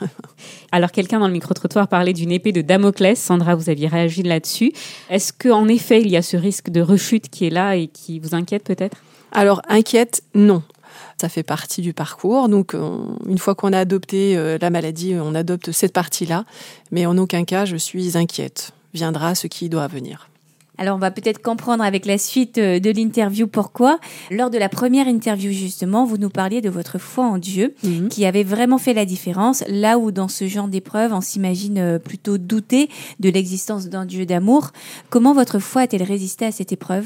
Alors, 0.71 0.91
quelqu'un 0.91 1.19
dans 1.19 1.27
le 1.27 1.33
micro-trottoir 1.33 1.87
parlait 1.87 2.13
d'une 2.13 2.31
épée 2.31 2.51
de 2.51 2.61
Damoclès. 2.61 3.17
Sandra, 3.17 3.55
vous 3.55 3.69
aviez 3.69 3.87
réagi 3.87 4.23
là-dessus. 4.23 4.73
Est-ce 5.09 5.31
qu'en 5.31 5.67
effet, 5.67 6.01
il 6.01 6.09
y 6.09 6.17
a 6.17 6.23
ce 6.23 6.35
risque 6.35 6.69
de 6.69 6.81
rechute 6.81 7.29
qui 7.29 7.45
est 7.45 7.51
là 7.51 7.75
et 7.75 7.87
qui 7.87 8.19
vous 8.19 8.33
inquiète 8.33 8.63
peut-être? 8.63 8.97
Alors, 9.31 9.61
inquiète, 9.69 10.23
non. 10.33 10.63
Ça 11.21 11.29
fait 11.29 11.43
partie 11.43 11.81
du 11.81 11.93
parcours. 11.93 12.49
Donc, 12.49 12.73
une 12.73 13.37
fois 13.37 13.53
qu'on 13.53 13.73
a 13.73 13.79
adopté 13.79 14.35
euh, 14.35 14.57
la 14.59 14.71
maladie, 14.71 15.15
on 15.21 15.35
adopte 15.35 15.71
cette 15.71 15.93
partie-là. 15.93 16.43
Mais 16.91 17.05
en 17.05 17.17
aucun 17.17 17.43
cas, 17.43 17.65
je 17.65 17.75
suis 17.75 18.17
inquiète. 18.17 18.71
Viendra 18.93 19.35
ce 19.35 19.45
qui 19.45 19.69
doit 19.69 19.87
venir. 19.87 20.29
Alors 20.77 20.95
on 20.95 20.99
va 20.99 21.11
peut-être 21.11 21.41
comprendre 21.41 21.83
avec 21.83 22.05
la 22.05 22.17
suite 22.17 22.57
euh, 22.57 22.79
de 22.79 22.89
l'interview 22.91 23.47
pourquoi. 23.47 23.99
Lors 24.31 24.49
de 24.49 24.57
la 24.57 24.69
première 24.69 25.07
interview 25.07 25.51
justement, 25.51 26.05
vous 26.05 26.17
nous 26.17 26.29
parliez 26.29 26.61
de 26.61 26.69
votre 26.69 26.97
foi 26.99 27.25
en 27.25 27.37
Dieu 27.37 27.73
mhm. 27.83 28.09
qui 28.09 28.25
avait 28.25 28.43
vraiment 28.43 28.77
fait 28.77 28.93
la 28.93 29.05
différence, 29.05 29.63
là 29.67 29.97
où 29.97 30.11
dans 30.11 30.27
ce 30.27 30.47
genre 30.47 30.67
d'épreuve 30.67 31.13
on 31.13 31.21
s'imagine 31.21 31.77
euh, 31.77 31.99
plutôt 31.99 32.37
douter 32.37 32.89
de 33.19 33.29
l'existence 33.29 33.87
d'un 33.87 34.05
Dieu 34.05 34.25
d'amour. 34.25 34.71
Comment 35.09 35.33
votre 35.33 35.59
foi 35.59 35.83
a-t-elle 35.83 36.03
résisté 36.03 36.45
à 36.45 36.51
cette 36.51 36.71
épreuve? 36.71 37.05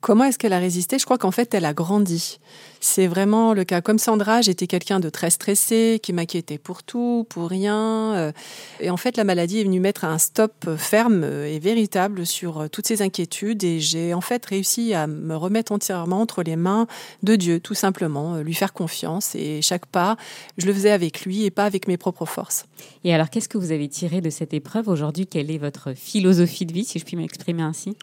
Comment 0.00 0.24
est-ce 0.24 0.38
qu'elle 0.38 0.52
a 0.52 0.58
résisté? 0.58 0.98
Je 0.98 1.04
crois 1.04 1.18
qu'en 1.18 1.32
fait, 1.32 1.54
elle 1.54 1.64
a 1.64 1.74
grandi. 1.74 2.38
C'est 2.80 3.08
vraiment 3.08 3.52
le 3.52 3.64
cas. 3.64 3.80
Comme 3.80 3.98
Sandra, 3.98 4.42
j'étais 4.42 4.68
quelqu'un 4.68 5.00
de 5.00 5.10
très 5.10 5.30
stressé, 5.30 5.98
qui 6.00 6.12
m'inquiétait 6.12 6.58
pour 6.58 6.84
tout, 6.84 7.26
pour 7.28 7.48
rien. 7.48 8.14
Euh, 8.14 8.32
et 8.78 8.90
en 8.90 8.96
fait, 8.96 9.16
la 9.16 9.24
maladie 9.24 9.60
est 9.60 9.64
venue 9.64 9.80
mettre 9.80 10.04
un 10.04 10.18
stop 10.18 10.52
ferme 10.76 11.24
et 11.24 11.58
véritable 11.58 12.24
sur 12.24 12.60
euh, 12.60 12.68
toutes 12.68 12.86
ces 12.86 13.02
inquiétudes. 13.02 13.64
Et 13.64 13.80
j'ai 13.80 14.14
en 14.14 14.20
fait 14.20 14.44
réussi 14.46 14.94
à 14.94 15.08
me 15.08 15.34
remettre 15.34 15.72
entièrement 15.72 16.20
entre 16.20 16.44
les 16.44 16.56
mains 16.56 16.86
de 17.24 17.34
Dieu, 17.34 17.58
tout 17.58 17.74
simplement, 17.74 18.36
euh, 18.36 18.42
lui 18.42 18.54
faire 18.54 18.72
confiance. 18.72 19.34
Et 19.34 19.62
chaque 19.62 19.86
pas, 19.86 20.16
je 20.58 20.66
le 20.66 20.72
faisais 20.72 20.92
avec 20.92 21.22
lui 21.22 21.44
et 21.44 21.50
pas 21.50 21.64
avec 21.64 21.88
mes 21.88 21.96
propres 21.96 22.26
forces. 22.26 22.66
Et 23.02 23.12
alors, 23.12 23.30
qu'est-ce 23.30 23.48
que 23.48 23.58
vous 23.58 23.72
avez 23.72 23.88
tiré 23.88 24.20
de 24.20 24.30
cette 24.30 24.54
épreuve? 24.54 24.88
Aujourd'hui 24.88 25.26
Quelle 25.26 25.50
est 25.50 25.58
votre 25.58 25.94
philosophie 25.94 26.66
de 26.66 26.72
vie, 26.72 26.84
si 26.84 27.00
je 27.00 27.04
puis 27.04 27.16
m'exprimer 27.16 27.62
ainsi? 27.62 27.96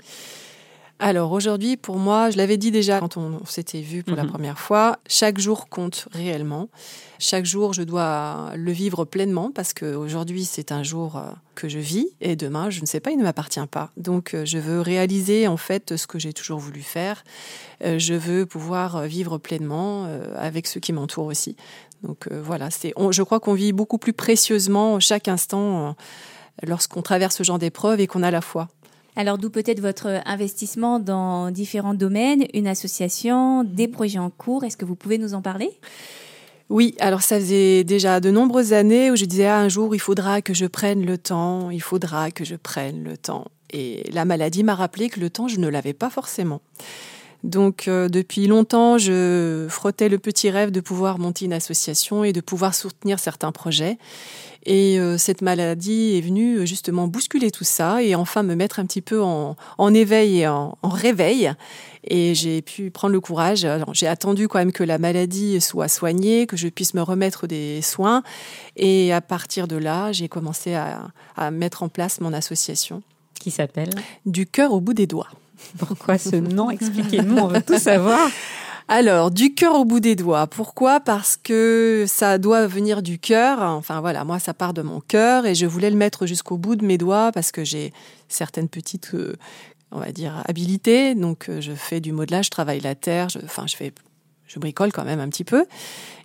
Alors 1.00 1.34
aujourd'hui, 1.34 1.76
pour 1.76 1.98
moi, 1.98 2.30
je 2.30 2.38
l'avais 2.38 2.56
dit 2.56 2.72
déjà 2.72 3.00
quand 3.00 3.18
on, 3.18 3.44
s'était 3.46 3.82
vu 3.82 4.02
pour 4.02 4.16
la 4.16 4.24
mhm. 4.24 4.30
première 4.30 4.60
fois, 4.60 4.98
chaque 5.08 5.38
jour 5.40 5.68
compte 5.68 6.08
réellement. 6.14 6.70
Chaque 7.20 7.46
jour, 7.46 7.74
je 7.74 7.84
dois 7.84 8.52
le 8.56 8.72
vivre 8.72 9.04
pleinement 9.04 9.52
parce 9.54 9.74
qu'aujourd'hui, 9.74 10.46
c'est 10.46 10.72
un 10.72 10.84
jour 10.84 11.18
euh, 11.18 11.24
que 11.54 11.68
je 11.68 11.80
vis 11.80 12.08
et 12.22 12.38
demain, 12.38 12.70
je 12.70 12.80
ne 12.80 12.86
sais 12.86 13.02
pas, 13.02 13.12
il 13.12 13.18
ne 13.18 13.24
m'appartient 13.24 13.66
pas. 13.70 13.92
Donc, 13.98 14.34
euh, 14.34 14.46
je 14.46 14.58
veux 14.58 14.80
réaliser 14.80 15.50
en 15.50 15.58
fait 15.58 15.98
ce 15.98 16.08
que 16.08 16.18
j'ai 16.18 16.32
toujours 16.32 16.60
voulu 16.60 16.82
faire. 16.82 17.26
Euh, 17.84 18.00
je 18.00 18.14
veux 18.14 18.46
pouvoir 18.46 19.02
vivre 19.04 19.38
pleinement 19.38 20.08
avec 20.38 20.66
ceux 20.66 20.80
qui 20.80 20.94
m'entourent 20.94 21.28
aussi. 21.28 21.58
Donc 22.04 22.28
voilà, 22.32 22.70
c'est, 22.70 22.94
je 23.12 23.24
crois 23.24 23.40
qu'on 23.40 23.54
vit 23.54 23.74
beaucoup 23.74 23.98
plus 23.98 24.14
précieusement 24.14 25.00
chaque 25.00 25.28
instant 25.28 25.96
lorsqu'on 26.64 27.02
traverse 27.02 27.36
ce 27.36 27.44
genre 27.44 27.60
d'épreuve 27.60 28.00
et 28.00 28.08
qu'on 28.08 28.24
a 28.24 28.32
la 28.32 28.42
foi. 28.42 28.68
Alors 29.16 29.38
d'où 29.38 29.50
peut-être 29.50 29.80
votre 29.80 30.22
investissement 30.26 31.00
dans 31.00 31.52
différents 31.52 31.94
domaines, 31.94 32.46
une 32.54 32.68
association, 32.68 33.64
des 33.64 33.88
projets 33.88 34.20
en 34.20 34.30
cours. 34.30 34.64
Est-ce 34.64 34.78
que 34.78 34.86
vous 34.86 34.96
pouvez 34.96 35.18
nous 35.18 35.34
en 35.34 35.42
parler? 35.42 35.72
Oui, 36.70 36.96
alors 37.00 37.22
ça 37.22 37.40
faisait 37.40 37.84
déjà 37.84 38.20
de 38.20 38.32
nombreuses 38.32 38.74
années 38.74 39.12
où 39.12 39.16
je 39.16 39.26
disais 39.26 39.46
ah, 39.46 39.60
un 39.60 39.70
jour 39.70 39.94
il 39.94 40.00
faudra 40.00 40.42
que 40.42 40.54
je 40.54 40.66
prenne 40.66 41.06
le 41.06 41.18
temps, 41.18 41.70
il 41.70 41.82
faudra 41.82 42.32
que 42.32 42.44
je 42.44 42.56
prenne 42.56 43.04
le 43.04 43.18
temps. 43.18 43.46
Et 43.72 44.10
la 44.12 44.26
maladie 44.26 44.64
m'a 44.64 44.76
rappelé 44.76 45.10
que 45.10 45.20
le 45.20 45.30
temps, 45.30 45.48
je 45.48 45.60
ne 45.60 45.68
l'avais 45.68 45.94
pas 45.94 46.10
forcément. 46.10 46.62
Donc 47.46 47.88
euh, 47.88 48.10
depuis 48.10 48.48
longtemps, 48.48 48.98
je 48.98 49.68
frottais 49.70 50.10
le 50.10 50.18
petit 50.18 50.50
rêve 50.50 50.72
de 50.72 50.82
pouvoir 50.82 51.20
monter 51.20 51.46
une 51.46 51.54
association 51.54 52.24
et 52.24 52.34
de 52.34 52.42
pouvoir 52.42 52.74
soutenir 52.74 53.20
certains 53.20 53.52
projets. 53.52 54.00
Et 54.66 55.00
euh, 55.00 55.20
cette 55.20 55.44
maladie 55.44 56.18
est 56.18 56.22
venue 56.22 56.58
euh, 56.58 56.66
justement 56.66 57.08
bousculer 57.08 57.52
tout 57.52 57.64
ça 57.64 58.02
et 58.02 58.16
enfin 58.16 58.42
me 58.42 58.56
mettre 58.56 58.80
un 58.80 58.86
petit 58.88 59.04
peu 59.04 59.22
en, 59.22 59.56
éveil 59.94 60.40
et 60.40 60.48
en, 60.48 60.76
réveil. 60.84 61.52
Et 62.04 62.34
j'ai 62.34 62.64
pu 62.64 62.90
prendre 62.90 63.14
le 63.14 63.20
courage. 63.20 63.68
J'ai 63.94 64.08
attendu 64.08 64.48
quand 64.48 64.58
même 64.58 64.72
que 64.72 64.84
la 64.84 64.98
maladie 64.98 65.62
soit 65.62 65.88
soignée, 65.88 66.48
que 66.48 66.58
je 66.58 66.68
puisse 66.68 66.96
me 66.96 67.02
remettre 67.04 67.46
des 67.46 67.84
soins. 67.84 68.24
Et 68.76 69.14
à 69.14 69.22
partir 69.22 69.68
de 69.68 69.76
là, 69.76 70.12
j'ai 70.12 70.30
commencé 70.30 70.74
à, 70.74 71.10
à 71.36 71.52
mettre 71.52 71.84
en 71.84 71.90
place 71.90 72.22
mon 72.22 72.34
association. 72.34 73.04
Qui 73.40 73.52
s'appelle? 73.52 73.92
Du 74.26 74.48
cœur 74.48 74.74
au 74.74 74.82
bout 74.82 74.96
des 74.96 75.06
doigts. 75.06 75.30
Pourquoi 75.78 76.18
ce 76.18 76.36
nom 76.36 76.70
Expliquez-nous, 76.70 77.38
on 77.38 77.48
veut 77.48 77.62
tout 77.62 77.80
savoir. 77.80 78.30
Alors, 78.88 79.32
du 79.32 79.56
cœur 79.56 79.76
au 79.76 79.86
bout 79.86 80.00
des 80.00 80.16
doigts. 80.16 80.46
Pourquoi? 80.46 81.00
Parce 81.00 81.38
que 81.38 82.06
ça 82.08 82.38
doit 82.38 82.68
venir 82.68 83.02
du 83.02 83.18
cœur. 83.18 83.62
Enfin 83.62 84.00
voilà, 84.00 84.24
moi 84.24 84.38
ça 84.38 84.54
part 84.54 84.74
de 84.74 84.84
mon 84.84 85.00
cœur 85.00 85.48
et 85.48 85.56
je 85.56 85.66
voulais 85.66 85.90
le 85.90 85.98
mettre 85.98 86.28
jusqu'au 86.28 86.58
bout 86.58 86.76
de 86.76 86.86
mes 86.86 87.00
doigts 87.00 87.32
parce 87.32 87.52
que 87.52 87.64
j'ai 87.64 87.94
certaines 88.28 88.70
petites, 88.70 89.16
euh, 89.16 89.36
on 89.92 90.00
va 90.00 90.12
dire, 90.12 90.44
habilités. 90.48 91.16
Donc 91.16 91.50
euh, 91.50 91.62
je 91.62 91.72
fais 91.72 92.00
du 92.00 92.12
modelage, 92.12 92.46
je 92.46 92.52
travaille 92.52 92.80
la 92.80 92.94
terre, 92.94 93.28
enfin 93.44 93.66
je 93.66 93.76
fais 93.76 93.92
je 94.48 94.60
bricole 94.60 94.92
quand 94.92 95.06
même 95.06 95.20
un 95.20 95.30
petit 95.30 95.44
peu. 95.44 95.66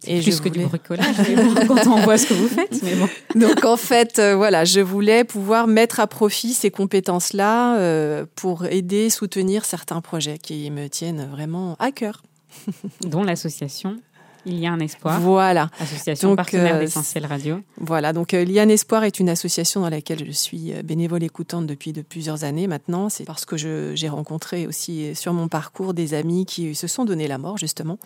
Et 0.06 0.20
plus 0.20 0.36
je 0.36 0.42
que 0.42 0.48
du 0.48 0.64
bricolage 0.64 1.16
quand 1.68 1.86
on 1.86 2.00
voit 2.00 2.16
ce 2.18 2.26
que 2.26 2.34
vous 2.34 2.48
faites. 2.48 2.82
Mais 2.82 2.94
bon. 2.94 3.08
Donc 3.34 3.64
en 3.64 3.76
fait, 3.76 4.18
euh, 4.18 4.34
voilà, 4.34 4.64
je 4.64 4.80
voulais 4.80 5.24
pouvoir 5.24 5.66
mettre 5.66 6.00
à 6.00 6.06
profit 6.06 6.54
ces 6.54 6.70
compétences-là 6.70 7.76
euh, 7.76 8.24
pour 8.34 8.66
aider, 8.66 9.10
soutenir 9.10 9.64
certains 9.64 10.00
projets 10.00 10.38
qui 10.38 10.70
me 10.70 10.88
tiennent 10.88 11.28
vraiment 11.30 11.76
à 11.78 11.92
cœur. 11.92 12.22
Dont 13.02 13.22
l'association 13.22 13.98
il 14.46 14.58
y 14.58 14.66
a 14.66 14.72
un 14.72 14.80
espoir. 14.80 15.20
Voilà. 15.20 15.70
Association 15.78 16.36
partenaire 16.36 16.76
euh, 16.76 16.80
d'Essentiel 16.80 17.26
Radio. 17.26 17.60
Voilà. 17.78 18.12
Donc, 18.12 18.34
euh, 18.34 18.42
Il 18.42 18.52
y 18.52 18.58
a 18.58 18.62
un 18.62 18.68
espoir 18.68 19.04
est 19.04 19.20
une 19.20 19.28
association 19.28 19.82
dans 19.82 19.90
laquelle 19.90 20.24
je 20.24 20.30
suis 20.30 20.72
euh, 20.72 20.82
bénévole 20.82 21.22
écoutante 21.22 21.66
depuis 21.66 21.92
de 21.92 22.02
plusieurs 22.02 22.44
années 22.44 22.66
maintenant. 22.66 23.08
C'est 23.08 23.24
parce 23.24 23.44
que 23.44 23.56
j'ai 23.56 24.08
rencontré 24.08 24.66
aussi 24.66 25.14
sur 25.14 25.32
mon 25.32 25.48
parcours 25.48 25.94
des 25.94 26.14
amis 26.14 26.46
qui 26.46 26.74
se 26.74 26.86
sont 26.86 27.04
donné 27.04 27.28
la 27.28 27.38
mort, 27.38 27.58
justement. 27.58 27.98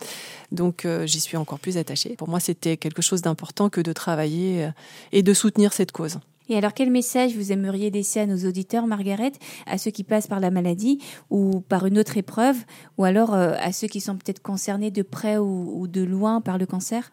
Donc, 0.51 0.87
j'y 1.05 1.19
suis 1.19 1.37
encore 1.37 1.59
plus 1.59 1.77
attachée. 1.77 2.15
Pour 2.17 2.29
moi, 2.29 2.39
c'était 2.39 2.77
quelque 2.77 3.01
chose 3.01 3.21
d'important 3.21 3.69
que 3.69 3.81
de 3.81 3.93
travailler 3.93 4.69
et 5.11 5.23
de 5.23 5.33
soutenir 5.33 5.73
cette 5.73 5.91
cause. 5.91 6.19
Et 6.49 6.57
alors, 6.57 6.73
quel 6.73 6.91
message 6.91 7.35
vous 7.35 7.51
aimeriez 7.51 7.89
laisser 7.89 8.19
à 8.19 8.25
nos 8.25 8.47
auditeurs, 8.47 8.85
Margaret, 8.85 9.31
à 9.65 9.77
ceux 9.77 9.91
qui 9.91 10.03
passent 10.03 10.27
par 10.27 10.39
la 10.39 10.51
maladie 10.51 10.99
ou 11.29 11.61
par 11.61 11.85
une 11.85 11.97
autre 11.97 12.17
épreuve, 12.17 12.57
ou 12.97 13.03
alors 13.03 13.33
euh, 13.33 13.53
à 13.59 13.71
ceux 13.71 13.87
qui 13.87 13.99
sont 13.99 14.15
peut-être 14.15 14.41
concernés 14.41 14.91
de 14.91 15.01
près 15.01 15.37
ou, 15.37 15.87
de 15.87 16.03
loin 16.03 16.41
par 16.41 16.57
le 16.57 16.65
cancer? 16.65 17.11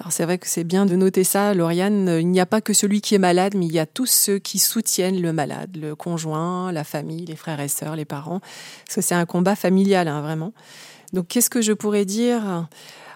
Alors 0.00 0.10
c'est 0.10 0.24
vrai 0.24 0.38
que 0.38 0.48
c'est 0.48 0.64
bien 0.64 0.86
de 0.86 0.96
noter 0.96 1.22
ça, 1.22 1.54
Lauriane. 1.54 2.18
Il 2.20 2.28
n'y 2.28 2.40
a 2.40 2.46
pas 2.46 2.60
que 2.60 2.72
celui 2.72 3.00
qui 3.00 3.14
est 3.14 3.18
malade, 3.18 3.54
mais 3.54 3.66
il 3.66 3.72
y 3.72 3.78
a 3.78 3.86
tous 3.86 4.06
ceux 4.06 4.38
qui 4.38 4.58
soutiennent 4.58 5.20
le 5.20 5.32
malade, 5.32 5.76
le 5.76 5.94
conjoint, 5.94 6.72
la 6.72 6.82
famille, 6.82 7.26
les 7.26 7.36
frères 7.36 7.60
et 7.60 7.68
sœurs, 7.68 7.94
les 7.94 8.04
parents. 8.04 8.40
Parce 8.86 8.96
que 8.96 9.00
c'est 9.02 9.14
un 9.14 9.26
combat 9.26 9.54
familial, 9.54 10.08
hein, 10.08 10.20
vraiment. 10.20 10.52
Donc 11.12 11.28
qu'est-ce 11.28 11.50
que 11.50 11.62
je 11.62 11.72
pourrais 11.72 12.04
dire? 12.04 12.66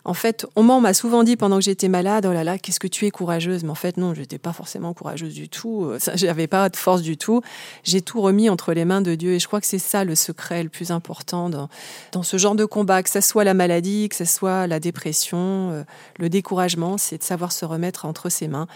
En 0.08 0.14
fait, 0.14 0.46
on 0.56 0.62
m'a 0.62 0.94
souvent 0.94 1.22
dit 1.22 1.36
pendant 1.36 1.58
que 1.58 1.64
j'étais 1.64 1.88
malade, 1.88 2.24
oh 2.26 2.32
là 2.32 2.42
là, 2.42 2.58
qu'est-ce 2.58 2.80
que 2.80 2.86
tu 2.86 3.04
es 3.04 3.10
courageuse. 3.10 3.62
Mais 3.62 3.68
en 3.68 3.74
fait, 3.74 3.98
non, 3.98 4.14
je 4.14 4.20
n'étais 4.20 4.38
pas 4.38 4.54
forcément 4.54 4.94
courageuse 4.94 5.34
du 5.34 5.50
tout. 5.50 5.84
Euh, 5.84 5.98
je 6.14 6.24
n'avais 6.24 6.46
pas 6.46 6.70
de 6.70 6.76
force 6.76 7.02
du 7.02 7.18
tout. 7.18 7.42
J'ai 7.84 8.00
tout 8.00 8.22
remis 8.22 8.48
entre 8.48 8.72
les 8.72 8.86
mains 8.86 9.02
de 9.02 9.14
Dieu. 9.14 9.32
Et 9.32 9.38
je 9.38 9.46
crois 9.46 9.60
que 9.60 9.66
c'est 9.66 9.78
ça 9.78 10.04
le 10.04 10.14
secret 10.14 10.62
le 10.62 10.70
plus 10.70 10.92
important 10.92 11.50
dans, 11.50 11.68
ce 12.22 12.38
genre 12.38 12.54
de 12.54 12.64
combat, 12.64 13.02
que 13.02 13.10
ce 13.10 13.20
soit 13.20 13.44
la 13.44 13.52
maladie, 13.52 14.08
que 14.08 14.16
ce 14.16 14.24
soit 14.24 14.66
la 14.66 14.80
dépression, 14.80 15.72
euh, 15.72 15.82
le 16.18 16.30
découragement, 16.30 16.96
c'est 16.96 17.18
de 17.18 17.22
savoir 17.22 17.52
se 17.52 17.66
remettre 17.66 18.06
entre 18.06 18.30
ses 18.30 18.48
mains. 18.48 18.66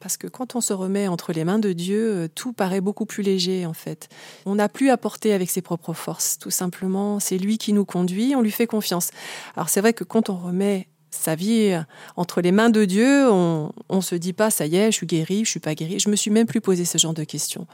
Parce 0.00 0.16
que 0.16 0.26
quand 0.26 0.54
on 0.54 0.60
se 0.60 0.72
remet 0.72 1.08
entre 1.08 1.32
les 1.32 1.44
mains 1.44 1.58
de 1.58 1.72
Dieu, 1.72 2.10
euh, 2.10 2.28
tout 2.32 2.52
paraît 2.52 2.80
beaucoup 2.80 3.06
plus 3.06 3.22
léger 3.22 3.66
en 3.66 3.72
fait. 3.72 4.08
On 4.46 4.54
n'a 4.54 4.68
plus 4.68 4.90
à 4.90 4.96
porter 4.96 5.32
avec 5.32 5.50
ses 5.50 5.62
propres 5.62 5.92
forces, 5.92 6.38
tout 6.38 6.50
simplement. 6.50 7.20
C'est 7.20 7.38
lui 7.38 7.58
qui 7.58 7.72
nous 7.72 7.84
conduit, 7.84 8.34
on 8.36 8.42
lui 8.42 8.50
fait 8.50 8.66
confiance. 8.66 9.10
Alors 9.56 9.68
c'est 9.68 9.80
vrai 9.80 9.92
que 9.92 10.04
quand 10.04 10.30
on 10.30 10.36
remet 10.36 10.88
sa 11.10 11.34
vie 11.34 11.70
euh, 11.72 11.82
entre 12.16 12.40
les 12.40 12.52
mains 12.52 12.70
de 12.70 12.84
Dieu, 12.84 13.30
on 13.30 13.72
ne 13.90 14.00
se 14.00 14.14
dit 14.14 14.32
pas 14.32 14.50
ça 14.50 14.66
y 14.66 14.76
est, 14.76 14.92
je 14.92 14.96
suis 14.96 15.06
guéri, 15.06 15.44
je 15.44 15.50
suis 15.50 15.60
pas 15.60 15.74
guéri. 15.74 15.98
Je 15.98 16.08
me 16.08 16.16
suis 16.16 16.30
même 16.30 16.46
plus 16.46 16.60
posé 16.60 16.84
ce 16.84 16.98
genre 16.98 17.14
de 17.14 17.24
questions. 17.24 17.66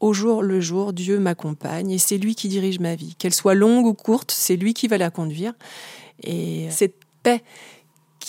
Au 0.00 0.14
jour 0.14 0.42
le 0.42 0.60
jour, 0.60 0.94
Dieu 0.94 1.18
m'accompagne 1.18 1.90
et 1.90 1.98
c'est 1.98 2.16
lui 2.16 2.34
qui 2.34 2.48
dirige 2.48 2.80
ma 2.80 2.94
vie. 2.94 3.14
Qu'elle 3.18 3.34
soit 3.34 3.54
longue 3.54 3.84
ou 3.84 3.92
courte, 3.92 4.30
c'est 4.30 4.56
lui 4.56 4.72
qui 4.72 4.88
va 4.88 4.96
la 4.96 5.10
conduire. 5.10 5.52
Et 6.22 6.68
cette 6.70 6.96
paix 7.22 7.42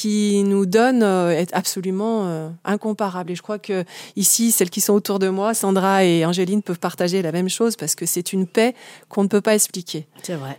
qui 0.02 0.44
nous 0.44 0.66
donne 0.66 1.04
euh, 1.04 1.30
est 1.30 1.54
absolument 1.54 2.26
euh, 2.26 2.50
incomparable. 2.66 3.30
Et 3.30 3.36
je 3.36 3.44
crois 3.44 3.60
que 3.60 3.86
ici, 4.16 4.52
celles 4.52 4.72
qui 4.72 4.82
sont 4.82 4.94
autour 4.94 5.20
de 5.20 5.30
moi, 5.30 5.54
Sandra 5.54 6.04
et 6.04 6.26
Angéline, 6.26 6.64
peuvent 6.64 6.80
partager 6.80 7.22
la 7.22 7.32
même 7.32 7.50
chose 7.50 7.76
parce 7.76 7.94
que 7.94 8.08
c'est 8.08 8.34
une 8.34 8.48
paix 8.48 8.74
qu'on 9.10 9.22
ne 9.22 9.28
peut 9.28 9.42
pas 9.42 9.54
expliquer. 9.54 10.08
C'est 10.24 10.34
vrai. 10.34 10.58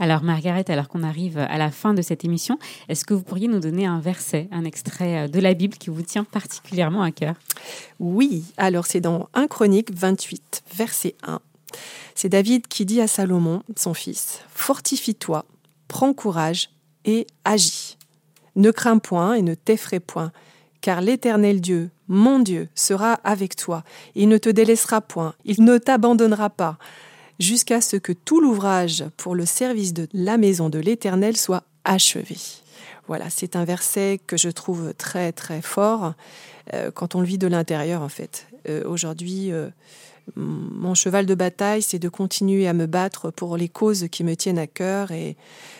Alors 0.00 0.24
Margaret, 0.24 0.64
alors 0.72 0.88
qu'on 0.88 1.04
arrive 1.04 1.38
à 1.38 1.56
la 1.56 1.70
fin 1.70 1.94
de 1.94 2.02
cette 2.02 2.24
émission, 2.24 2.58
est-ce 2.88 3.04
que 3.04 3.14
vous 3.14 3.22
pourriez 3.22 3.46
nous 3.46 3.60
donner 3.60 3.86
un 3.86 4.00
verset, 4.00 4.48
un 4.50 4.64
extrait 4.64 5.26
euh, 5.26 5.28
de 5.28 5.38
la 5.38 5.54
Bible 5.54 5.78
qui 5.78 5.90
vous 5.90 6.02
tient 6.02 6.24
particulièrement 6.24 7.02
à 7.02 7.12
cœur? 7.12 7.36
Oui, 8.00 8.42
alors 8.56 8.86
c'est 8.86 9.00
dans 9.00 9.28
1 9.34 9.46
Chronique 9.46 9.94
28, 9.94 10.64
verset 10.74 11.14
1. 11.22 11.38
C'est 12.16 12.28
David 12.28 12.66
qui 12.66 12.84
dit 12.84 13.00
à 13.00 13.06
Salomon, 13.06 13.62
son 13.76 13.94
fils, 13.94 14.40
Fortifie-toi, 14.50 15.44
prends 15.86 16.12
courage 16.12 16.70
et 17.04 17.28
agis. 17.44 17.97
Ne 18.58 18.72
crains 18.72 18.98
point 18.98 19.34
et 19.34 19.42
ne 19.42 19.54
t'effraie 19.54 20.00
point, 20.00 20.32
car 20.80 21.00
l'Éternel 21.00 21.60
Dieu, 21.60 21.90
mon 22.08 22.40
Dieu, 22.40 22.68
sera 22.74 23.14
avec 23.22 23.54
toi. 23.54 23.84
Il 24.16 24.28
ne 24.28 24.36
te 24.36 24.48
délaissera 24.48 25.00
point, 25.00 25.34
il 25.44 25.64
ne 25.64 25.78
t'abandonnera 25.78 26.50
pas, 26.50 26.76
jusqu'à 27.38 27.80
ce 27.80 27.96
que 27.96 28.12
tout 28.12 28.40
l'ouvrage 28.40 29.04
pour 29.16 29.36
le 29.36 29.46
service 29.46 29.94
de 29.94 30.08
la 30.12 30.38
maison 30.38 30.70
de 30.70 30.80
l'Éternel 30.80 31.36
soit 31.36 31.62
achevé. 31.84 32.36
Voilà, 33.06 33.30
c'est 33.30 33.54
un 33.54 33.64
verset 33.64 34.20
que 34.26 34.36
je 34.36 34.48
trouve 34.48 34.92
très 34.94 35.30
très 35.30 35.62
fort 35.62 36.14
euh, 36.74 36.90
quand 36.90 37.14
on 37.14 37.20
le 37.20 37.26
vit 37.26 37.38
de 37.38 37.46
l'intérieur 37.46 38.02
en 38.02 38.08
fait. 38.08 38.48
Euh, 38.68 38.82
aujourd'hui, 38.86 39.52
euh, 39.52 39.68
mon 40.34 40.94
cheval 40.94 41.26
de 41.26 41.34
bataille, 41.36 41.82
c'est 41.82 42.00
de 42.00 42.08
continuer 42.08 42.66
à 42.66 42.72
me 42.72 42.86
battre 42.86 43.30
pour 43.30 43.56
les 43.56 43.68
causes 43.68 44.08
qui 44.10 44.24
me 44.24 44.34
tiennent 44.34 44.58
à 44.58 44.66
cœur 44.66 45.12
et 45.12 45.36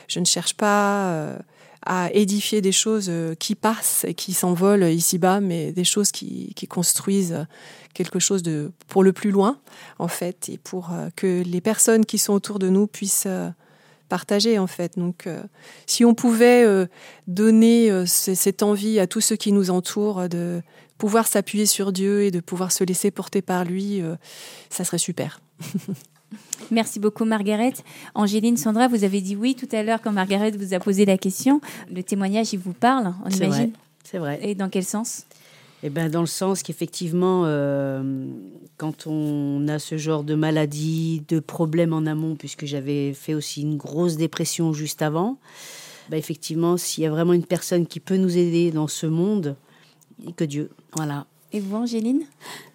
je 0.07 0.21
ne 0.21 0.25
cherche 0.25 0.55
pas 0.55 1.37
à 1.85 2.13
édifier 2.13 2.61
des 2.61 2.73
choses 2.73 3.07
euh, 3.09 3.35
qui 3.35 3.55
passent 3.55 4.05
et 4.07 4.15
qui 4.15 4.33
s'envolent 4.33 4.85
ici-bas, 4.85 5.41
mais 5.41 5.73
des 5.73 5.85
choses 5.85 6.11
qui, 6.13 6.55
construisent 6.69 7.47
quelque 7.95 8.19
chose 8.19 8.43
de 8.43 8.71
pour 8.89 9.03
le 9.03 9.13
plus 9.13 9.31
loin, 9.31 9.59
en 9.99 10.09
fait, 10.09 10.49
et 10.49 10.59
pour 10.59 10.93
euh, 10.93 11.09
que 11.17 11.43
les 11.43 11.61
personnes 11.61 12.05
qui 12.05 12.19
sont 12.19 12.33
autour 12.33 12.59
de 12.59 12.69
nous 12.69 12.87
puissent 12.87 13.25
euh, 13.27 13.49
partager, 14.09 14.59
en 14.59 14.67
fait. 14.67 14.99
Donc, 14.99 15.29
si 15.87 16.05
on 16.05 16.15
pouvait 16.15 16.65
donner 17.27 18.07
cette 18.07 18.63
envie 18.63 18.99
à 18.99 19.07
tous 19.07 19.21
ceux 19.21 19.37
qui 19.37 19.53
nous 19.53 19.69
entourent 19.69 20.31
de 20.31 20.63
pouvoir 20.97 21.27
s'appuyer 21.27 21.67
sur 21.67 21.93
Dieu 21.93 22.23
et 22.23 22.31
de 22.31 22.41
pouvoir 22.41 22.73
se 22.73 22.85
laisser 22.85 23.11
porter 23.11 23.43
par 23.43 23.67
lui, 23.67 24.01
ça 24.71 24.85
serait 24.85 24.97
super. 24.97 25.43
Merci 26.71 27.01
beaucoup, 27.01 27.25
Margaret. 27.25 27.75
Angéline, 28.15 28.57
Sandra, 28.57 28.89
vous 28.89 29.05
avez 29.05 29.21
dit 29.21 29.37
oui 29.37 29.55
tout 29.55 29.69
à 29.73 29.83
l'heure 29.83 30.01
quand 30.03 30.13
Margaret 30.13 30.51
vous 30.51 30.75
a 30.75 30.81
posé 30.81 31.05
la 31.05 31.17
question. 31.17 31.61
Le 31.91 32.03
témoignage, 32.03 32.53
il 32.53 32.59
vous 32.59 32.75
parle, 32.75 33.15
on 33.25 33.31
imagine 33.31 33.73
C'est 34.05 34.19
vrai. 34.19 34.39
Et 34.43 34.55
dans 34.55 34.69
quel 34.69 34.85
sens? 34.85 35.25
Eh 35.83 35.91
ben, 35.91 36.11
dans 36.11 36.21
le 36.21 36.27
sens 36.27 36.63
qu'effectivement, 36.63 37.45
euh, 37.47 38.27
quand 38.77 39.07
on 39.07 39.69
a 39.69 39.79
ce 39.79 39.97
genre 39.97 40.25
de 40.25 40.35
maladie, 40.35 41.23
de 41.29 41.39
problème 41.39 41.93
en 41.93 42.05
amont, 42.05 42.35
puisque 42.35 42.67
j'avais 42.67 43.13
fait 43.13 43.35
aussi 43.35 43.63
une 43.63 43.77
grosse 43.77 44.17
dépression 44.17 44.73
juste 44.73 45.03
avant, 45.03 45.39
ben, 46.11 46.17
effectivement, 46.17 46.77
s'il 46.77 47.05
y 47.05 47.07
a 47.07 47.11
vraiment 47.11 47.33
une 47.33 47.45
personne 47.45 47.87
qui 47.87 48.01
peut 48.01 48.17
nous 48.17 48.37
aider 48.37 48.73
dans 48.73 48.89
ce 48.89 49.07
monde, 49.07 49.57
que 50.37 50.45
Dieu. 50.45 50.71
Voilà. 50.97 51.27
Et 51.53 51.61
vous, 51.61 51.77
Angéline 51.77 52.23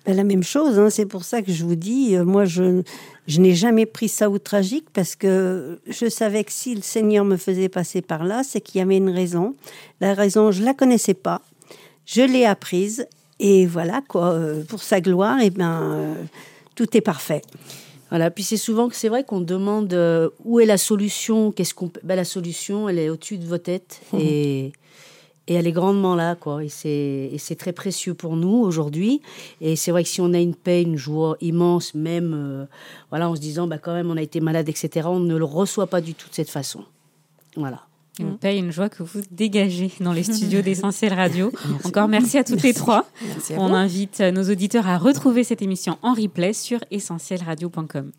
ben, 0.05 0.15
La 0.15 0.23
même 0.23 0.43
chose. 0.43 0.79
Hein. 0.79 0.89
C'est 0.89 1.05
pour 1.05 1.23
ça 1.23 1.41
que 1.41 1.51
je 1.51 1.63
vous 1.63 1.75
dis, 1.75 2.15
euh, 2.15 2.25
moi, 2.25 2.45
je, 2.45 2.81
je 3.27 3.39
n'ai 3.39 3.53
jamais 3.53 3.86
pris 3.86 4.09
ça 4.09 4.29
au 4.29 4.39
tragique 4.39 4.88
parce 4.93 5.15
que 5.15 5.79
je 5.88 6.09
savais 6.09 6.43
que 6.43 6.51
si 6.51 6.73
le 6.73 6.81
Seigneur 6.81 7.23
me 7.23 7.38
faisait 7.38 7.69
passer 7.69 8.01
par 8.01 8.23
là, 8.23 8.43
c'est 8.43 8.62
qu'il 8.62 8.79
y 8.79 8.81
avait 8.81 8.97
une 8.97 9.12
raison. 9.12 9.55
La 10.01 10.13
raison, 10.13 10.51
je 10.51 10.63
la 10.63 10.73
connaissais 10.73 11.13
pas. 11.13 11.41
Je 12.05 12.21
l'ai 12.21 12.45
apprise 12.45 13.07
et 13.39 13.65
voilà 13.65 14.01
quoi. 14.07 14.31
Euh, 14.31 14.63
pour 14.63 14.81
sa 14.81 14.99
gloire, 14.99 15.39
et 15.39 15.45
eh 15.45 15.49
ben 15.49 15.81
euh, 15.81 16.15
tout 16.75 16.97
est 16.97 17.01
parfait. 17.01 17.41
Voilà. 18.09 18.29
Puis 18.29 18.43
c'est 18.43 18.57
souvent 18.57 18.89
que 18.89 18.95
c'est 18.95 19.07
vrai 19.07 19.23
qu'on 19.23 19.39
demande 19.39 19.97
où 20.43 20.59
est 20.59 20.65
la 20.65 20.77
solution? 20.77 21.51
Qu'est-ce 21.51 21.73
qu'on 21.73 21.91
ben, 22.03 22.15
la 22.15 22.25
solution, 22.25 22.89
elle 22.89 22.99
est 22.99 23.09
au-dessus 23.09 23.38
de 23.38 23.45
vos 23.45 23.57
têtes 23.57 24.01
et 24.19 24.73
et 25.47 25.56
elle 25.56 25.67
est 25.67 25.73
grandement 25.73 26.15
là, 26.15 26.36
quoi. 26.36 26.63
Et 26.63 26.69
c'est 26.69 27.56
très 27.58 27.73
précieux 27.73 28.13
pour 28.13 28.35
nous 28.35 28.56
aujourd'hui. 28.56 29.21
Et 29.60 29.75
c'est 29.75 29.91
vrai 29.91 30.04
que 30.04 30.10
si 30.10 30.21
on 30.21 30.33
a 30.33 30.39
une 30.39 30.56
paix, 30.56 30.81
une 30.81 30.96
joie 30.96 31.35
immense, 31.41 31.94
même, 31.96 32.33
euh, 32.33 32.65
voilà, 33.10 33.29
en 33.29 33.35
se 33.35 33.41
disant, 33.41 33.67
bah, 33.67 33.77
quand 33.77 33.94
même, 33.94 34.10
on 34.10 34.17
a 34.17 34.21
été 34.21 34.39
malade, 34.39 34.69
etc., 34.69 35.08
on 35.10 35.19
ne 35.19 35.35
le 35.35 35.46
reçoit 35.46 35.87
pas 35.87 36.02
du 36.02 36.13
tout 36.13 36.29
de 36.29 36.33
cette 36.33 36.50
façon. 36.50 36.85
Voilà. 37.58 37.81
Une 38.19 38.37
paix 38.37 38.57
et 38.57 38.59
une 38.59 38.71
joie 38.71 38.89
que 38.89 39.01
vous 39.01 39.21
dégagez 39.31 39.91
dans 39.99 40.13
les 40.13 40.21
studios 40.21 40.61
d'Essentiel 40.61 41.15
Radio. 41.15 41.51
Encore 41.83 42.07
merci 42.07 42.37
à 42.37 42.43
toutes 42.43 42.61
les 42.61 42.75
trois. 42.75 43.07
Merci 43.27 43.53
On 43.57 43.73
invite 43.73 44.19
nos 44.19 44.51
auditeurs 44.51 44.87
à 44.87 44.99
retrouver 44.99 45.43
cette 45.43 45.63
émission 45.63 45.97
en 46.03 46.13
replay 46.13 46.53
sur 46.53 46.77
essentielradio.com. 46.91 48.11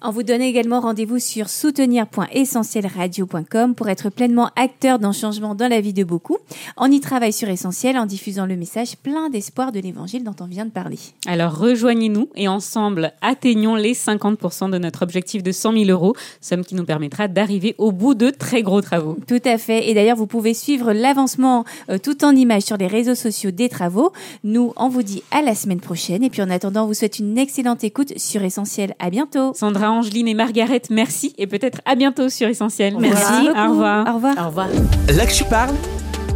On 0.00 0.10
vous 0.10 0.22
donne 0.22 0.40
également 0.40 0.80
rendez-vous 0.80 1.18
sur 1.18 1.50
soutenir.essentielradio.com 1.50 3.74
pour 3.74 3.90
être 3.90 4.08
pleinement 4.08 4.48
acteur 4.56 4.98
d'un 4.98 5.12
changement 5.12 5.54
dans 5.54 5.68
la 5.68 5.82
vie 5.82 5.92
de 5.92 6.04
beaucoup. 6.04 6.38
On 6.78 6.90
y 6.90 7.00
travaille 7.00 7.34
sur 7.34 7.50
Essentiel 7.50 7.98
en 7.98 8.06
diffusant 8.06 8.46
le 8.46 8.56
message 8.56 8.96
plein 8.96 9.28
d'espoir 9.28 9.70
de 9.70 9.80
l'évangile 9.80 10.24
dont 10.24 10.36
on 10.40 10.46
vient 10.46 10.64
de 10.64 10.70
parler. 10.70 10.98
Alors 11.26 11.58
rejoignez-nous 11.58 12.30
et 12.36 12.48
ensemble 12.48 13.12
atteignons 13.20 13.74
les 13.74 13.92
50% 13.92 14.70
de 14.70 14.78
notre 14.78 15.02
objectif 15.02 15.42
de 15.42 15.52
100 15.52 15.74
000 15.74 15.90
euros, 15.90 16.16
somme 16.40 16.64
qui 16.64 16.74
nous 16.74 16.86
permettra 16.86 17.28
d'arriver 17.28 17.74
au 17.76 17.92
bout 17.92 18.14
de 18.14 18.30
très 18.30 18.62
gros 18.62 18.80
travaux. 18.80 19.18
Tout 19.28 19.41
à 19.48 19.58
fait. 19.58 19.88
Et 19.88 19.94
d'ailleurs, 19.94 20.16
vous 20.16 20.26
pouvez 20.26 20.54
suivre 20.54 20.92
l'avancement 20.92 21.64
euh, 21.90 21.98
tout 21.98 22.24
en 22.24 22.34
images 22.34 22.62
sur 22.62 22.76
les 22.76 22.86
réseaux 22.86 23.14
sociaux 23.14 23.50
des 23.50 23.68
travaux. 23.68 24.12
Nous, 24.44 24.72
on 24.76 24.88
vous 24.88 25.02
dit 25.02 25.22
à 25.30 25.42
la 25.42 25.54
semaine 25.54 25.80
prochaine. 25.80 26.22
Et 26.22 26.30
puis 26.30 26.42
en 26.42 26.50
attendant, 26.50 26.84
on 26.84 26.86
vous 26.86 26.94
souhaite 26.94 27.18
une 27.18 27.38
excellente 27.38 27.84
écoute 27.84 28.12
sur 28.18 28.42
Essentiel. 28.42 28.94
À 28.98 29.10
bientôt. 29.10 29.52
Sandra, 29.54 29.90
Angeline 29.90 30.28
et 30.28 30.34
Margaret, 30.34 30.82
merci 30.90 31.34
et 31.38 31.46
peut-être 31.46 31.80
à 31.84 31.94
bientôt 31.94 32.28
sur 32.28 32.48
Essentiel. 32.48 32.96
Merci 32.98 33.22
beaucoup. 33.46 33.58
Au 33.58 33.70
revoir. 33.70 34.08
Au 34.08 34.14
revoir. 34.14 34.34
Au 34.38 34.46
revoir. 34.48 34.68
Là 35.08 35.26
que 35.26 35.32
tu 35.32 35.44
parles, 35.44 35.74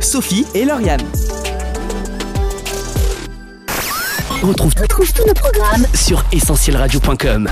Sophie 0.00 0.44
et 0.54 0.64
Lauriane. 0.64 1.02
On 4.42 4.48
retrouve 4.48 4.74
tous 4.74 5.14
nos 5.26 5.34
programmes 5.34 5.86
sur 5.94 6.22
essentielradio.com. 6.32 7.48